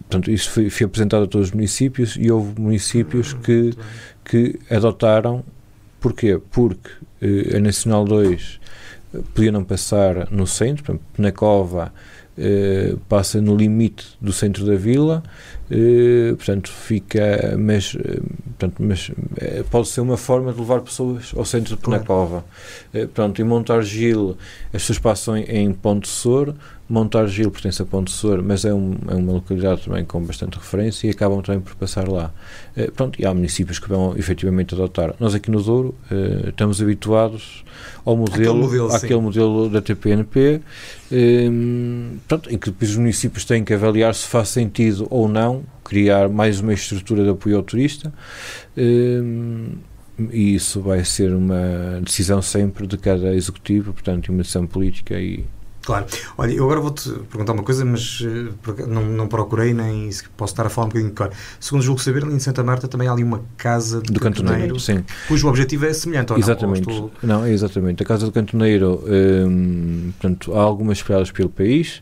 portanto, 0.00 0.28
isso 0.30 0.50
foi, 0.50 0.68
foi 0.70 0.86
apresentado 0.86 1.22
a 1.22 1.26
todos 1.28 1.48
os 1.48 1.54
municípios 1.54 2.16
e 2.18 2.32
houve 2.32 2.60
municípios 2.60 3.32
que, 3.32 3.52
Muito 3.62 3.76
bem. 3.76 3.86
que 4.24 4.74
adotaram 4.74 5.44
porquê? 6.00 6.40
porque 6.50 6.90
a 7.56 7.60
Nacional 7.60 8.04
2 8.04 8.58
podia 9.34 9.52
não 9.52 9.64
passar 9.64 10.30
no 10.30 10.46
centro, 10.46 10.82
por 10.84 10.92
exemplo, 10.92 11.06
na 11.18 11.32
cova 11.32 11.92
eh, 12.38 12.94
passa 13.08 13.40
no 13.42 13.54
limite 13.54 14.06
do 14.20 14.32
centro 14.32 14.64
da 14.64 14.74
vila 14.74 15.22
eh, 15.70 16.32
portanto 16.34 16.70
fica 16.70 17.54
mas, 17.58 17.94
eh, 17.94 18.20
portanto, 18.44 18.74
mas 18.78 19.10
eh, 19.36 19.62
pode 19.70 19.88
ser 19.88 20.00
uma 20.00 20.16
forma 20.16 20.50
de 20.52 20.58
levar 20.58 20.80
pessoas 20.80 21.32
ao 21.36 21.44
centro 21.44 21.76
de 21.76 21.82
Claro. 21.82 22.02
Penacova 22.04 22.44
Eh, 22.94 23.06
pronto, 23.06 23.40
em 23.40 23.44
Montar 23.44 23.82
Gil 23.82 24.36
as 24.66 24.80
pessoas 24.82 24.98
passam 24.98 25.36
em, 25.36 25.44
em 25.44 25.72
Ponte 25.74 26.08
Sor 26.08 26.54
Montar 26.92 27.26
Gil 27.26 27.50
pertence 27.50 27.80
a 27.80 27.86
Ponte 27.86 28.10
Sor 28.10 28.42
mas 28.42 28.64
é, 28.64 28.72
um- 28.74 28.94
é 29.08 29.14
uma 29.14 29.32
localidade 29.32 29.82
também 29.86 30.04
com 30.04 30.20
bastante 30.22 30.58
referência 30.58 31.06
e 31.06 31.10
acabam 31.10 31.40
também 31.42 31.60
por 31.60 31.74
passar 31.74 32.06
lá 32.08 32.30
Eh, 32.76 32.90
pronto, 32.90 33.20
e 33.20 33.26
há 33.26 33.32
municípios 33.34 33.78
que 33.78 33.88
vão 33.88 34.16
efetivamente 34.16 34.74
adotar 34.74 35.14
nós 35.20 35.34
aqui 35.34 35.50
no 35.50 35.62
Douro 35.62 35.94
eh, 36.10 36.48
estamos 36.50 36.80
habituados 36.82 37.64
ao 38.04 38.16
modelo, 38.16 38.56
modelo, 38.56 38.90
sim. 38.90 38.96
àquele 38.96 39.20
modelo 39.20 39.68
da 39.68 39.80
TPNP 39.82 40.60
eh, 41.10 41.50
pronto, 42.28 42.50
em 42.50 42.56
que 42.58 42.70
depois 42.70 42.90
os 42.90 42.96
municípios 42.96 43.44
têm 43.44 43.62
que 43.64 43.74
avaliar 43.74 44.14
se 44.14 44.26
faz 44.26 44.48
sentido 44.48 45.06
ou 45.10 45.28
não 45.28 45.62
criar 45.84 46.28
mais 46.28 46.60
uma 46.60 46.72
estrutura 46.72 47.22
de 47.24 47.30
apoio 47.30 47.56
ao 47.56 47.62
turista. 47.62 48.12
Hum, 48.76 49.72
e 50.30 50.54
isso 50.54 50.80
vai 50.80 51.04
ser 51.04 51.34
uma 51.34 52.00
decisão 52.04 52.40
sempre 52.42 52.86
de 52.86 52.96
cada 52.96 53.34
executivo, 53.34 53.92
portanto, 53.92 54.28
uma 54.28 54.38
decisão 54.42 54.66
política 54.66 55.18
e 55.18 55.44
Claro. 55.84 56.06
Olha, 56.38 56.52
eu 56.52 56.64
agora 56.64 56.80
vou-te 56.80 57.10
perguntar 57.10 57.52
uma 57.52 57.64
coisa, 57.64 57.84
mas 57.84 58.20
uh, 58.20 58.54
não, 58.86 59.04
não 59.04 59.26
procurei, 59.26 59.74
nem 59.74 60.08
posso 60.36 60.52
estar 60.52 60.64
a 60.64 60.68
falar 60.68 60.86
um 60.86 60.88
bocadinho 60.90 61.10
de 61.10 61.16
cor. 61.16 61.30
Segundo 61.58 61.82
julgo 61.82 62.00
saber, 62.00 62.22
ali 62.22 62.34
em 62.34 62.38
Santa 62.38 62.62
Marta 62.62 62.86
também 62.86 63.08
há 63.08 63.12
ali 63.12 63.24
uma 63.24 63.42
casa 63.56 64.00
de 64.00 64.12
do 64.12 64.20
cantoneiro, 64.20 64.78
sim. 64.78 65.04
cujo 65.26 65.48
objetivo 65.48 65.86
é 65.86 65.92
semelhante, 65.92 66.32
ou 66.32 66.38
exatamente. 66.38 66.86
não? 66.86 66.94
Ou 66.94 67.06
estou... 67.08 67.28
Não, 67.28 67.46
exatamente. 67.46 68.02
A 68.02 68.06
casa 68.06 68.24
do 68.24 68.30
cantoneiro, 68.30 69.02
hum, 69.04 70.12
portanto, 70.20 70.54
há 70.54 70.60
algumas 70.60 70.98
espalhadas 70.98 71.32
pelo 71.32 71.48
país, 71.48 72.00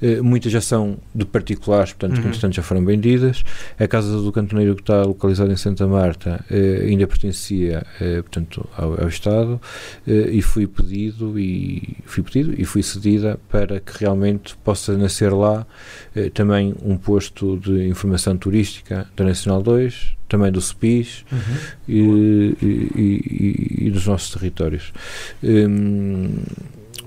uh, 0.00 0.24
muitas 0.24 0.50
já 0.50 0.62
são 0.62 0.96
de 1.14 1.26
particulares, 1.26 1.92
portanto, 1.92 2.16
uhum. 2.16 2.22
que 2.22 2.28
entretanto 2.28 2.54
já 2.54 2.62
foram 2.62 2.82
vendidas. 2.82 3.44
A 3.78 3.86
casa 3.86 4.10
do 4.10 4.32
cantoneiro 4.32 4.74
que 4.74 4.82
está 4.82 5.02
localizada 5.02 5.52
em 5.52 5.56
Santa 5.56 5.86
Marta 5.86 6.42
uh, 6.50 6.84
ainda 6.86 7.06
pertencia, 7.06 7.86
portanto, 8.22 8.66
ao, 8.76 9.02
ao 9.02 9.08
Estado 9.08 9.60
e 10.06 10.40
fui 10.40 10.66
pedido 10.66 11.38
e 11.38 11.96
fui 12.06 12.22
pedido 12.22 12.54
e 12.56 12.64
fui 12.64 12.82
cedido 12.82 13.17
para 13.48 13.80
que 13.80 13.92
realmente 13.98 14.56
possa 14.64 14.96
nascer 14.96 15.32
lá 15.32 15.66
eh, 16.14 16.30
também 16.30 16.74
um 16.82 16.96
posto 16.96 17.58
de 17.58 17.88
informação 17.88 18.36
turística 18.36 19.08
da 19.16 19.24
Nacional 19.24 19.62
2, 19.62 20.16
também 20.28 20.52
do 20.52 20.60
SPIS 20.60 21.24
uhum. 21.30 21.38
e, 21.88 22.56
e, 22.60 22.66
e, 22.66 23.86
e, 23.86 23.90
dos 23.90 24.06
nossos 24.06 24.30
territórios. 24.30 24.92
Hum, 25.42 26.34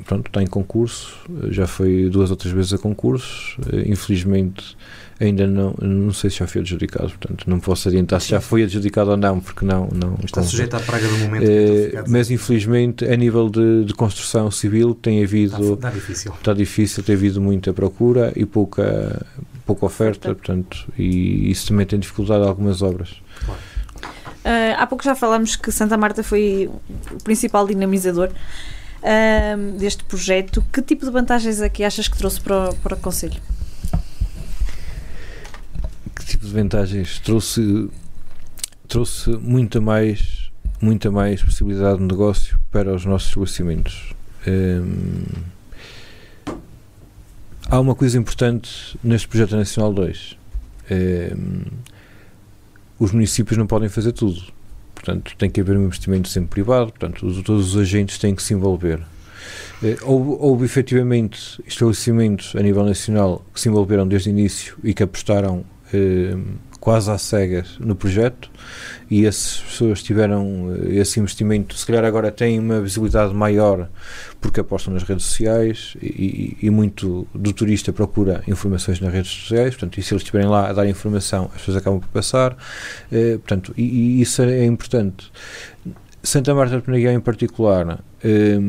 pronto, 0.06 0.28
está 0.28 0.42
em 0.42 0.48
concurso, 0.48 1.16
já 1.50 1.68
foi 1.68 2.10
duas 2.10 2.32
ou 2.32 2.36
três 2.36 2.54
vezes 2.54 2.74
a 2.74 2.78
concurso, 2.78 3.60
eh, 3.72 3.84
infelizmente 3.88 4.76
ainda 5.22 5.46
não, 5.46 5.74
não 5.80 6.12
sei 6.12 6.30
se 6.30 6.40
já 6.40 6.48
foi 6.48 6.62
adjudicado, 6.62 7.10
portanto 7.10 7.50
não 7.50 7.60
posso 7.60 7.88
adiantar 7.88 8.20
se 8.20 8.30
já 8.30 8.42
foi 8.42 8.64
adjudicado 8.64 9.12
ou 9.12 9.18
não, 9.18 9.40
porque 9.40 9.64
não... 9.64 9.88
não 9.94 10.18
Está 10.24 10.42
sujeito 10.42 10.76
à 10.76 10.80
praga 10.80 11.08
do 11.08 11.18
momento. 11.20 11.46
É, 11.48 12.04
mas 12.08 12.32
infelizmente 12.32 13.06
a 13.06 13.16
nível 13.16 13.50
de, 13.50 13.86
de, 13.86 13.94
construção 13.94 14.50
civil 14.50 14.96
tem 14.96 15.24
havido... 15.24 15.74
Está, 15.74 15.88
está, 15.88 15.90
difícil. 15.90 16.34
Está 16.34 16.54
difícil, 16.54 17.04
tem 17.04 17.16
havido 17.16 17.40
muita 17.40 17.72
procura 17.72 18.34
e 18.36 18.46
pouca, 18.46 19.26
pouca 19.66 19.86
oferta, 19.86 20.34
portanto, 20.34 20.92
e 20.98 21.52
isso 21.52 21.68
também 21.68 21.86
tem 21.86 22.00
dificuldade 22.00 22.46
algumas 22.46 22.82
obras. 22.82 23.22
Claro. 23.46 23.62
Uh, 24.44 24.74
há 24.76 24.88
pouco 24.88 25.04
já 25.04 25.14
falamos 25.14 25.56
que 25.56 25.72
Santa 25.72 25.96
Marta 25.98 26.24
foi 26.24 26.68
o 27.12 27.24
principal 27.24 27.68
dinamizador 27.68 28.30
uh, 28.30 29.72
deste 29.78 30.04
projeto. 30.04 30.64
Que 30.74 30.82
tipo 30.82 31.06
de 31.06 31.12
vantagens 31.12 31.62
é 31.62 31.70
que 31.70 31.84
achas 31.84 32.08
que 32.08 32.18
trouxe 32.18 32.42
para 32.42 32.70
o, 32.70 32.76
para 32.78 32.96
o 32.96 32.98
Conselho? 32.98 33.40
Vantagens 36.52 37.20
trouxe 37.20 37.90
trouxe 38.88 39.30
muita 39.32 39.80
mais 39.80 40.52
muita 40.82 41.12
mais 41.12 41.42
possibilidade 41.42 42.00
de 42.00 42.06
negócio 42.06 42.60
para 42.72 42.94
os 42.94 43.06
nossos 43.06 43.30
estabelecimentos. 43.30 44.14
Hum, 44.48 45.24
há 47.70 47.80
uma 47.80 47.94
coisa 47.94 48.18
importante 48.18 48.98
neste 49.04 49.28
projeto 49.28 49.56
nacional 49.56 49.94
2 49.94 50.38
hum, 50.92 51.62
os 53.00 53.12
municípios 53.12 53.58
não 53.58 53.68
podem 53.68 53.90
fazer 53.90 54.12
tudo. 54.12 54.42
Portanto 54.96 55.36
tem 55.38 55.50
que 55.50 55.62
haver 55.62 55.78
um 55.78 55.86
investimento 55.86 56.28
sempre 56.28 56.50
privado 56.50 56.92
portanto 56.92 57.22
todos 57.44 57.76
os 57.76 57.82
agentes 57.82 58.18
têm 58.18 58.36
que 58.36 58.44
se 58.44 58.54
envolver. 58.54 59.02
Eh, 59.84 59.98
houve, 60.04 60.38
houve 60.40 60.66
efetivamente 60.66 61.62
estabelecimentos 61.66 62.56
a 62.56 62.62
nível 62.62 62.84
nacional 62.84 63.44
que 63.54 63.60
se 63.60 63.70
envolveram 63.70 64.08
desde 64.08 64.30
o 64.30 64.32
início 64.32 64.78
e 64.84 64.94
que 64.94 65.02
apostaram 65.02 65.66
quase 66.82 67.12
às 67.12 67.22
cegas 67.22 67.78
no 67.80 67.96
projeto 67.96 68.50
e 69.10 69.26
essas 69.26 69.60
pessoas 69.60 70.02
tiveram 70.02 70.76
eh, 70.76 70.96
esse 70.96 71.20
investimento, 71.20 71.76
se 71.76 71.86
calhar 71.86 72.04
agora 72.04 72.32
têm 72.32 72.60
uma 72.60 72.82
visibilidade 72.82 73.34
maior 73.34 73.88
porque 74.42 74.60
apostam 74.60 74.92
nas 74.92 75.04
redes 75.04 75.26
sociais 75.26 75.96
e, 76.02 76.58
e, 76.60 76.70
muito 76.72 77.28
do 77.36 77.54
turista 77.54 77.94
procura 77.94 78.44
informações 78.48 79.00
nas 79.00 79.14
redes 79.14 79.30
sociais, 79.30 79.76
portanto, 79.76 80.00
e 80.00 80.02
se 80.02 80.14
eles 80.14 80.24
estiverem 80.24 80.50
lá 80.50 80.70
a 80.70 80.74
dar 80.74 80.88
informação, 80.88 81.46
as 81.54 81.60
pessoas 81.60 81.78
acabam 81.78 82.00
por 82.00 82.08
passar, 82.08 82.58
eh, 83.12 83.38
portanto, 83.38 83.72
e, 83.78 83.84
e, 83.84 84.22
isso 84.22 84.42
é 84.42 84.66
importante. 84.66 85.32
Santa 86.24 86.54
Marta 86.54 86.78
de 86.78 86.84
Penaguião 86.84 87.14
em 87.14 87.20
particular 87.20 88.04
eh, 88.24 88.60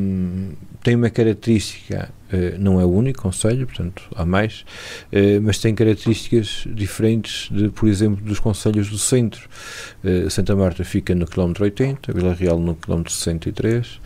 tem 0.82 0.96
uma 0.96 1.10
característica 1.10 2.10
eh, 2.32 2.56
não 2.58 2.80
é 2.80 2.84
o 2.84 2.88
único 2.88 3.22
conselho, 3.22 3.66
portanto 3.66 4.02
há 4.16 4.24
mais, 4.24 4.64
eh, 5.12 5.38
mas 5.38 5.58
tem 5.58 5.74
características 5.74 6.64
diferentes 6.66 7.50
de, 7.50 7.68
por 7.68 7.88
exemplo, 7.88 8.24
dos 8.24 8.40
conselhos 8.40 8.88
do 8.88 8.98
centro. 8.98 9.48
Eh, 10.02 10.30
Santa 10.30 10.56
Marta 10.56 10.82
fica 10.82 11.14
no 11.14 11.26
quilómetro 11.26 11.64
80, 11.64 12.12
Vila 12.12 12.32
Real 12.32 12.58
no 12.58 12.74
quilómetro 12.74 13.12
63, 13.12 14.00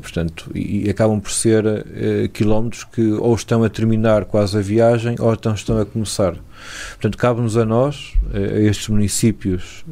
portanto, 0.00 0.50
e, 0.54 0.88
acabam 0.88 1.20
por 1.20 1.30
ser 1.30 1.64
quilómetros 2.32 2.84
que 2.84 3.02
ou 3.12 3.34
estão 3.34 3.62
a 3.64 3.68
terminar 3.68 4.24
quase 4.24 4.56
a 4.56 4.60
viagem 4.62 5.16
ou 5.18 5.32
então 5.34 5.52
estão 5.52 5.78
a 5.78 5.84
começar. 5.84 6.36
Portanto, 6.92 7.18
cabe-nos 7.18 7.56
a 7.56 7.66
nós, 7.66 8.14
a 8.32 8.60
estes 8.60 8.88
municípios 8.88 9.84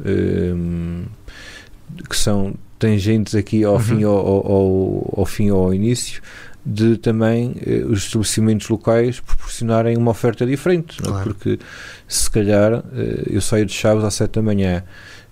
que 2.09 2.17
são 2.17 2.55
tangentes 2.79 3.35
aqui 3.35 3.63
ao 3.63 3.73
uhum. 3.73 3.79
fim 3.79 4.03
ao, 4.03 4.17
ao, 4.17 5.13
ao, 5.17 5.25
fim 5.25 5.51
ou 5.51 5.65
ao 5.65 5.73
início, 5.73 6.21
de 6.65 6.97
também 6.97 7.55
eh, 7.65 7.83
os 7.85 8.03
estabelecimentos 8.03 8.67
locais 8.69 9.19
proporcionarem 9.19 9.97
uma 9.97 10.11
oferta 10.11 10.45
diferente, 10.45 11.01
é? 11.01 11.05
claro. 11.05 11.23
porque 11.23 11.59
se 12.07 12.29
calhar 12.29 12.83
eh, 12.93 13.23
eu 13.27 13.41
saio 13.41 13.65
de 13.65 13.73
Chaves 13.73 14.03
às 14.03 14.13
7 14.15 14.33
da 14.33 14.41
manhã 14.41 14.83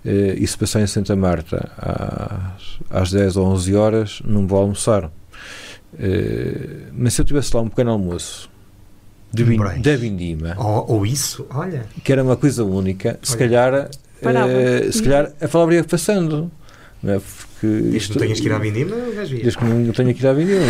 eh, 0.04 0.36
e 0.38 0.46
se 0.46 0.56
passar 0.56 0.80
em 0.80 0.86
Santa 0.86 1.14
Marta 1.14 1.70
às, 1.76 3.02
às 3.02 3.10
10 3.10 3.36
ou 3.36 3.46
11 3.48 3.74
horas 3.74 4.22
não 4.24 4.46
vou 4.46 4.60
almoçar. 4.60 5.10
Eh, 5.98 6.88
mas 6.92 7.14
se 7.14 7.20
eu 7.20 7.24
tivesse 7.24 7.54
lá 7.54 7.62
um 7.62 7.68
pequeno 7.68 7.90
almoço 7.90 8.50
de 9.32 9.44
vin, 9.44 9.58
da 9.80 9.96
Vindima 9.96 10.54
ou, 10.58 10.96
ou, 10.96 11.06
isso, 11.06 11.46
olha 11.50 11.86
que 12.04 12.12
era 12.12 12.22
uma 12.22 12.36
coisa 12.36 12.64
única, 12.64 13.10
olha. 13.10 13.18
se 13.22 13.36
calhar 13.36 13.74
eh, 13.74 14.92
se 14.92 15.02
calhar 15.02 15.32
a 15.40 15.48
palavra 15.48 15.76
ia 15.76 15.84
passando 15.84 16.50
não 17.06 17.14
é? 17.14 17.20
Porque 17.20 17.66
desde 17.66 17.96
isto, 17.96 18.12
que 18.12 18.18
não 18.18 18.26
tenhas 18.26 18.40
que 18.40 18.46
ir 18.46 18.52
à 18.52 18.58
Vindima, 18.58 18.96
Desde 18.96 19.58
que 19.58 19.64
não 19.64 19.92
tenha 19.92 20.12
que 20.12 20.20
ir 20.20 20.26
à 20.26 20.32
Vindima. 20.32 20.60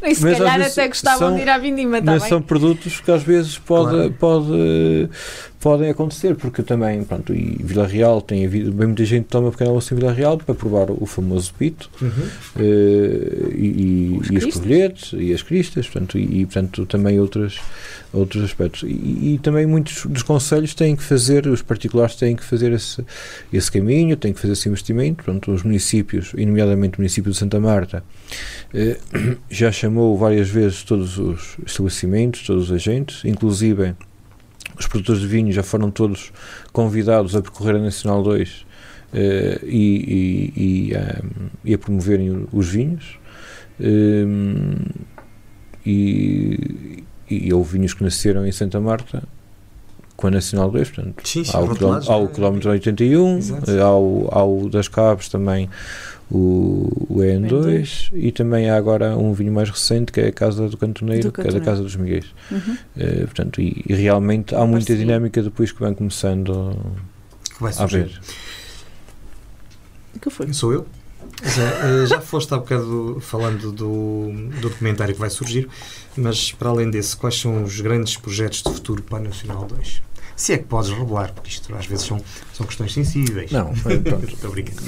Mas, 0.00 0.12
e 0.12 0.14
se 0.14 0.22
mas 0.22 0.38
calhar 0.38 0.60
até 0.60 0.88
gostavam 0.88 1.28
são, 1.28 1.36
de 1.36 1.42
ir 1.42 1.48
à 1.48 1.58
Vindima 1.58 1.98
também. 1.98 2.14
Mas 2.20 2.28
são 2.28 2.42
produtos 2.42 3.00
que 3.00 3.10
às 3.10 3.22
vezes 3.22 3.58
pode, 3.58 3.90
claro. 3.90 4.14
pode, 4.18 5.08
podem 5.64 5.88
acontecer, 5.88 6.34
porque 6.34 6.62
também, 6.62 7.02
pronto, 7.04 7.34
e 7.34 7.56
Vila 7.58 7.86
Real 7.86 8.20
tem 8.20 8.44
havido, 8.44 8.70
bem 8.70 8.86
muita 8.86 9.02
gente 9.02 9.24
toma 9.24 9.50
pequeno 9.50 9.70
almoço 9.70 9.94
em 9.94 9.96
Vila 9.96 10.12
Real 10.12 10.36
para 10.36 10.54
provar 10.54 10.90
o 10.90 11.06
famoso 11.06 11.54
pito 11.54 11.88
uhum. 12.02 12.08
uh, 12.10 13.50
e, 13.56 14.12
e, 14.12 14.18
os, 14.20 14.28
e 14.28 14.46
os 14.46 14.58
colheres 14.58 15.14
e 15.14 15.32
as 15.32 15.40
cristas, 15.40 15.88
portanto, 15.88 16.18
e, 16.18 16.42
e 16.42 16.44
portanto 16.44 16.84
também 16.84 17.18
outras, 17.18 17.58
outros 18.12 18.44
aspectos. 18.44 18.82
E, 18.82 19.36
e, 19.36 19.40
também 19.42 19.64
muitos 19.64 20.04
dos 20.04 20.22
conselhos 20.22 20.74
têm 20.74 20.94
que 20.94 21.02
fazer, 21.02 21.46
os 21.46 21.62
particulares 21.62 22.14
têm 22.14 22.36
que 22.36 22.44
fazer 22.44 22.70
esse, 22.70 23.02
esse 23.50 23.72
caminho, 23.72 24.18
têm 24.18 24.34
que 24.34 24.40
fazer 24.40 24.52
esse 24.52 24.68
investimento, 24.68 25.24
portanto, 25.24 25.50
os 25.50 25.62
municípios, 25.62 26.32
e 26.36 26.44
nomeadamente 26.44 26.98
o 26.98 27.00
município 27.00 27.32
de 27.32 27.38
Santa 27.38 27.58
Marta, 27.58 28.04
uh, 28.74 29.36
já 29.48 29.72
chamou 29.72 30.14
várias 30.18 30.50
vezes 30.50 30.82
todos 30.82 31.16
os 31.16 31.56
estabelecimentos, 31.64 32.42
todos 32.42 32.64
os 32.64 32.72
agentes, 32.72 33.24
inclusive 33.24 33.94
os 34.78 34.86
produtores 34.86 35.20
de 35.20 35.26
vinho 35.26 35.52
já 35.52 35.62
foram 35.62 35.90
todos 35.90 36.32
convidados 36.72 37.34
a 37.36 37.42
percorrer 37.42 37.76
a 37.76 37.78
Nacional 37.78 38.22
2 38.22 38.50
uh, 38.50 38.64
eh, 39.12 39.60
e, 39.64 40.52
e, 40.56 40.90
e, 40.90 40.96
um, 40.96 41.48
e, 41.64 41.74
a 41.74 41.78
promoverem 41.78 42.46
os 42.52 42.68
vinhos. 42.68 43.18
Um, 43.80 44.76
e, 45.84 47.04
e 47.28 47.52
houve 47.52 47.72
vinhos 47.72 47.92
que 47.92 48.02
nasceram 48.02 48.46
em 48.46 48.52
Santa 48.52 48.80
Marta 48.80 49.22
com 50.16 50.28
a 50.28 50.30
Nacional 50.30 50.70
2, 50.70 50.90
portanto, 50.90 51.28
sim, 51.28 51.44
sim, 51.44 51.50
há, 51.56 51.60
o 51.60 51.74
quilómetro, 51.74 52.28
quilómetro 52.28 52.70
81, 52.70 53.40
há 53.82 53.96
o, 53.96 54.28
há 54.30 54.44
o 54.44 54.68
das 54.68 54.86
Cabres 54.86 55.28
também 55.28 55.68
o, 56.30 57.06
o 57.08 57.18
EN2 57.18 58.10
e 58.12 58.32
também 58.32 58.70
há 58.70 58.76
agora 58.76 59.16
um 59.16 59.32
vinho 59.32 59.52
mais 59.52 59.70
recente 59.70 60.10
que 60.10 60.20
é 60.20 60.28
a 60.28 60.32
Casa 60.32 60.68
do 60.68 60.76
Cantoneiro, 60.76 61.30
do 61.30 61.32
que 61.32 61.40
é 61.40 61.50
da 61.50 61.60
Casa 61.60 61.82
dos 61.82 61.96
Miguéis. 61.96 62.26
Uhum. 62.50 62.76
Uh, 62.96 63.20
portanto, 63.26 63.60
e, 63.60 63.84
e, 63.86 63.94
realmente 63.94 64.54
há 64.54 64.64
muita 64.66 64.96
dinâmica 64.96 65.42
depois 65.42 65.70
que 65.70 65.80
vem 65.82 65.94
começando 65.94 66.76
que 67.54 67.62
vai 67.62 67.72
a 67.76 67.86
ver. 67.86 68.20
que 70.20 70.30
foi? 70.30 70.52
Sou 70.52 70.72
eu? 70.72 70.86
Já, 71.42 71.62
eh, 71.62 72.06
já 72.06 72.20
foste 72.20 72.54
há 72.54 72.58
bocado 72.58 73.18
falando 73.20 73.72
do, 73.72 74.30
do 74.60 74.68
documentário 74.68 75.14
que 75.14 75.20
vai 75.20 75.28
surgir, 75.30 75.68
mas 76.16 76.52
para 76.52 76.68
além 76.68 76.90
desse, 76.90 77.16
quais 77.16 77.38
são 77.38 77.64
os 77.64 77.80
grandes 77.80 78.16
projetos 78.16 78.62
de 78.62 78.70
futuro 78.70 79.02
para 79.02 79.18
a 79.18 79.20
Nacional 79.20 79.66
2? 79.66 80.02
Se 80.36 80.52
é 80.52 80.58
que 80.58 80.64
podes 80.64 80.90
revelar, 80.90 81.32
porque 81.32 81.50
isto 81.50 81.74
às 81.74 81.86
vezes 81.86 82.06
são, 82.06 82.20
são 82.52 82.66
questões 82.66 82.92
sensíveis. 82.92 83.50
Não, 83.50 83.72
pronto. 83.74 84.24
Estou 84.26 84.50
brincando 84.50 84.82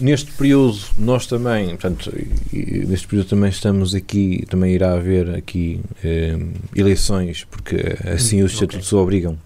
neste 0.00 0.32
período 0.32 0.78
nós 0.98 1.26
também, 1.26 1.68
portanto, 1.68 2.12
neste 2.52 3.06
período 3.06 3.28
também 3.28 3.50
estamos 3.50 3.94
aqui, 3.94 4.44
também 4.48 4.74
irá 4.74 4.92
haver 4.92 5.30
aqui 5.34 5.80
eh, 6.04 6.36
eleições, 6.74 7.44
porque 7.50 7.76
assim 8.04 8.42
os 8.42 8.52
estatutos 8.52 8.92
okay. 8.92 9.02
obrigam 9.02 9.38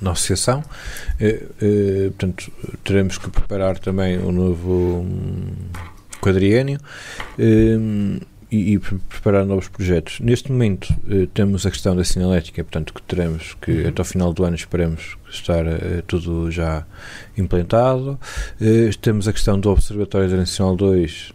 na 0.00 0.12
associação. 0.12 0.62
Eh, 1.18 1.42
eh, 1.60 2.10
portanto, 2.10 2.52
teremos 2.84 3.18
que 3.18 3.30
preparar 3.30 3.78
também 3.78 4.18
o 4.18 4.30
novo 4.30 5.00
hum, 5.00 5.52
quadriênio 6.20 6.78
eh, 7.38 7.76
e, 8.54 8.72
e 8.74 8.78
pre- 8.78 8.98
preparar 9.08 9.44
novos 9.44 9.68
projetos. 9.68 10.20
Neste 10.20 10.50
momento 10.52 10.94
eh, 11.10 11.26
temos 11.34 11.66
a 11.66 11.70
questão 11.70 11.94
da 11.96 12.04
sinalética, 12.04 12.62
portanto, 12.62 12.92
que 12.94 13.02
teremos 13.02 13.54
que 13.60 13.70
Uhum. 13.72 13.88
até 13.88 14.00
ao 14.00 14.04
final 14.04 14.32
do 14.32 14.44
ano 14.44 14.54
esperemos 14.56 15.16
estar 15.30 15.66
eh, 15.66 16.02
tudo 16.06 16.50
já 16.50 16.84
implantado. 17.36 18.18
Eh, 18.60 18.90
temos 19.00 19.26
a 19.28 19.32
questão 19.32 19.58
do 19.58 19.70
Observatório 19.70 20.28
da 20.30 20.36
Nacional 20.36 20.76
2, 20.76 21.32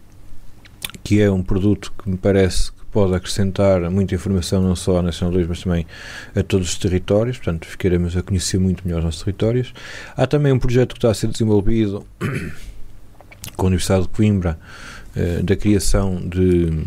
que 1.04 1.20
é 1.20 1.30
um 1.30 1.42
produto 1.42 1.92
que 2.02 2.08
me 2.10 2.16
parece 2.16 2.70
que 2.72 2.78
pode 2.92 3.14
acrescentar 3.14 3.88
muita 3.90 4.14
informação 4.14 4.60
não 4.62 4.74
só 4.74 4.98
à 4.98 5.02
Nacional 5.02 5.32
2, 5.34 5.46
mas 5.46 5.62
também 5.62 5.86
a 6.34 6.42
todos 6.42 6.68
os 6.70 6.78
territórios, 6.78 7.36
portanto 7.36 7.66
ficaremos 7.66 8.16
a 8.16 8.22
conhecer 8.22 8.58
muito 8.58 8.82
melhor 8.84 8.98
os 8.98 9.04
nossos 9.04 9.22
territórios. 9.22 9.72
Há 10.16 10.26
também 10.26 10.52
um 10.52 10.58
projeto 10.58 10.92
que 10.94 10.98
está 10.98 11.10
a 11.10 11.14
ser 11.14 11.28
desenvolvido 11.28 12.04
com 13.56 13.62
a 13.62 13.66
Universidade 13.68 14.02
de 14.02 14.08
Coimbra 14.08 14.58
eh, 15.20 15.42
da 15.42 15.54
criação 15.54 16.16
de, 16.16 16.82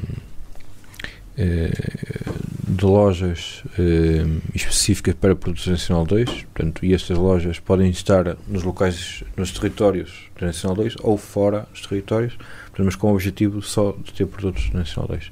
eh, 1.38 1.72
de 2.68 2.84
lojas 2.84 3.62
eh, 3.78 4.26
específicas 4.56 5.14
para 5.14 5.36
produtos 5.36 5.68
Nacional 5.68 6.04
2, 6.04 6.30
portanto, 6.52 6.84
e 6.84 6.96
estas 6.96 7.16
lojas 7.16 7.60
podem 7.60 7.92
estar 7.92 8.36
nos 8.48 8.64
locais, 8.64 9.24
nos 9.38 9.52
territórios 9.52 10.32
da 10.40 10.48
Nacional 10.48 10.76
2 10.78 10.96
ou 11.04 11.16
fora 11.16 11.68
dos 11.72 11.86
territórios, 11.86 12.34
portanto, 12.36 12.86
mas 12.86 12.96
com 12.96 13.12
o 13.12 13.14
objetivo 13.14 13.62
só 13.62 13.96
de 14.04 14.12
ter 14.14 14.26
produtos 14.26 14.72
Nacional 14.72 15.10
2. 15.10 15.32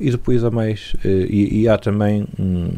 E 0.00 0.10
depois 0.10 0.42
há 0.42 0.50
mais, 0.50 0.96
e, 1.04 1.62
e 1.62 1.68
há 1.68 1.78
também 1.78 2.26
um, 2.38 2.70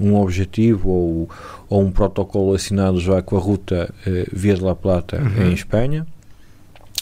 um 0.00 0.14
objetivo 0.16 0.90
ou, 0.90 1.30
ou 1.70 1.82
um 1.82 1.90
protocolo 1.90 2.52
assinado 2.54 3.00
já 3.00 3.22
com 3.22 3.36
a 3.36 3.40
ruta 3.40 3.92
Via 4.30 4.54
de 4.54 4.62
la 4.62 4.74
Plata 4.74 5.20
Uhum. 5.20 5.48
em 5.48 5.52
Espanha, 5.54 6.06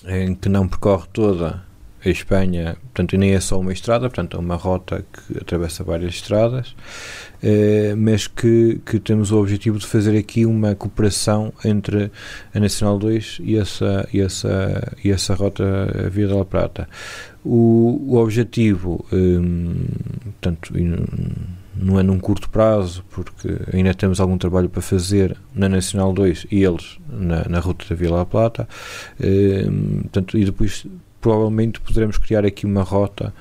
em 0.07 0.35
que 0.35 0.49
não 0.49 0.67
percorre 0.67 1.07
toda 1.13 1.63
a 2.05 2.09
Espanha, 2.09 2.77
portanto, 2.83 3.17
nem 3.17 3.33
é 3.33 3.41
só 3.41 3.59
uma 3.61 3.73
estrada, 3.73 4.09
portanto, 4.09 4.37
é 4.37 4.41
uma 4.41 4.57
rota 4.57 5.05
que 5.13 5.39
atravessa 5.39 5.85
várias 5.85 6.15
estradas, 6.15 6.75
eh, 7.43 7.95
mas 7.97 8.27
que, 8.27 8.81
que 8.85 8.99
temos 8.99 9.31
o 9.31 9.39
objetivo 9.39 9.79
de 9.79 9.87
fazer 9.87 10.19
aqui 10.19 10.45
uma 10.45 10.75
cooperação 10.75 11.53
entre 11.65 12.11
a 12.53 12.59
Nacional 12.61 12.99
2 12.99 13.39
e 13.43 13.57
essa, 13.57 14.09
e 14.13 14.21
essa, 14.21 14.97
e 15.05 15.11
essa 15.11 15.35
rota 15.35 15.65
Via 16.11 16.27
de 16.27 16.35
la 16.35 16.45
Prata. 16.45 16.89
O, 17.45 18.01
o 18.09 18.17
objetivo, 18.17 19.05
hum, 19.13 19.75
portanto, 20.25 20.75
não 21.75 21.99
é 21.99 22.03
num 22.03 22.19
curto 22.19 22.51
prazo, 22.51 23.05
porque 23.11 23.59
ainda 23.73 23.95
temos 23.95 24.21
algum 24.21 24.39
trabalho 24.39 24.69
para 24.69 24.83
fazer 24.83 25.37
na 25.55 25.69
Nacional 25.69 26.13
2 26.13 26.47
e 26.51 26.63
eles 26.63 26.99
na, 27.09 27.45
na 27.49 27.61
ruta 27.61 27.85
da 27.89 27.95
Via 27.95 28.11
La 28.11 28.27
Plata, 28.27 28.69
hum, 29.21 30.01
portanto, 30.03 30.37
e 30.37 30.45
depois 30.45 30.85
provavelmente 31.23 31.81
poderemos 31.81 32.19
criar 32.19 32.45
aqui 32.45 32.67
uma 32.67 32.83
rota 32.83 33.33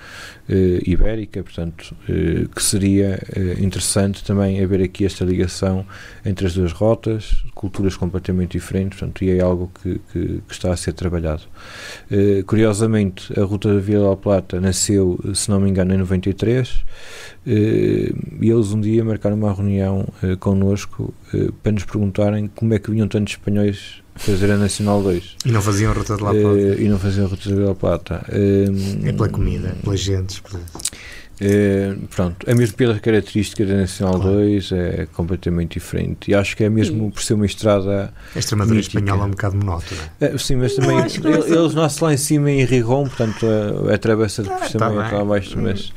eh, 0.47 0.79
ibérica, 0.85 1.43
portanto, 1.43 1.93
eh, 2.07 2.45
que 2.55 2.61
seria 2.63 3.19
eh, 3.35 3.57
interessante 3.59 4.23
também 4.23 4.63
haver 4.63 4.81
aqui 4.81 5.03
esta 5.05 5.25
ligação 5.25 5.85
entre 6.23 6.45
as 6.47 6.53
duas 6.53 6.71
rotas, 6.71 7.43
culturas 7.55 7.97
completamente 7.97 8.51
diferentes, 8.53 8.99
portanto, 8.99 9.23
e 9.23 9.31
é 9.31 9.41
algo 9.41 9.71
que, 9.81 9.99
que- 10.13 10.41
que 10.47 10.53
está 10.53 10.71
a 10.71 10.77
ser 10.77 10.93
trabalhado. 10.93 11.41
Curiosamente, 12.45 13.37
a 13.39 13.43
ruta 13.43 13.73
da 13.73 13.79
Via 13.79 13.99
La 13.99 14.15
Plata 14.15 14.59
nasceu, 14.59 15.19
se 15.33 15.49
não 15.49 15.59
me 15.59 15.69
engano, 15.69 15.93
em 15.93 15.97
93, 15.97 16.83
eh, 17.47 18.13
e 18.41 18.49
eles 18.49 18.71
um 18.71 18.79
dia 18.81 19.03
marcaram 19.03 19.35
uma 19.35 19.53
reunião 19.53 20.07
connosco 20.39 21.13
para 21.63 21.71
nos 21.71 21.83
perguntarem 21.83 22.47
como 22.55 22.73
é 22.73 22.79
que 22.79 22.91
vinham 22.91 23.07
tantos 23.07 23.33
espanhóis 23.33 24.00
fazer 24.15 24.51
a 24.51 24.57
Nacional 24.57 25.01
2 25.01 25.35
E 25.45 25.51
não 25.51 25.61
faziam 25.61 25.93
ruta 25.93 26.15
de 26.15 26.23
lá 26.23 26.35
eh, 26.35 26.41
para 26.41 26.81
e 26.81 26.89
não 26.89 26.99
faziam 26.99 27.25
a 27.25 27.29
ruta 27.29 27.49
da 27.49 27.55
Via 27.55 27.65
La 27.65 27.75
Plata. 27.75 28.25
Eh, 28.29 28.65
É 29.05 29.11
pela 29.13 29.29
comida, 29.29 29.75
pelas 29.83 29.99
gentes. 29.99 30.39
pela- 30.39 30.61
eh, 31.41 31.95
pronto, 32.15 32.37
é 32.49 32.53
mesmo 32.53 32.75
pela 32.77 32.99
característica 32.99 33.65
da 33.65 33.73
Nacional 33.75 34.19
Claro. 34.19 34.37
2 34.37 34.71
é 34.71 35.07
completamente 35.13 35.73
diferente 35.79 36.29
e 36.31 36.35
acho 36.35 36.55
que 36.55 36.63
é 36.63 36.69
mesmo 36.69 37.11
por 37.11 37.21
ser 37.23 37.33
uma 37.33 37.45
estrada 37.45 38.13
A 38.35 38.39
Extremadura 38.39 38.75
Mítica. 38.77 38.99
espanhola 38.99 39.23
é 39.23 39.27
um 39.27 39.31
bocado 39.31 39.55
monótona. 39.57 40.01
É, 40.19 40.37
sim, 40.37 40.55
mas 40.55 40.75
também 40.75 40.91
não 40.97 41.03
é 41.03 41.07
ele- 41.07 41.55
eles 41.57 41.73
nascem 41.73 42.03
lá 42.07 42.13
em 42.13 42.17
cima 42.17 42.51
em 42.51 42.63
Rigon, 42.65 43.03
portanto 43.07 43.45
a, 43.89 43.95
a 43.95 43.97
travessa 43.97 44.43
de 44.43 44.49
Ah, 44.51 44.55
por 44.57 44.69
tá 44.69 44.89
bem. 44.89 44.97
lá 44.97 45.21
abaixo, 45.21 45.57
mas, 45.59 45.91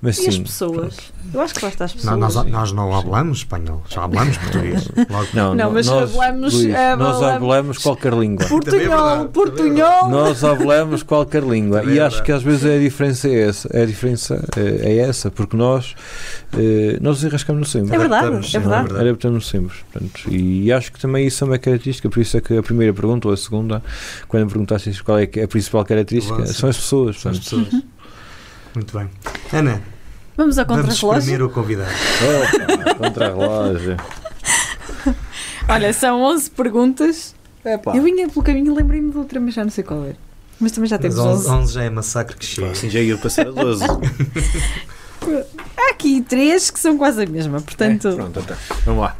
mas 0.00 0.18
E 0.18 0.28
as 0.28 0.34
sim. 0.34 0.42
pessoas? 0.42 0.96
Eu 1.34 1.40
acho 1.40 1.54
que 1.54 1.64
lá 1.64 1.70
está 1.70 1.84
as 1.86 1.92
pessoas. 1.92 2.12
Não, 2.12 2.18
nós, 2.20 2.34
nós 2.46 2.72
não 2.72 2.94
hablamos 2.96 3.38
espanhol, 3.38 3.82
só 3.88 4.02
hablamos 4.02 4.36
português. 4.38 4.88
Logo, 5.10 5.26
Não, 5.34 5.54
Não, 5.54 5.70
mas 5.72 5.86
nós, 5.86 6.10
hablamos- 6.10 6.54
Luís, 6.54 6.74
nós 6.98 7.22
hablamos 7.22 7.78
qualquer 7.78 8.12
língua. 8.14 8.44
É 8.44 8.48
Portunhol, 8.48 9.22
é 9.22 9.24
portunhol. 9.28 10.08
Nós 10.08 10.42
hablamos 10.44 11.02
qualquer 11.02 11.42
língua 11.42 11.82
e 11.84 11.98
é 11.98 12.02
acho 12.02 12.22
que 12.22 12.30
às 12.32 12.42
vezes 12.42 12.64
a 12.64 12.78
diferença 12.78 13.28
é 13.28 13.48
essa, 13.48 13.76
a 13.76 13.84
diferença 13.84 14.44
eh, 14.56 14.85
é 14.86 14.98
essa, 14.98 15.30
porque 15.30 15.56
nós 15.56 15.94
eh, 16.56 16.98
nós 17.00 17.22
enrascamos 17.22 17.70
sempre. 17.70 17.94
É 17.94 17.98
verdade, 17.98 18.26
Adaptamos, 18.26 18.54
é 18.54 18.58
verdade. 18.58 18.96
é 18.96 19.00
Adaptamos 19.00 19.48
sempre. 19.48 19.76
Portanto, 19.92 20.30
e 20.30 20.72
acho 20.72 20.92
que 20.92 21.00
também 21.00 21.26
isso 21.26 21.44
é 21.44 21.46
uma 21.46 21.58
característica, 21.58 22.08
por 22.08 22.20
isso 22.20 22.36
é 22.36 22.40
que 22.40 22.56
a 22.56 22.62
primeira 22.62 22.92
pergunta 22.92 23.28
ou 23.28 23.34
a 23.34 23.36
segunda, 23.36 23.82
quando 24.28 24.44
me 24.44 24.50
perguntaste 24.50 25.02
qual 25.02 25.18
é 25.18 25.28
é 25.36 25.42
a 25.42 25.48
principal 25.48 25.84
característica, 25.84 26.38
Nossa. 26.38 26.52
são 26.52 26.68
as 26.68 26.76
pessoas. 26.76 27.20
São 27.20 27.32
as 27.32 27.38
pessoas. 27.38 27.68
Muito 28.74 28.96
bem. 28.96 29.08
Ana, 29.52 29.82
Vamos 30.36 30.58
ao 30.58 30.66
vamos 30.66 30.84
contra-relógio? 30.84 31.18
espremer 31.18 31.42
o 31.42 31.50
convidado. 31.50 31.90
Opa, 32.70 32.94
contra 32.94 33.26
a 33.26 33.28
relógio. 33.30 33.96
Olha, 35.68 35.92
são 35.94 36.20
11 36.22 36.50
perguntas. 36.50 37.34
Epá. 37.64 37.96
Eu 37.96 38.02
vinha 38.02 38.28
pelo 38.28 38.44
caminho 38.44 38.72
e 38.72 38.76
lembrei-me 38.76 39.10
de 39.10 39.16
outra, 39.16 39.40
mas 39.40 39.54
já 39.54 39.64
não 39.64 39.70
sei 39.70 39.82
qual 39.82 40.04
era. 40.04 40.16
Mas 40.58 40.72
também 40.72 40.88
já 40.88 40.96
Mas 40.96 41.14
temos 41.14 41.18
11, 41.18 41.48
11. 41.48 41.50
11 41.50 41.72
já 41.74 41.82
é 41.82 41.90
massacre 41.90 42.36
que 42.36 42.46
chega. 42.46 42.70
Assim 42.70 42.88
já 42.90 43.00
ia 43.00 43.16
passar 43.18 43.46
a 43.48 43.50
12. 43.50 43.84
Há 45.76 45.90
aqui 45.90 46.22
três 46.22 46.70
que 46.70 46.78
são 46.80 46.96
quase 46.96 47.22
a 47.22 47.26
mesma. 47.26 47.60
Portanto, 47.60 48.12
Pronto, 48.14 48.40
então. 48.40 48.56
Vamos 48.84 49.02
lá. 49.02 49.16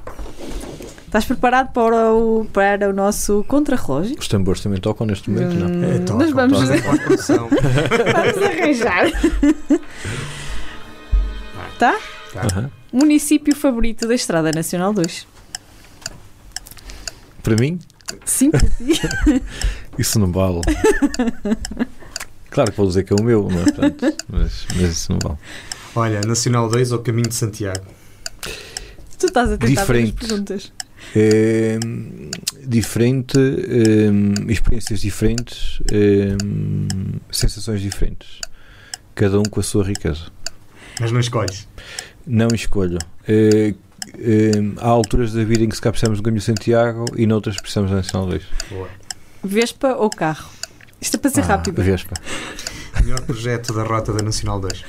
estás 1.07 1.25
preparado 1.25 1.73
para 1.73 2.13
o, 2.13 2.47
para 2.53 2.89
o 2.89 2.93
nosso 2.93 3.45
contra-relógio? 3.49 4.17
Os 4.19 4.29
tambores 4.29 4.61
também 4.63 4.81
tocam 4.81 5.07
neste 5.07 5.29
momento, 5.31 5.55
não? 5.55 5.67
Hum, 5.69 5.85
É, 5.95 5.99
toca, 6.01 6.19
Nós 6.25 6.33
vamos, 6.33 6.59
toca 6.61 6.77
em 6.77 6.83
pós-produção. 6.83 7.49
vamos 7.53 8.43
arranjar. 8.43 9.11
tá? 11.79 11.99
Tá. 12.33 12.43
Aham. 12.53 12.71
Município 12.93 13.55
favorito 13.55 14.07
da 14.07 14.15
Estrada 14.15 14.51
Nacional 14.53 14.93
2. 14.93 15.27
Para 17.43 17.57
mim, 17.57 17.79
Sim, 18.25 18.51
para 18.51 18.61
ti. 18.61 19.43
isso 19.99 20.19
não 20.19 20.31
vale. 20.31 20.61
Claro 22.57 22.71
que 22.71 22.77
vou 22.79 22.87
dizer 22.87 23.05
que 23.05 23.13
é 23.13 23.17
o 23.17 23.23
meu, 23.23 23.51
não 23.51 23.61
é? 23.61 23.65
Portanto, 23.65 24.17
mas, 24.31 24.67
mas 24.75 24.91
isso 24.93 25.13
não 25.13 25.19
vale. 25.23 25.37
Olha, 25.95 26.23
Nacional 26.23 26.71
2 26.71 26.91
ou 26.93 27.01
Caminho 27.01 27.29
de 27.29 27.35
Santiago? 27.35 27.85
Tu 29.19 29.27
estás 29.27 29.53
a 29.53 29.59
tentar 29.59 29.83
Diferente. 29.83 30.15
as 30.15 30.29
perguntas. 30.29 30.73
É, 31.15 31.79
diferente, 32.67 33.39
é, 33.39 34.51
experiências 34.51 35.01
diferentes, 35.01 35.83
é, 35.93 36.35
sensações 37.31 37.83
diferentes. 37.83 38.41
Cada 39.15 39.39
um 39.39 39.43
com 39.43 39.61
a 39.61 39.63
sua 39.63 39.85
riqueza. 39.85 40.29
Mas 40.99 41.13
não 41.13 41.21
escolhes. 41.21 41.69
Não 42.27 42.49
escolho. 42.55 42.97
É, 43.29 43.75
é, 44.19 44.51
há 44.79 44.89
alturas 44.89 45.35
da 45.35 45.45
vida 45.45 45.63
em 45.63 45.69
que 45.69 45.77
se 45.77 45.83
calhar 45.83 45.93
precisamos 45.93 46.21
do 46.21 46.23
Caminho 46.23 46.41
de 46.41 46.47
Santiago 46.47 47.05
e 47.17 47.27
noutras 47.27 47.57
precisamos 47.57 47.91
da 47.91 47.99
Nacional 47.99 48.29
2. 48.31 48.43
Boa. 48.71 48.89
Vespa 49.47 49.95
ou 49.95 50.11
carro? 50.11 50.49
Isto 51.01 51.17
é 51.17 51.21
para 51.21 51.31
ser 51.31 51.41
Ah, 51.43 51.47
rápido. 51.47 51.83
Vespa. 51.83 52.15
Melhor 53.03 53.21
projeto 53.23 53.73
da 53.73 53.83
rota 53.83 54.13
da 54.13 54.23
Nacional 54.23 54.59
2. 54.61 54.85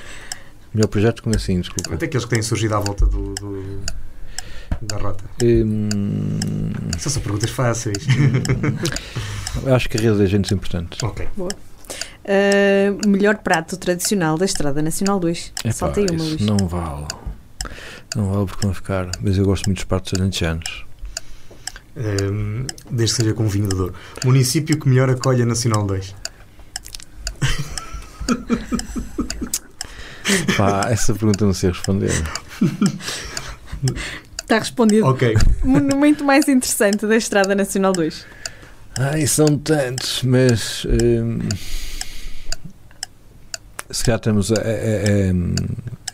Melhor 0.74 0.88
projeto, 0.88 1.22
como 1.24 1.36
assim? 1.36 1.60
Desculpa. 1.60 1.93
Até 1.93 2.05
aqueles 2.05 2.26
que 2.26 2.32
têm 2.32 2.41
surgido 2.41 2.76
à 2.76 2.80
volta 2.80 3.05
do, 3.05 3.34
do- 3.36 3.82
da 4.82 4.97
rota. 4.97 5.24
Hum, 5.43 5.89
São 6.99 7.12
só 7.12 7.20
perguntas 7.20 7.49
fáceis. 7.49 7.97
acho 9.74 9.89
que 9.89 9.97
a 9.97 10.01
rede 10.01 10.18
de 10.18 10.24
agentes 10.24 10.51
é 10.51 10.55
importante. 10.55 11.03
ok. 11.03 11.28
Uh, 11.38 13.08
melhor 13.08 13.38
prato 13.38 13.78
tradicional 13.78 14.38
da 14.38 14.43
Estrada 14.45 14.82
Nacional 14.82 15.20
2. 15.20 15.53
Epá, 15.64 15.72
Saltei 15.72 16.05
uma, 16.05 16.16
isso 16.16 16.26
Luís. 16.30 16.41
não 16.41 16.58
vale. 16.68 17.08
Não 18.16 18.34
vale 18.34 18.45
porque 18.47 18.66
vão 18.66 18.74
ficar. 18.76 19.10
Mas 19.22 19.38
eu 19.38 19.45
gosto 19.45 19.66
muito 19.68 19.78
dos 19.78 19.86
pratos 19.86 20.14
alentejanos. 20.14 20.86
Hum, 21.99 22.65
desde 22.91 23.15
que 23.15 23.21
seja 23.23 23.33
com 23.33 23.47
vinho 23.47 23.67
de 23.69 23.75
Douro. 23.75 23.93
Município 24.23 24.79
que 24.79 24.87
melhor 24.87 25.09
acolhe 25.09 25.41
a 25.41 25.45
Nacional 25.45 25.85
2. 25.85 26.13
Pá, 30.57 30.89
essa 30.89 31.13
pergunta 31.13 31.45
não 31.45 31.53
sei 31.53 31.69
responder. 31.69 32.11
Está 34.41 34.59
respondido. 34.59 35.05
Ok. 35.07 35.35
Monumento 35.63 36.23
mais 36.23 36.47
interessante 36.47 37.05
da 37.05 37.15
Estrada 37.15 37.55
Nacional 37.55 37.93
2. 37.93 38.25
Ai, 38.99 39.25
são 39.27 39.57
tantos, 39.57 40.23
mas. 40.23 40.85
hum, 40.85 41.39
se 43.89 44.03
calhar 44.03 44.19
temos 44.19 44.51
a, 44.51 44.55
a- 44.55 44.59
a- 44.59 45.33
hum, 45.33 45.55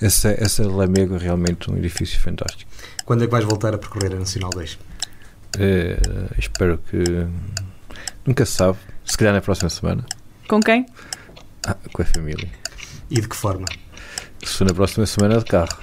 essa, 0.01 0.29
essa 0.37 0.67
Lamego 0.67 1.15
é 1.15 1.19
realmente 1.19 1.71
um 1.71 1.77
edifício 1.77 2.19
fantástico. 2.19 2.69
Quando 3.05 3.23
é 3.23 3.25
que 3.25 3.31
vais 3.31 3.45
voltar 3.45 3.73
a 3.73 3.77
percorrer 3.77 4.13
a 4.13 4.19
Nacional 4.19 4.51
2? 4.51 4.77
Eh, 5.59 5.97
espero 6.37 6.79
que. 6.89 7.27
Nunca 8.25 8.45
se 8.45 8.53
sabe. 8.53 8.77
Se 9.05 9.17
calhar 9.17 9.33
na 9.33 9.41
próxima 9.41 9.69
semana. 9.69 10.05
Com 10.47 10.59
quem? 10.59 10.85
Ah, 11.67 11.75
com 11.91 12.01
a 12.01 12.05
família. 12.05 12.49
E 13.09 13.21
de 13.21 13.27
que 13.27 13.35
forma? 13.35 13.65
Se 14.43 14.57
for 14.57 14.67
na 14.67 14.73
próxima 14.73 15.05
semana 15.05 15.37
de 15.39 15.45
carro. 15.45 15.77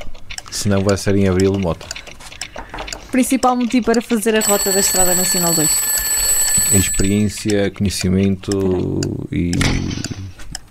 Se 0.51 0.69
não, 0.69 0.83
vai 0.83 0.97
ser 0.97 1.15
em 1.15 1.29
abril 1.29 1.53
de 1.53 1.59
moto. 1.59 1.87
Principal 3.11 3.57
motivo 3.57 3.87
para 3.87 4.03
fazer 4.03 4.37
a 4.37 4.41
rota 4.41 4.73
da 4.73 4.81
Estrada 4.81 5.15
Nacional 5.15 5.55
2? 5.55 5.69
Experiência, 6.73 7.71
conhecimento 7.71 9.01
e, 9.33 9.53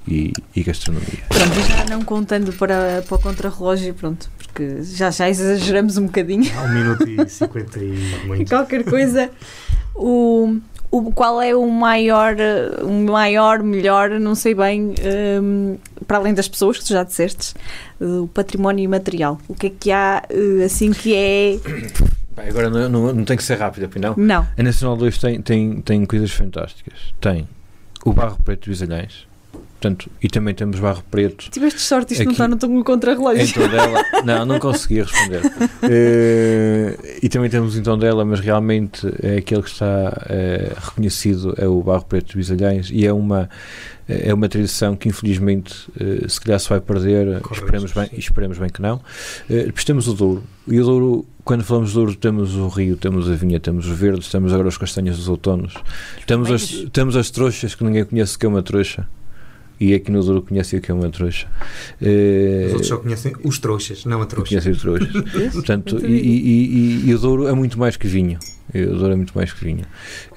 e, 0.07 0.33
e 0.55 0.63
gastronomia. 0.63 1.23
Pronto, 1.27 1.61
já 1.67 1.85
não 1.85 2.03
contando 2.03 2.53
para, 2.53 3.03
para 3.07 3.15
o 3.15 3.21
contrarrelógio, 3.21 3.93
pronto, 3.93 4.29
porque 4.59 4.83
já, 4.83 5.09
já 5.09 5.29
exageramos 5.29 5.97
um 5.97 6.07
bocadinho. 6.07 6.51
Há 6.57 6.63
um 6.63 6.73
minuto 6.73 7.07
e 7.07 7.29
cinquenta 7.29 7.79
e 7.79 7.97
muito. 8.27 8.49
Qualquer 8.49 8.83
coisa. 8.83 9.29
O, 9.95 10.57
o, 10.91 11.11
qual 11.13 11.41
é 11.41 11.55
o 11.55 11.65
maior, 11.69 12.35
o 12.83 12.91
maior, 12.91 13.63
melhor, 13.63 14.09
não 14.19 14.35
sei 14.35 14.53
bem, 14.53 14.93
hum, 15.41 15.77
para 16.05 16.17
além 16.17 16.33
das 16.33 16.47
pessoas 16.47 16.77
que 16.77 16.85
tu 16.85 16.93
já 16.93 17.03
disseste, 17.03 17.53
o 17.99 18.27
património 18.27 18.83
imaterial? 18.83 19.39
O 19.47 19.55
que 19.55 19.67
é 19.67 19.69
que 19.69 19.91
há 19.91 20.23
eh, 20.29 20.65
assim 20.65 20.91
que 20.91 21.15
é. 21.15 21.59
Agora 22.49 22.69
não, 22.69 22.89
não, 22.89 23.13
não 23.13 23.25
tem 23.25 23.35
que 23.35 23.43
ser 23.43 23.57
rápido, 23.57 23.85
afinal. 23.85 24.13
Não. 24.17 24.47
A 24.57 24.63
Nacional 24.63 24.95
2 24.95 25.17
tem, 25.17 25.41
tem, 25.41 25.81
tem 25.81 26.05
coisas 26.05 26.31
fantásticas. 26.31 27.13
Tem 27.19 27.47
o 28.05 28.13
Barro 28.13 28.37
Preto 28.43 28.69
dos 28.69 28.81
Alhães. 28.81 29.28
Portanto, 29.79 30.09
e 30.21 30.27
também 30.27 30.53
temos 30.53 30.77
Barro 30.77 31.01
Preto 31.09 31.49
Tiveste 31.49 31.79
sorte, 31.79 32.11
isto 32.11 32.25
não 32.25 32.31
Aqui- 32.31 32.41
está 32.41 32.47
no 32.49 32.57
teu 32.57 32.83
contrarrelógio. 32.83 33.43
em 33.43 33.47
Tondela. 33.49 34.03
Não, 34.25 34.45
não 34.45 34.59
consegui 34.59 35.01
responder. 35.01 35.41
Eh, 35.81 37.19
e 37.23 37.29
também 37.29 37.49
temos 37.49 37.77
em 37.77 37.81
Tondela, 37.81 38.23
mas 38.25 38.39
realmente 38.41 39.07
é 39.23 39.37
aquele 39.37 39.63
que 39.63 39.69
está 39.69 40.25
eh, 40.29 40.73
reconhecido 40.77 41.53
é 41.57 41.67
o 41.67 41.81
Barro 41.81 42.05
Preto 42.05 42.37
dos 42.37 42.51
Alhães 42.51 42.89
e 42.91 43.05
é 43.05 43.13
uma 43.13 43.49
é 44.07 44.33
uma 44.33 44.49
tradição 44.49 44.95
que 44.95 45.07
infelizmente 45.07 45.87
eh, 45.99 46.27
se 46.27 46.41
calhar 46.41 46.59
se 46.59 46.67
vai 46.67 46.81
perder, 46.81 47.39
Corre 47.41 47.61
esperemos 47.61 47.91
bem, 47.93 48.09
esperemos 48.17 48.57
bem 48.57 48.69
que 48.69 48.81
não. 48.81 48.99
Eh, 49.49 49.65
depois 49.65 49.83
temos 49.85 50.07
o 50.07 50.13
Douro. 50.13 50.43
E 50.67 50.79
o 50.79 50.83
Douro, 50.83 51.25
quando 51.43 51.63
falamos 51.63 51.89
de 51.89 51.95
Douro, 51.95 52.15
temos 52.15 52.55
o 52.55 52.67
rio, 52.67 52.97
temos 52.97 53.29
a 53.29 53.35
vinha, 53.35 53.59
temos 53.59 53.87
os 53.87 53.97
verdes, 53.97 54.29
temos 54.29 54.51
agora 54.51 54.67
os 54.67 54.77
castanhos 54.77 55.15
dos 55.17 55.29
outonos, 55.29 55.73
temos 56.25 56.51
as, 56.51 56.67
temos 56.91 57.15
as 57.15 57.29
trouxas 57.29 57.75
que 57.75 57.83
ninguém 57.83 58.03
conhece 58.03 58.35
o 58.35 58.39
que 58.39 58.45
é 58.45 58.49
uma 58.49 58.63
trouxa. 58.63 59.07
E 59.79 59.93
aqui 59.93 60.11
no 60.11 60.21
Douro 60.21 60.41
conhece 60.41 60.75
o 60.75 60.81
que 60.81 60.91
é 60.91 60.93
uma 60.93 61.09
trouxa. 61.09 61.47
Eh, 62.01 62.63
Os 62.67 62.71
outros 62.73 62.87
só 62.89 62.97
conhecem 62.97 63.33
os 63.43 63.59
trouxas, 63.59 64.03
não 64.05 64.21
a 64.21 64.25
trouxa. 64.25 64.49
conhecem 64.49 64.71
os 64.73 64.81
trouxas. 64.81 65.09
Portanto, 65.53 66.05
e, 66.05 66.11
e- 66.11 66.65
e- 67.05 67.09
e 67.09 67.13
o 67.15 67.19
Douro 67.19 67.47
é 67.47 67.53
muito 67.53 67.79
mais 67.79 67.95
que 67.95 68.07
vinho. 68.07 68.37
E 68.73 68.83
O 68.83 68.95
Douro 68.97 69.13
é 69.13 69.15
muito 69.15 69.31
mais 69.33 69.53
que 69.53 69.63
vinho. 69.63 69.85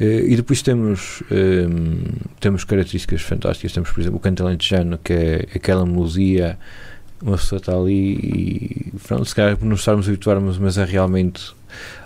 Eh, 0.01 0.27
E 0.29 0.37
depois 0.37 0.63
temos, 0.63 1.23
ehm, 1.31 2.05
temos 2.39 2.63
características 2.65 3.23
fantásticas. 3.23 3.73
Temos, 3.73 3.91
por 3.91 4.01
exemplo, 4.01 4.19
o 4.19 4.21
canto 4.21 4.45
alentejano, 4.47 4.97
que 5.03 5.13
é 5.13 5.47
aquela 5.57 5.85
melodia. 5.85 6.57
Uma 7.21 7.37
pessoa 7.37 7.59
está 7.59 7.77
ali 7.77 8.15
e, 8.15 8.93
pronto, 9.07 9.25
se 9.25 9.35
calhar 9.35 9.57
por 9.57 9.65
não 9.65 9.75
estarmos 9.77 10.09
habituarmos, 10.09 10.59
mas 10.59 10.77
é 10.79 10.85
realmente 10.85 11.53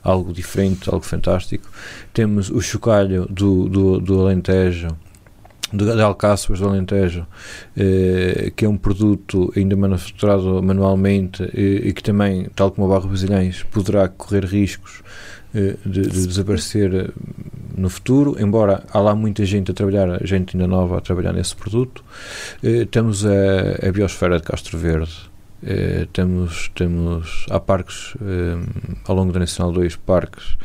algo 0.03 0.31
diferente, 0.33 0.89
algo 0.91 1.05
fantástico. 1.05 1.69
Temos 2.13 2.51
o 2.51 2.61
chocalho 2.61 3.27
do, 3.31 3.67
do, 3.69 3.99
do 4.01 4.21
Alentejo, 4.21 4.89
de 5.73 6.01
Alcáçovas 6.01 6.61
do 6.61 6.69
Alentejo, 6.69 7.27
eh, 7.77 8.53
que 8.55 8.65
é 8.65 8.69
um 8.69 8.77
produto 8.77 9.53
ainda 9.57 9.75
manufaturado 9.77 10.63
manualmente 10.63 11.43
e 11.55 11.93
que 11.93 12.03
também, 12.03 12.49
tal 12.55 12.71
como 12.71 12.87
o 12.87 12.91
barro 12.91 13.09
Basilhães, 13.09 13.63
poderá 13.65 14.09
correr 14.09 14.45
riscos 14.45 15.03
eh, 15.57 15.77
de, 15.87 16.03
de 16.03 16.27
desaparecer 16.27 16.95
eh, 16.95 17.09
no 17.77 17.89
futuro, 17.89 18.37
embora 18.39 18.85
há 18.93 18.99
lá 18.99 19.15
muita 19.15 19.43
gente 19.47 19.71
a 19.71 19.75
trabalhar, 19.75 20.19
gente 20.23 20.55
ainda 20.55 20.67
nova 20.67 20.99
a 20.99 21.01
trabalhar 21.01 21.33
nesse 21.33 21.57
produto. 21.57 22.05
Eh, 22.63 22.87
temos 22.91 23.25
a, 23.25 23.89
a 23.89 23.91
Biosfera 23.91 24.37
de 24.37 24.43
Castro 24.43 24.77
Verde, 24.77 25.15
eh, 25.65 26.07
temos, 26.13 26.71
temos, 26.75 27.47
há 27.51 27.59
parques, 27.61 28.15
eh, 28.21 28.57
ao 29.07 29.15
longo 29.17 29.33
da 29.33 29.39
Nacional 29.41 29.73
2, 29.73 29.97
parques 29.97 30.57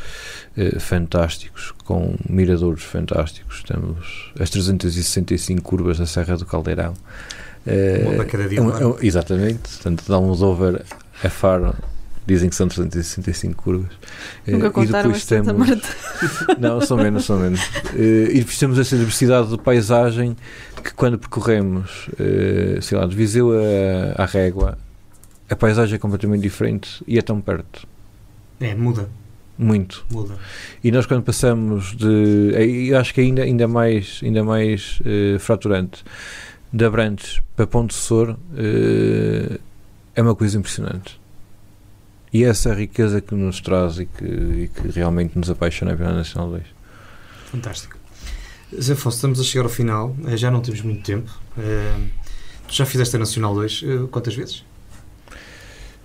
eh, 0.58 0.80
fantásticos, 0.80 1.74
com 1.86 2.16
miradores 2.30 2.84
fantásticos. 2.84 3.64
Temos 3.64 4.32
as 4.40 4.50
365 4.50 5.62
curvas 5.62 5.98
da 5.98 6.06
Serra 6.06 6.38
do 6.38 6.46
Caldeirão. 6.46 6.94
Eh, 7.66 8.04
Uma 8.06 8.16
para 8.16 8.26
cada 8.26 8.48
dia 8.50 8.60
é 8.60 8.62
um- 8.62 8.78
é 8.78 8.86
um- 8.86 8.98
exatamente, 9.02 9.60
portanto, 9.70 10.04
dá 10.08 10.18
uns 10.20 10.42
over 10.42 10.82
a 11.24 11.30
Faro. 11.30 11.74
Dizem 12.34 12.50
que 12.50 12.56
são 12.56 12.68
365 12.68 13.62
curvas. 13.62 13.92
Eh, 14.48 14.52
Nunca 14.52 14.68
e 14.68 14.70
contaram 14.72 15.12
depois 15.12 15.24
a 15.24 15.26
Santa 15.26 15.54
temos- 15.54 15.68
Marta. 15.70 15.88
não, 16.60 16.80
são 16.82 16.96
menos, 16.98 17.26
são 17.26 17.38
menos. 17.40 17.60
Eh, 17.94 18.30
e 18.32 18.40
depois 18.40 18.58
temos 18.58 18.80
essa 18.80 18.96
diversidade 18.98 19.50
de 19.50 19.58
paisagem 19.58 20.38
que 20.84 20.94
quando 20.94 21.18
percorremos, 21.20 22.08
eh, 22.20 22.80
sei 22.82 22.98
lá, 22.98 23.06
de 23.06 23.16
Viseu 23.16 23.52
a, 23.52 24.22
a 24.24 24.26
Régua, 24.26 24.78
a 25.50 25.56
paisagem 25.56 25.96
é 25.96 25.98
completamente 26.00 26.42
diferente 26.42 27.04
e 27.06 27.18
é 27.18 27.22
tão 27.22 27.42
perto. 27.42 27.86
É, 28.62 28.74
muda, 28.76 29.10
Muito. 29.58 30.06
muda. 30.10 30.36
E 30.84 30.90
nós 30.92 31.06
quando 31.06 31.24
passamos 31.24 31.96
de. 31.98 32.88
Eu 32.90 32.98
acho 32.98 33.14
que 33.14 33.20
ainda, 33.22 33.44
ainda 33.44 33.68
mais, 33.68 34.22
ainda 34.24 34.42
mais 34.44 35.00
eh, 35.06 35.38
fraturante. 35.40 36.04
De 36.74 36.86
Abrantes 36.86 37.42
para 37.58 37.68
Ponte 37.68 37.94
Sor 37.94 38.38
eh, 38.58 39.60
é 40.16 40.22
uma 40.22 40.34
coisa 40.34 40.58
impressionante. 40.58 41.20
E 42.34 42.44
essa 42.44 42.74
riqueza 42.74 43.20
que 43.20 43.36
nos 43.36 43.60
traz 43.60 44.00
e 44.00 44.06
que, 44.06 44.24
e 44.26 44.70
que 44.74 44.88
realmente 44.90 45.38
nos 45.38 45.50
apaixona 45.50 45.96
pela 45.96 46.14
Nacional 46.14 46.50
2. 46.52 46.64
Fantástico. 47.52 47.98
Zé 48.80 48.94
Afonso, 48.94 49.18
estamos 49.18 49.40
a 49.40 49.44
chegar 49.44 49.64
ao 49.64 49.70
final, 49.70 50.16
eh, 50.28 50.38
já 50.38 50.50
não 50.50 50.62
temos 50.62 50.82
muito 50.82 51.04
tempo. 51.04 51.30
Eh, 51.58 51.96
Tu 52.68 52.76
já 52.76 52.86
fizeste 52.86 53.14
a 53.18 53.20
Nacional 53.20 53.54
2 53.54 53.84
eh, 53.86 54.08
quantas 54.10 54.34
vezes? 54.34 54.64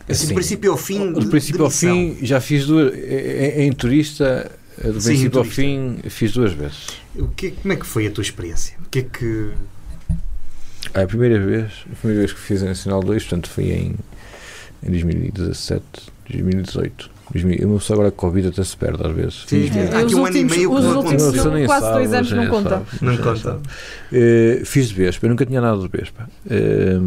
Assim, 0.09 0.23
Sim. 0.23 0.29
do 0.29 0.35
princípio 0.35 0.73
ao 0.73 0.77
fim. 0.77 1.13
Do 1.13 1.21
de- 1.21 1.27
princípio 1.29 1.59
de 1.59 1.65
ao 1.65 1.71
fim, 1.71 2.19
já 2.23 2.41
fiz 2.41 2.67
duas. 2.67 2.93
Em, 2.93 3.63
em 3.67 3.73
turista, 3.73 4.51
do 4.83 5.01
Sim, 5.01 5.09
princípio 5.11 5.39
ao 5.39 5.45
fim, 5.45 5.99
fiz 6.11 6.33
duas 6.33 6.53
vezes. 6.53 6.89
O 7.15 7.29
que, 7.29 7.53
como 7.53 7.73
é 7.73 7.77
que 7.77 7.87
foi 7.87 8.09
a 8.09 8.11
tua 8.11 8.23
experiência? 8.23 8.77
O 8.85 8.89
que 8.91 8.99
é 8.99 9.03
que. 9.03 9.53
Ah, 10.93 11.03
A 11.03 11.07
primeira 11.07 11.39
vez, 11.39 11.71
a 11.93 11.95
primeira 11.97 12.21
vez 12.27 12.33
que 12.33 12.41
fiz 12.41 12.63
a 12.65 12.67
Nacional 12.67 13.01
2, 13.01 13.23
portanto, 13.23 13.49
foi 13.49 13.65
em, 13.71 13.95
em 14.83 14.91
2017, 14.91 15.85
2018. 16.31 17.11
2000. 17.33 17.69
Uma 17.69 17.79
pessoa 17.79 17.97
agora 17.97 18.11
com 18.11 18.27
Covid 18.29 18.49
até 18.49 18.63
se 18.63 18.77
perde 18.77 19.05
às 19.07 19.13
vezes. 19.15 19.45
Sim, 19.47 19.67
é. 19.67 19.71
mesmo. 19.75 19.97
Há 19.97 19.99
aqui 20.01 20.07
os 20.07 20.15
um 20.15 20.27
ano 20.27 20.37
e 20.37 20.41
últimos, 20.43 20.57
meio 20.57 20.71
que 20.71 20.77
os 20.77 20.85
não 20.85 20.97
últimos 20.99 21.45
não, 21.45 21.67
quase 21.67 21.87
sabe, 21.87 21.95
dois 21.97 22.13
anos 22.15 22.33
não 22.33 22.47
conta. 22.49 22.69
sabe, 22.71 22.87
Não 23.03 23.17
conta. 23.17 23.37
sabe. 23.37 23.61
Eh, 24.13 24.63
fiz 24.65 24.89
de 24.89 24.95
Vespa, 24.95 25.27
eu 25.27 25.31
nunca 25.31 25.45
tinha 25.47 25.61
nada 25.61 25.79
de 25.79 25.89
Vespa. 25.89 26.29
Eh, 26.49 26.99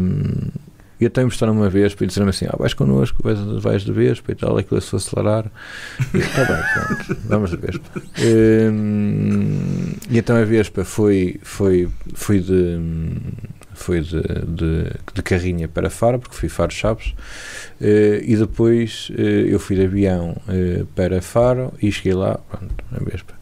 e 1.00 1.06
até 1.06 1.22
me 1.22 1.24
mostraram 1.26 1.54
uma 1.54 1.70
Vespa 1.70 2.04
e 2.04 2.06
disseram 2.06 2.28
assim: 2.28 2.44
ah, 2.46 2.56
vais 2.58 2.74
connosco, 2.74 3.22
vais, 3.22 3.38
vais 3.62 3.82
de 3.82 3.90
Vespa 3.92 4.32
e 4.32 4.34
tal, 4.34 4.58
aquilo 4.58 4.78
se 4.82 4.94
acelerar. 4.94 5.50
Está 6.12 6.44
bem, 6.44 6.62
pronto, 6.74 7.20
vamos 7.26 7.50
de 7.50 7.56
Vespa. 7.56 8.02
Eh, 8.18 8.70
e 10.10 10.18
então 10.18 10.36
a 10.36 10.44
Vespa 10.44 10.84
foi, 10.84 11.40
foi, 11.42 11.88
foi 12.12 12.40
de. 12.40 12.78
Foi 13.80 14.02
de, 14.02 14.20
de, 14.20 14.92
de 15.14 15.22
carrinha 15.22 15.66
para 15.66 15.88
Faro, 15.88 16.18
porque 16.18 16.36
fui 16.36 16.50
Faro 16.50 16.70
Chaves, 16.70 17.14
eh, 17.80 18.20
e 18.22 18.36
depois 18.36 19.10
eh, 19.16 19.46
eu 19.48 19.58
fui 19.58 19.74
de 19.74 19.84
avião 19.84 20.36
eh, 20.48 20.84
para 20.94 21.22
Faro 21.22 21.72
e 21.82 21.90
cheguei 21.90 22.12
lá, 22.12 22.38
pronto, 22.50 22.74
a 22.92 23.02
Vespa. 23.02 23.39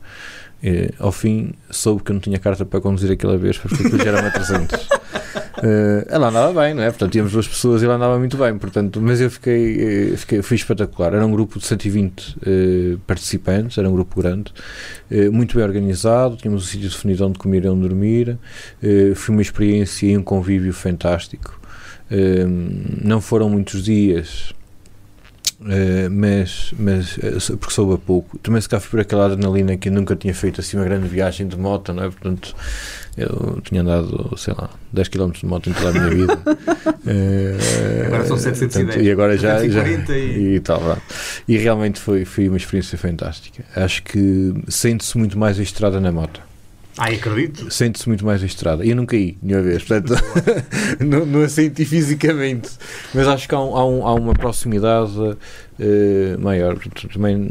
Eh, 0.62 0.92
ao 0.98 1.12
fim 1.12 1.52
soube 1.70 2.02
que 2.02 2.10
eu 2.10 2.14
não 2.14 2.20
tinha 2.20 2.38
carta 2.38 2.64
para 2.64 2.80
conduzir 2.80 3.12
aquela 3.12 3.36
vez 3.36 3.56
porque 3.58 3.76
aquilo 3.76 3.98
já 3.98 4.10
era 4.10 4.20
uma 4.20 4.30
300 4.30 4.88
Eh, 5.62 6.06
ela 6.08 6.28
andava 6.28 6.60
bem, 6.60 6.74
não 6.74 6.82
é? 6.82 6.90
Portanto, 6.90 7.10
tínhamos 7.10 7.32
duas 7.32 7.48
pessoas 7.48 7.82
e 7.82 7.84
ela 7.84 7.96
andava 7.96 8.18
muito 8.18 8.36
bem, 8.36 8.56
portanto, 8.56 9.00
mas 9.00 9.20
eu 9.20 9.30
fiquei, 9.30 10.12
eh, 10.12 10.16
fiquei 10.16 10.42
fui 10.42 10.56
espetacular. 10.56 11.14
Era 11.14 11.26
um 11.26 11.32
grupo 11.32 11.58
de 11.58 11.66
120 11.66 12.36
eh, 12.46 12.96
participantes, 13.06 13.76
era 13.78 13.88
um 13.88 13.92
grupo 13.92 14.20
grande, 14.20 14.52
eh, 15.10 15.28
muito 15.30 15.56
bem 15.56 15.64
organizado, 15.64 16.36
tínhamos 16.36 16.62
um 16.62 16.66
sítio 16.66 16.88
definido 16.88 17.26
onde 17.26 17.38
comer 17.38 17.64
e 17.64 17.68
onde 17.68 17.88
dormir. 17.88 18.38
Foi 19.14 19.34
uma 19.34 19.42
experiência 19.42 20.06
e 20.06 20.16
um 20.16 20.22
convívio 20.22 20.72
fantástico. 20.72 21.60
Não 23.02 23.20
foram 23.20 23.50
muitos 23.50 23.82
dias, 23.84 24.54
eh, 25.66 26.08
mas, 26.08 26.72
mas 26.78 27.18
eh, 27.18 27.56
porque 27.58 27.72
soube 27.74 27.94
a 27.94 27.98
pouco. 27.98 28.38
Também 28.38 28.60
se 28.60 28.68
cá 28.68 28.78
fui 28.80 28.90
por 28.90 29.00
aquela 29.00 29.26
adrenalina 29.26 29.76
que 29.76 29.88
eu 29.88 29.92
nunca 29.92 30.14
tinha 30.14 30.34
feito 30.34 30.60
assim 30.60 30.76
uma 30.76 30.84
grande 30.84 31.08
viagem 31.08 31.46
de 31.48 31.56
moto, 31.56 31.92
não 31.92 32.04
é? 32.04 32.10
Portanto, 32.10 32.54
eu 33.16 33.60
tinha 33.62 33.80
andado, 33.82 34.32
sei 34.36 34.54
lá, 34.54 34.70
10 34.92 35.08
km 35.08 35.30
de 35.32 35.46
moto 35.46 35.68
em 35.68 35.72
toda 35.72 35.88
a 35.88 35.92
minha 35.92 36.10
vida. 36.10 36.38
Eh, 37.10 38.04
Agora 38.06 38.26
são 38.26 38.36
710. 38.36 38.84
portanto, 38.84 39.02
E 39.04 39.10
agora 39.10 39.36
já. 39.38 39.54
já 39.66 39.82
740 39.82 40.12
e- 40.12 40.56
e 40.56 40.60
tal, 40.60 40.78
vá. 40.80 40.98
E 41.46 41.56
realmente 41.56 41.98
foi, 41.98 42.24
foi 42.26 42.48
uma 42.48 42.58
experiência 42.58 42.98
fantástica. 42.98 43.64
Acho 43.74 44.02
que 44.02 44.52
sente-se 44.68 45.16
muito 45.16 45.38
mais 45.38 45.58
a 45.58 45.62
estrada 45.62 45.98
na 46.00 46.12
moto. 46.12 46.42
Ai, 46.98 47.14
acredito. 47.14 47.70
Sente-se 47.70 48.08
muito 48.08 48.24
mais 48.26 48.42
estrada. 48.42 48.84
Eu 48.84 48.96
não 48.96 49.06
caí 49.06 49.38
nenhuma 49.42 49.62
vez, 49.64 49.84
portanto, 49.84 50.14
não, 51.00 51.24
não 51.24 51.42
a 51.42 51.48
senti 51.48 51.84
fisicamente. 51.84 52.70
Mas 53.14 53.28
acho 53.28 53.48
que 53.48 53.54
há, 53.54 53.60
um- 53.60 53.76
há 53.76 53.86
um- 53.86 54.06
há 54.06 54.14
uma 54.14 54.34
proximidade 54.34 55.12
eh, 55.78 56.36
maior. 56.38 56.76
Também 57.12 57.50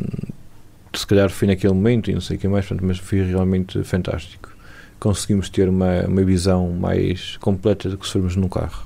se 0.94 1.06
calhar 1.08 1.30
foi 1.30 1.48
naquele 1.48 1.74
momento 1.74 2.10
e 2.12 2.14
não 2.14 2.22
sei 2.22 2.38
o 2.38 2.40
que 2.40 2.48
mais, 2.48 2.66
portanto, 2.66 2.86
mas 2.86 2.98
foi 2.98 3.22
realmente 3.24 3.82
fantástico. 3.84 4.50
Conseguimos 5.00 5.48
ter 5.50 5.70
uma, 5.70 6.02
uma 6.08 6.24
visão 6.24 6.72
mais 6.72 7.38
completa 7.38 7.88
do 7.90 7.98
que 7.98 8.06
se 8.06 8.14
formos 8.14 8.36
num 8.36 8.50
carro. 8.50 8.86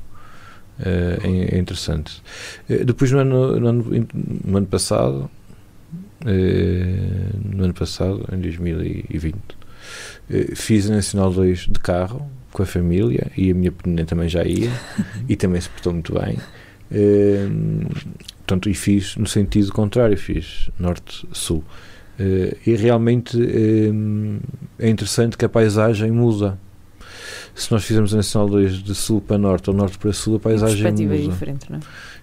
Eh, 0.79 1.19
é, 1.23 1.55
é 1.55 1.57
interessante. 1.57 2.21
Eh, 2.69 2.83
depois, 2.83 3.11
no 3.11 3.19
ano, 3.19 3.59
no 3.59 3.67
ano, 3.67 4.07
no 4.45 4.57
ano 4.57 4.67
passado, 4.67 5.29
no 6.23 7.63
ano 7.63 7.73
passado, 7.73 8.27
em 8.31 8.39
2020, 8.39 9.35
eh, 9.35 9.60
fiz 10.55 10.89
a 10.89 10.95
Nacional 10.95 11.31
2 11.31 11.67
de 11.69 11.79
carro 11.79 12.29
com 12.51 12.63
a 12.63 12.65
família 12.65 13.31
e 13.37 13.51
a 13.51 13.53
minha 13.53 13.71
pequenina 13.71 14.05
também 14.05 14.27
já 14.27 14.43
ia 14.43 14.71
e 15.27 15.35
também 15.35 15.61
se 15.61 15.69
portou 15.69 15.93
muito 15.93 16.13
bem. 16.13 16.37
Eh, 16.91 17.47
portanto, 18.37 18.69
e 18.69 18.73
fiz 18.73 19.15
no 19.15 19.27
sentido 19.27 19.71
contrário, 19.71 20.17
fiz 20.17 20.69
norte-sul. 20.77 21.63
Eh, 22.19 22.57
e 22.65 22.75
realmente 22.75 23.37
eh, 23.41 24.85
é 24.85 24.89
interessante 24.89 25.37
que 25.37 25.45
a 25.45 25.49
paisagem 25.49 26.11
muda. 26.11 26.59
Se 27.55 27.71
nós 27.71 27.83
fizermos 27.83 28.13
a 28.13 28.17
Nacional 28.17 28.49
2 28.49 28.83
de 28.83 28.95
sul 28.95 29.21
para 29.21 29.37
norte 29.37 29.69
ou 29.69 29.75
norte 29.75 29.97
para 29.97 30.13
sul, 30.13 30.35
a 30.35 30.37
A 30.37 30.39
paisagem 30.39 30.85
é 30.85 30.91
muda 30.91 31.17
diferente, 31.17 31.69
não 31.69 31.77
é? 31.77 31.81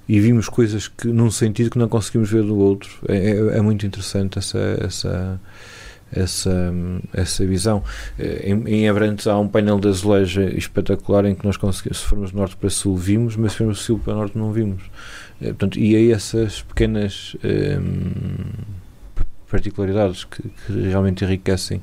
e 0.08 0.18
vimos 0.20 0.48
coisas 0.48 0.88
que 0.88 1.08
num 1.08 1.30
sentido 1.30 1.70
que 1.70 1.78
não 1.78 1.88
conseguimos 1.88 2.30
ver 2.30 2.42
do 2.42 2.56
outro 2.56 2.90
é, 3.06 3.16
é, 3.16 3.58
é 3.58 3.60
muito 3.60 3.84
interessante 3.84 4.38
essa 4.38 4.58
essa 4.80 5.38
essa, 6.12 6.72
essa 7.12 7.46
visão. 7.46 7.82
Eh, 8.18 8.50
em, 8.50 8.68
em 8.68 8.88
Abrantes 8.88 9.26
há 9.26 9.38
um 9.38 9.48
painel 9.48 9.78
de 9.78 9.88
azulejo 9.88 10.42
espetacular 10.42 11.24
em 11.24 11.34
que 11.34 11.44
nós 11.44 11.56
conseguimos, 11.56 11.98
se 11.98 12.04
formos 12.04 12.30
de 12.30 12.36
norte 12.36 12.56
para 12.56 12.70
sul 12.70 12.96
vimos, 12.96 13.36
mas 13.36 13.52
se 13.52 13.58
formos 13.58 13.78
de 13.78 13.84
sul 13.84 13.98
para 13.98 14.14
norte 14.14 14.36
não 14.36 14.52
vimos. 14.52 14.82
Eh, 15.40 15.46
portanto, 15.48 15.78
e 15.78 15.94
aí 15.96 16.12
essas 16.12 16.62
pequenas 16.62 17.36
ehm, 17.44 18.52
particularidades 19.50 20.24
que, 20.24 20.42
que 20.42 20.72
realmente 20.72 21.24
enriquecem 21.24 21.80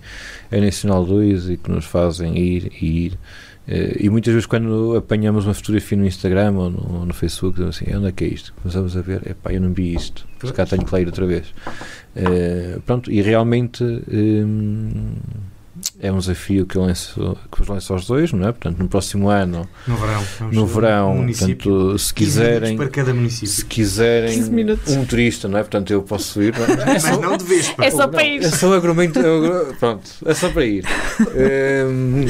a 0.52 0.58
Nacional 0.58 1.06
2 1.06 1.50
e 1.50 1.58
que 1.58 1.72
nos 1.72 1.86
fazem 1.86 2.38
ir 2.38 2.72
e 2.82 3.06
ir 3.08 3.20
e 3.68 4.10
muitas 4.10 4.34
vezes 4.34 4.46
quando 4.46 4.96
apanhamos 4.96 5.46
uma 5.46 5.54
fotografia 5.54 5.98
no 5.98 6.06
Instagram 6.06 6.54
ou 6.54 6.70
no, 6.70 7.06
no 7.06 7.14
Facebook, 7.14 7.56
dizemos 7.56 7.78
assim, 7.82 7.96
onde 7.96 8.08
é 8.08 8.12
que 8.12 8.24
é 8.24 8.28
isto? 8.28 8.54
Começamos 8.62 8.96
a 8.96 9.02
ver, 9.02 9.22
epá, 9.30 9.52
eu 9.54 9.62
não 9.62 9.74
vi 9.74 9.94
isto, 9.96 10.28
se 10.44 10.54
cá 10.54 10.66
tenho 10.66 10.86
que 10.86 10.94
lá 10.94 11.02
ir 11.02 11.08
outra 11.08 11.26
vez. 11.26 11.46
Eh, 12.16 12.78
pronto, 12.86 13.12
e 13.12 13.22
realmente 13.22 13.84
hum, 13.84 15.14
é 16.00 16.12
um 16.12 16.20
desafio 16.20 16.66
que 16.66 16.78
eu 16.78 16.84
lanço, 16.84 17.36
que 17.52 17.58
vos 17.60 17.68
lanço 17.68 17.92
aos 17.92 18.06
dois, 18.06 18.32
não 18.32 18.48
é? 18.48 18.52
Portanto, 18.52 18.78
no 18.80 18.88
próximo 18.88 19.30
ano, 19.30 19.68
No 19.88 19.98
verão. 19.98 20.24
No 20.52 20.66
verão, 20.68 21.12
um 21.14 21.18
município. 21.18 21.72
portanto, 21.72 22.00
se 22.00 22.14
15 22.14 22.40
minutos 22.40 22.54
quiserem, 22.54 22.78
para 22.78 22.90
cada 22.90 23.12
se 23.12 23.14
município. 23.18 23.66
quiserem 23.66 24.36
15 24.36 24.52
minutos. 24.52 24.94
um 24.96 25.06
turista, 25.06 25.48
não 25.48 25.58
é? 25.58 25.62
Portanto, 25.64 25.92
eu 25.92 26.02
posso 26.04 26.42
ir, 26.42 26.54
não 26.58 26.66
é? 26.66 26.94
Mas 26.94 27.20
não 27.20 27.36
de 27.36 27.44
Vespa. 27.44 27.84
É 27.84 27.92
só 27.92 28.08
para 28.08 28.24
ir. 28.24 28.44
É 28.44 28.50
só 28.50 28.74
agrumento, 28.74 29.20
é 29.20 29.74
pronto, 29.80 30.10
é 30.26 30.34
só 30.34 30.50
para 30.50 30.66
ir. 30.66 30.86
Hum, 31.36 32.26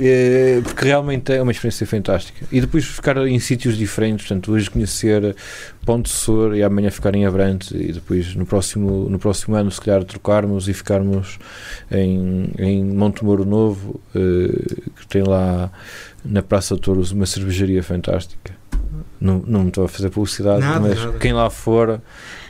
é, 0.00 0.60
porque 0.62 0.84
realmente 0.84 1.32
é 1.32 1.42
uma 1.42 1.52
experiência 1.52 1.86
fantástica. 1.86 2.46
E 2.50 2.60
depois 2.60 2.84
ficar 2.84 3.16
em 3.26 3.38
sítios 3.38 3.76
diferentes, 3.76 4.26
portanto, 4.26 4.52
hoje 4.52 4.70
conhecer 4.70 5.34
Ponte 5.84 6.08
Sor 6.08 6.56
e 6.56 6.62
amanhã 6.62 6.90
ficar 6.90 7.14
em 7.14 7.26
Abrantes 7.26 7.70
e 7.72 7.92
depois 7.92 8.34
no 8.34 8.46
próximo, 8.46 9.08
no 9.08 9.18
próximo 9.18 9.54
ano, 9.56 9.70
se 9.70 9.80
calhar, 9.80 10.04
trocarmos 10.04 10.68
e 10.68 10.72
ficarmos 10.72 11.38
em, 11.90 12.50
em 12.58 12.84
Montemoro 12.84 13.44
Novo, 13.44 14.00
eh, 14.14 14.80
que 15.00 15.06
tem 15.08 15.22
lá 15.22 15.70
na 16.24 16.42
Praça 16.42 16.74
de 16.74 16.80
Touros 16.80 17.10
uma 17.12 17.26
cervejaria 17.26 17.82
fantástica. 17.82 18.52
Não, 19.20 19.42
não 19.46 19.62
me 19.62 19.68
estou 19.68 19.84
a 19.84 19.88
fazer 19.88 20.10
publicidade, 20.10 20.60
Nada, 20.60 20.80
mas 20.80 20.98
nada. 20.98 21.18
quem 21.18 21.32
lá 21.32 21.48
for 21.48 22.00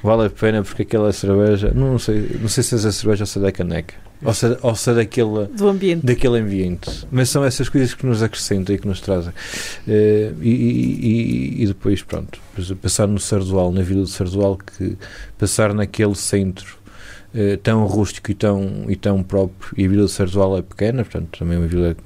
vale 0.03 0.26
a 0.26 0.30
pena 0.30 0.62
porque 0.62 0.82
aquela 0.82 1.12
cerveja, 1.12 1.70
não 1.74 1.99
sei, 1.99 2.38
não 2.40 2.49
sei 2.49 2.62
se 2.64 2.74
é 2.74 2.78
a 2.88 2.93
cerveja 2.93 3.22
ou 3.22 3.26
se 3.26 3.38
é 3.38 3.43
da 3.43 3.53
caneca, 3.53 3.95
ou 4.25 4.33
se, 4.35 4.47
é- 4.47 4.59
ou 4.62 4.75
se 4.75 4.91
é 4.91 4.95
daquele, 4.95 5.47
Do 5.57 5.68
ambiente. 5.68 6.05
daquele 6.07 6.39
ambiente. 6.39 7.07
Mas 7.11 7.29
são 7.29 7.45
essas 7.45 7.68
coisas 7.68 7.95
que 7.95 8.07
nos 8.07 8.23
acrescentam 8.23 8.75
e 8.75 8.79
que 8.79 8.87
nos 8.87 9.01
trazem. 9.01 9.33
Eh, 9.89 10.33
e, 10.41 10.51
e- 10.51 11.62
e- 11.62 11.66
depois, 11.66 12.03
pronto, 12.03 12.39
passar 12.81 13.07
no 13.09 13.18
Sardual, 13.18 13.73
na 13.73 13.83
Vila 13.83 14.03
do 14.03 14.07
Sardual, 14.09 14.57
que 14.59 14.97
passar 15.39 15.75
naquele 15.75 16.14
centro 16.14 16.79
eh, 17.35 17.57
tão 17.62 17.87
rústico 17.87 18.31
e 18.31 18.35
tão, 18.35 18.85
e 18.89 18.95
tão 18.97 19.23
próprio, 19.23 19.73
e 19.77 19.87
a 19.87 19.89
Vila 19.89 20.03
do 20.03 20.09
Sardual 20.09 20.59
é 20.59 20.62
pequena, 20.62 21.03
portanto, 21.05 21.39
também 21.39 21.57
é 21.57 21.61
uma 21.61 21.66
vila 21.66 21.97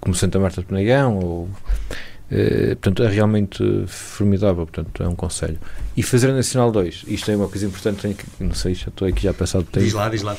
como 0.00 0.14
Santa 0.14 0.38
Marta 0.38 0.60
de 0.60 0.66
Penagão, 0.66 1.18
ou. 1.18 1.48
Eh, 2.30 2.68
portanto, 2.80 3.02
é 3.02 3.08
realmente 3.08 3.62
formidável. 3.86 4.66
Portanto, 4.66 5.02
é 5.02 5.08
um 5.08 5.14
conselho. 5.14 5.58
E 5.96 6.02
fazer 6.02 6.30
a 6.30 6.32
Nacional 6.34 6.70
2, 6.70 7.04
isto 7.08 7.30
é 7.30 7.36
uma 7.36 7.48
coisa 7.48 7.66
importante. 7.66 8.02
tenho 8.02 8.14
que- 8.14 8.24
Não 8.40 8.54
sei, 8.54 8.74
já 8.74 8.88
estou 8.88 9.06
aqui 9.08 9.22
já 9.22 9.34
passado 9.34 9.64
tempo. 9.64 9.84
Diz 9.84 9.94
lá, 9.94 10.08
diz 10.08 10.22
lá. 10.22 10.36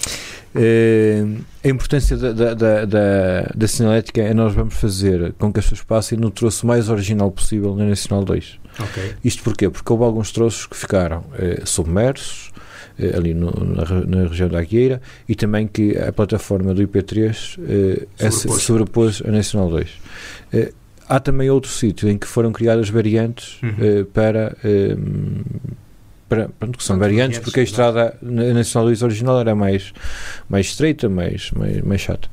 Eh, 0.56 1.24
a 1.64 1.68
importância 1.70 2.18
da, 2.18 2.32
da, 2.32 2.54
da, 2.54 2.86
da, 2.86 3.52
da 3.56 3.68
sinalética 3.68 4.22
é 4.22 4.34
nós 4.34 4.54
vamos 4.54 4.74
fazer 4.76 5.34
com 5.38 5.52
que 5.54 5.60
as 5.60 5.66
pessoas 5.66 5.84
passem 5.84 6.18
no 6.18 6.32
troço 6.32 6.66
mais 6.66 6.90
original 6.90 7.30
possível 7.32 7.76
na 7.76 7.86
Nacional 7.86 8.24
2. 8.26 8.60
Ok. 8.80 9.14
Isto 9.24 9.44
porquê? 9.44 9.70
Porque 9.70 9.92
houve 9.92 10.06
alguns 10.06 10.32
troços 10.32 10.66
que 10.66 10.76
ficaram 10.76 11.24
eh, 11.38 11.62
submersos 11.66 12.52
ali 13.16 13.34
no- 13.34 13.52
na, 13.52 13.86
na 14.06 14.28
região 14.28 14.50
da 14.50 14.60
Agueira 14.60 15.02
e 15.28 15.34
também 15.34 15.66
que 15.68 15.98
a 15.98 16.12
plataforma 16.12 16.74
do 16.74 16.82
IP3 16.86 17.58
eh, 17.68 18.08
essa- 18.18 18.32
Sobrepôs. 18.40 18.64
sobrepôs 18.64 19.22
a 19.26 19.32
Nacional 19.32 19.70
2. 19.70 19.88
Eh, 20.52 20.74
há 21.10 21.20
também 21.20 21.50
outro 21.50 21.70
sítio 21.72 22.08
em 22.10 22.18
que 22.18 22.28
foram 22.28 22.52
criadas 22.52 22.90
variantes 22.90 23.60
Uhum. 23.64 23.76
eh, 23.82 24.06
para, 24.14 24.56
eh, 24.64 24.96
para 26.30 26.48
pronto, 26.50 26.78
que 26.78 26.84
são 26.84 26.98
variantes 26.98 27.38
variantes, 27.38 27.40
porque 27.40 27.60
a 27.60 27.64
estrada 27.64 28.16
na 28.22 28.54
Nacional 28.54 28.88
2 28.88 29.02
original 29.02 29.40
era 29.40 29.56
mais, 29.56 29.92
mais 30.48 30.68
estreita, 30.68 31.10
mais, 31.10 31.50
mais, 31.52 31.82
mais 31.82 32.00
chata. 32.02 32.30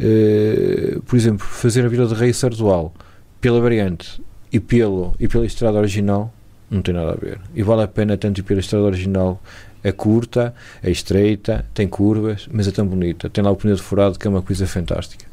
Eh, 0.00 0.98
por 1.06 1.16
exemplo, 1.16 1.46
fazer 1.46 1.84
a 1.84 1.88
Vila 1.88 2.06
de 2.06 2.14
Rei 2.14 2.32
Sardual 2.32 2.92
pela 3.40 3.60
variante 3.60 4.20
e, 4.52 4.58
pelo, 4.58 5.14
e 5.20 5.28
pela 5.28 5.46
estrada 5.46 5.78
original 5.78 6.32
não 6.70 6.82
tem 6.82 6.92
nada 6.92 7.12
a 7.12 7.14
ver. 7.14 7.38
E 7.54 7.62
vale 7.62 7.82
a 7.82 7.88
pena 7.88 8.16
tanto 8.16 8.40
ir 8.40 8.42
pela 8.42 8.58
estrada 8.60 8.84
original. 8.84 9.40
É 9.84 9.92
curta, 9.92 10.52
é 10.82 10.90
estreita, 10.90 11.64
tem 11.72 11.86
curvas, 11.86 12.48
mas 12.50 12.66
é 12.66 12.72
tão 12.72 12.84
bonita. 12.84 13.30
Tem 13.30 13.44
lá 13.44 13.52
o 13.52 13.56
pneu 13.56 13.76
de 13.76 13.82
furado 13.82 14.18
que 14.18 14.26
é 14.26 14.30
uma 14.30 14.42
coisa 14.42 14.66
fantástica. 14.66 15.24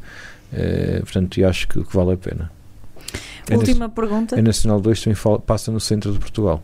Eh, 0.54 1.00
portanto, 1.02 1.44
acho 1.44 1.68
que, 1.68 1.84
que 1.84 1.96
vale 1.96 2.14
a 2.14 2.18
pena. 2.18 2.52
É 3.50 3.56
Última 3.58 3.89
pergunta. 3.89 4.38
A 4.38 4.41
Nacional 4.41 4.80
2 4.80 5.02
também 5.02 5.16
fala- 5.16 5.39
passa 5.39 5.72
no 5.72 5.80
centro 5.80 6.12
de 6.12 6.20
Portugal. 6.20 6.64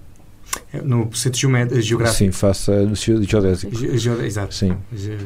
No 0.84 1.14
centro 1.14 1.40
Sim, 1.40 1.82
geográfico. 1.82 2.34
faça 2.34 2.84
no 2.84 2.96
ge- 2.96 3.22
geodésico. 3.24 3.76
Ge- 3.76 3.98
ge- 3.98 4.26
Exato. 4.26 4.54
Sim. 4.56 4.76
Ge- 4.94 5.18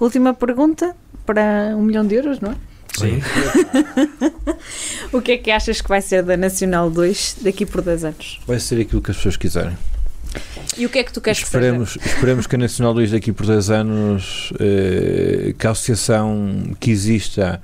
Última 0.00 0.34
pergunta 0.34 0.94
para 1.24 1.74
um 1.76 1.82
milhão 1.82 2.06
de 2.06 2.14
euros, 2.16 2.40
não 2.40 2.50
é? 2.52 2.54
Sim. 2.98 3.20
O 5.12 5.20
que 5.22 5.32
é 5.32 5.36
que 5.38 5.50
achas 5.50 5.80
que 5.80 5.88
vai 5.88 6.02
ser 6.02 6.22
da 6.22 6.36
Nacional 6.36 6.90
2 6.90 7.36
daqui 7.40 7.64
por 7.64 7.80
10 7.82 8.04
anos? 8.04 8.40
Vai 8.46 8.58
ser 8.58 8.80
aquilo 8.80 9.00
que 9.00 9.10
as 9.10 9.16
pessoas 9.16 9.36
quiserem. 9.36 9.76
E 10.76 10.84
o 10.84 10.88
que 10.90 10.98
é 10.98 11.04
que 11.04 11.12
tu 11.12 11.20
queres 11.20 11.38
Esperemos, 11.38 11.96
esperemos 12.04 12.46
que 12.46 12.54
a 12.56 12.58
Nacional 12.58 12.92
2 12.94 13.10
daqui 13.12 13.32
por 13.32 13.46
10 13.46 13.70
anos, 13.70 14.52
eh, 14.60 15.54
que 15.58 15.66
a 15.66 15.70
associação 15.70 16.74
que 16.78 16.90
exista 16.90 17.60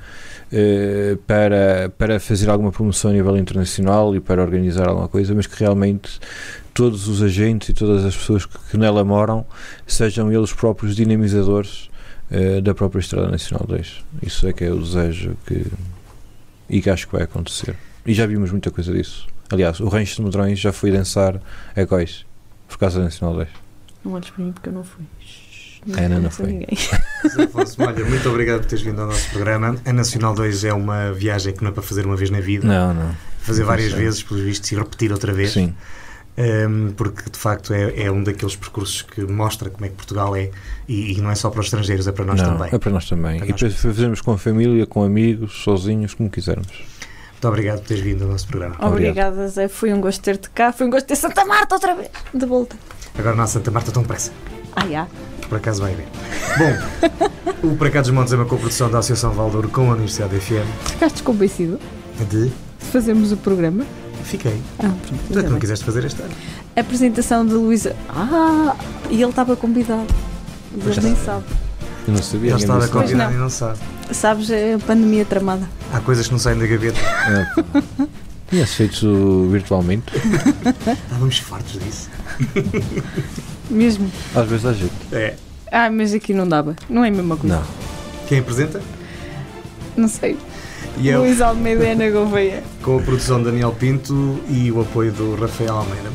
eh, 0.57 1.19
para, 1.27 1.93
para 1.99 2.21
fazer 2.21 2.49
alguma 2.49 2.71
promoção 2.71 3.11
a 3.11 3.15
nível 3.15 3.37
internacional 3.37 4.15
e 4.15 4.21
para 4.21 4.41
organizar 4.41 4.87
alguma 4.87 5.09
coisa, 5.09 5.35
mas 5.35 5.49
que 5.49 5.59
realmente 5.59 6.21
todos 6.73 7.09
os 7.09 7.21
agentes 7.25 7.71
e 7.71 7.73
todas 7.75 8.05
as 8.05 8.17
pessoas 8.17 8.47
que, 8.47 8.57
que 8.71 8.77
nela 8.77 9.03
moram 9.05 9.45
sejam 9.85 10.33
eles 10.33 10.53
próprios 10.53 10.95
dinamizadores 10.95 11.91
eh, 12.31 12.61
da 12.61 12.73
própria 12.73 13.01
Estrada 13.01 13.29
Nacional 13.29 13.67
2. 13.67 14.05
Isso 14.23 14.47
é 14.47 14.53
que 14.53 14.63
é 14.63 14.71
o 14.71 14.79
desejo 14.79 15.37
que, 15.45 15.67
e 16.71 16.81
que 16.81 16.89
acho 16.89 17.09
que 17.09 17.15
vai 17.15 17.25
acontecer. 17.25 17.75
E 18.07 18.15
já 18.15 18.25
vimos 18.25 18.53
muita 18.53 18.71
coisa 18.71 18.93
disso. 18.93 19.27
Aliás, 19.51 19.81
o 19.81 19.89
Rancho 19.89 20.15
de 20.15 20.23
Medrões 20.23 20.61
já 20.61 20.73
foi 20.73 20.93
dançar 20.93 21.41
a 21.75 21.85
Góis 21.85 22.25
por 22.69 22.79
causa 22.79 22.99
da 22.99 23.07
Nacional 23.07 23.35
2. 23.35 23.49
Não 24.05 24.13
olhes 24.13 24.31
para 24.31 24.45
mim 24.45 24.53
porque 24.53 24.69
eu 24.69 24.73
não 24.73 24.85
fui. 24.85 25.05
A 25.97 26.01
Ana 26.01 26.21
não 26.21 26.31
foi. 26.31 26.67
Afonso, 27.45 27.83
olha, 27.83 28.05
muito 28.05 28.29
obrigado 28.29 28.61
por 28.61 28.67
teres 28.67 28.85
vindo 28.85 29.01
ao 29.01 29.07
nosso 29.09 29.29
programa. 29.31 29.77
A 29.85 29.93
Nacional 29.93 30.35
2 30.35 30.65
é 30.65 30.73
uma 30.73 31.13
viagem 31.13 31.53
que 31.53 31.63
não 31.63 31.71
é 31.71 31.73
para 31.73 31.83
fazer 31.83 32.07
uma 32.07 32.17
vez 32.17 32.31
na 32.31 32.41
vida, 32.41 32.67
Não, 32.67 32.95
não. 32.95 33.15
fazer 33.41 33.65
várias 33.65 33.91
Sim. 33.93 33.99
vezes, 33.99 34.23
pelos 34.23 34.43
vistos, 34.43 34.71
e 34.73 34.77
repetir 34.77 35.13
outra 35.13 35.33
vez. 35.33 35.53
Sim, 35.53 35.75
Um, 36.37 36.91
porque 36.97 37.31
de 37.31 37.39
facto 37.39 37.73
é, 37.73 38.07
é 38.07 38.11
um 38.11 38.21
daqueles 38.25 38.57
percursos 38.57 39.03
que 39.03 39.21
mostra 39.23 39.71
como 39.71 39.85
é 39.85 39.89
que 39.89 39.95
Portugal 39.95 40.35
é 40.35 40.51
e, 40.89 41.13
e 41.17 41.21
não 41.21 41.31
é 41.31 41.35
só 41.37 41.49
para 41.49 41.61
os 41.61 41.67
estrangeiros, 41.67 42.09
é 42.09 42.13
para 42.13 42.25
nós 42.25 42.41
não, 42.41 42.57
também. 42.57 42.71
é 42.75 42.79
para 42.79 42.91
nós 42.91 43.09
também. 43.09 43.37
Para 43.39 43.47
e 43.47 43.51
nós. 43.51 43.61
depois 43.61 43.81
fazemos 43.81 44.21
com 44.21 44.33
a 44.33 44.39
família, 44.39 44.85
com 44.85 45.05
amigos, 45.05 45.63
sozinhos, 45.63 46.13
como 46.13 46.29
quisermos. 46.29 46.67
Muito 47.33 47.47
obrigado 47.49 47.79
por 47.81 47.87
teres 47.87 48.03
vindo 48.03 48.25
ao 48.25 48.31
nosso 48.31 48.49
programa. 48.49 48.75
Obrigada, 48.81 49.47
Zé. 49.47 49.69
Foi 49.69 49.93
um 49.93 50.01
gosto 50.01 50.21
ter-te 50.23 50.51
cá. 50.51 50.73
Foi 50.73 50.87
um 50.87 50.91
gosto 50.91 51.07
ter 51.07 51.15
Santa 51.15 51.45
Marta 51.45 51.75
outra 51.77 51.95
vez. 51.95 52.09
De 52.35 52.47
volta. 52.47 52.75
Agora 53.17 53.37
na 53.37 53.47
Santa 53.47 53.71
Marta 53.71 53.93
tão 53.93 54.03
depressa, 54.03 54.33
Ah, 54.77 54.87
já. 54.87 55.07
por 55.49 55.59
acaso 55.59 55.83
vai 55.83 55.95
ver. 55.95 56.07
Bom, 56.59 57.73
o 57.73 57.77
Para 57.77 57.91
Cá 57.91 58.01
dos 58.01 58.11
Montes 58.11 58.33
é 58.33 58.37
uma 58.37 58.45
coprodução 58.45 58.91
da 58.91 58.99
Associação 58.99 59.33
Valdouro 59.33 59.69
com 59.69 59.91
a 59.91 59.95
Universidade 59.95 60.39
FM 60.39 60.67
Ficaste 60.87 61.23
convencido 61.23 61.79
de... 62.31 62.47
de 62.47 62.53
fazermos 62.79 63.33
o 63.33 63.37
programa? 63.37 63.85
Fiquei. 64.25 64.61
Ah, 64.79 64.83
pronto. 64.83 65.15
É 65.15 65.29
que 65.29 65.43
não 65.43 65.51
bem. 65.51 65.59
quiseste 65.61 65.85
fazer 65.85 66.05
este 66.05 66.21
ano. 66.23 66.33
Apresentação 66.77 67.47
de 67.47 67.53
Luísa. 67.55 67.95
Ah, 68.09 68.75
e 69.11 69.21
ele 69.21 69.31
estava 69.31 69.55
convidado. 69.55 70.07
Mas 70.83 70.97
nem 70.99 71.15
sabe. 71.15 71.45
Eu 72.09 72.15
não 72.15 72.23
sabia. 72.23 72.51
Ele 72.53 72.61
ninguém 72.61 72.77
estava 72.77 72.89
convidado 72.89 73.31
não. 73.31 73.39
e 73.39 73.43
não 73.43 73.51
sabe. 73.51 73.79
Sabes, 74.11 74.51
é 74.51 74.75
a 74.75 74.79
pandemia 74.79 75.25
tramada. 75.25 75.69
Há 75.93 76.01
coisas 76.01 76.27
que 76.27 76.33
não 76.33 76.39
saem 76.39 76.59
da 76.59 76.67
gaveta. 76.67 76.99
É. 77.01 77.47
Tinha-se 78.49 78.75
feito 78.75 79.49
virtualmente. 79.51 80.05
Estávamos 81.05 81.39
fartos 81.39 81.79
disso. 81.81 82.11
Mesmo. 83.71 84.11
Às 84.35 84.47
vezes 84.49 84.67
há 84.67 84.73
jeito. 84.73 84.93
É. 85.13 85.35
Ah, 85.73 85.91
mas 85.91 86.13
aqui 86.15 86.33
não 86.35 86.47
dava. 86.49 86.77
Não 86.89 87.05
é 87.05 87.09
a 87.09 87.11
mesma 87.11 87.37
coisa. 87.37 87.57
Não. 87.57 87.65
Quem 88.29 88.39
apresenta? 88.39 88.81
Não 89.97 90.09
sei. 90.09 90.37
E 90.99 91.09
eu, 91.09 91.21
Luís 91.23 91.41
Almeida 91.41 91.85
e 91.85 91.91
Ana 91.93 92.11
Gouveia. 92.11 92.63
com 92.83 92.99
a 92.99 93.03
produção 93.03 93.39
de 93.39 93.45
Daniel 93.47 93.73
Pinto 93.73 94.39
e 94.49 94.71
o 94.71 94.81
apoio 94.81 95.11
do 95.13 95.35
Rafael 95.35 95.75
Almeida. 95.79 96.11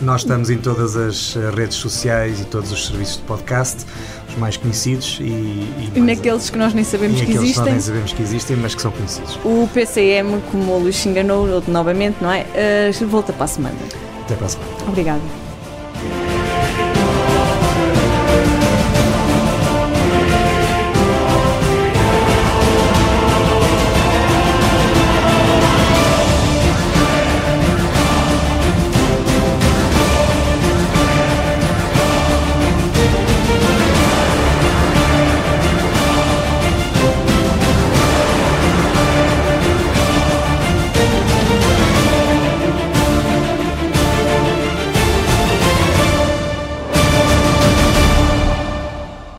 Nós 0.00 0.20
estamos 0.22 0.48
em 0.48 0.56
todas 0.58 0.96
as 0.96 1.34
eh, 1.36 1.50
redes 1.54 1.76
sociais 1.76 2.40
e 2.40 2.44
todos 2.44 2.70
os 2.70 2.86
serviços 2.86 3.16
de 3.16 3.22
podcast, 3.24 3.84
os 4.28 4.36
mais 4.36 4.56
conhecidos 4.56 5.18
e, 5.20 5.24
e, 5.24 5.90
E 5.96 6.00
mais- 6.00 6.16
naqueles 6.18 6.48
que 6.48 6.56
nós 6.56 6.72
nem 6.72 6.84
sabemos 6.84 7.20
e 7.20 7.26
que 7.26 7.32
aqueles 7.32 7.50
que 7.50 7.58
nós 7.58 7.66
existem. 7.66 7.72
nem 7.72 7.80
sabemos 7.82 8.12
que 8.12 8.22
existem, 8.22 8.56
mas 8.56 8.74
que 8.76 8.80
são 8.80 8.92
conhecidos. 8.92 9.36
O 9.44 9.68
PCM, 9.74 10.40
como 10.52 10.72
o 10.72 10.78
Luís 10.78 10.96
se 10.96 11.08
enganou 11.08 11.62
novamente, 11.66 12.16
não 12.22 12.30
é? 12.30 12.46
Uh, 13.02 13.06
volta 13.08 13.32
para 13.32 13.44
a 13.44 13.48
semana. 13.48 13.74
Até 14.22 14.36
para 14.36 14.46
a 14.46 14.48
semana. 14.48 14.70
Obrigada. 14.86 15.20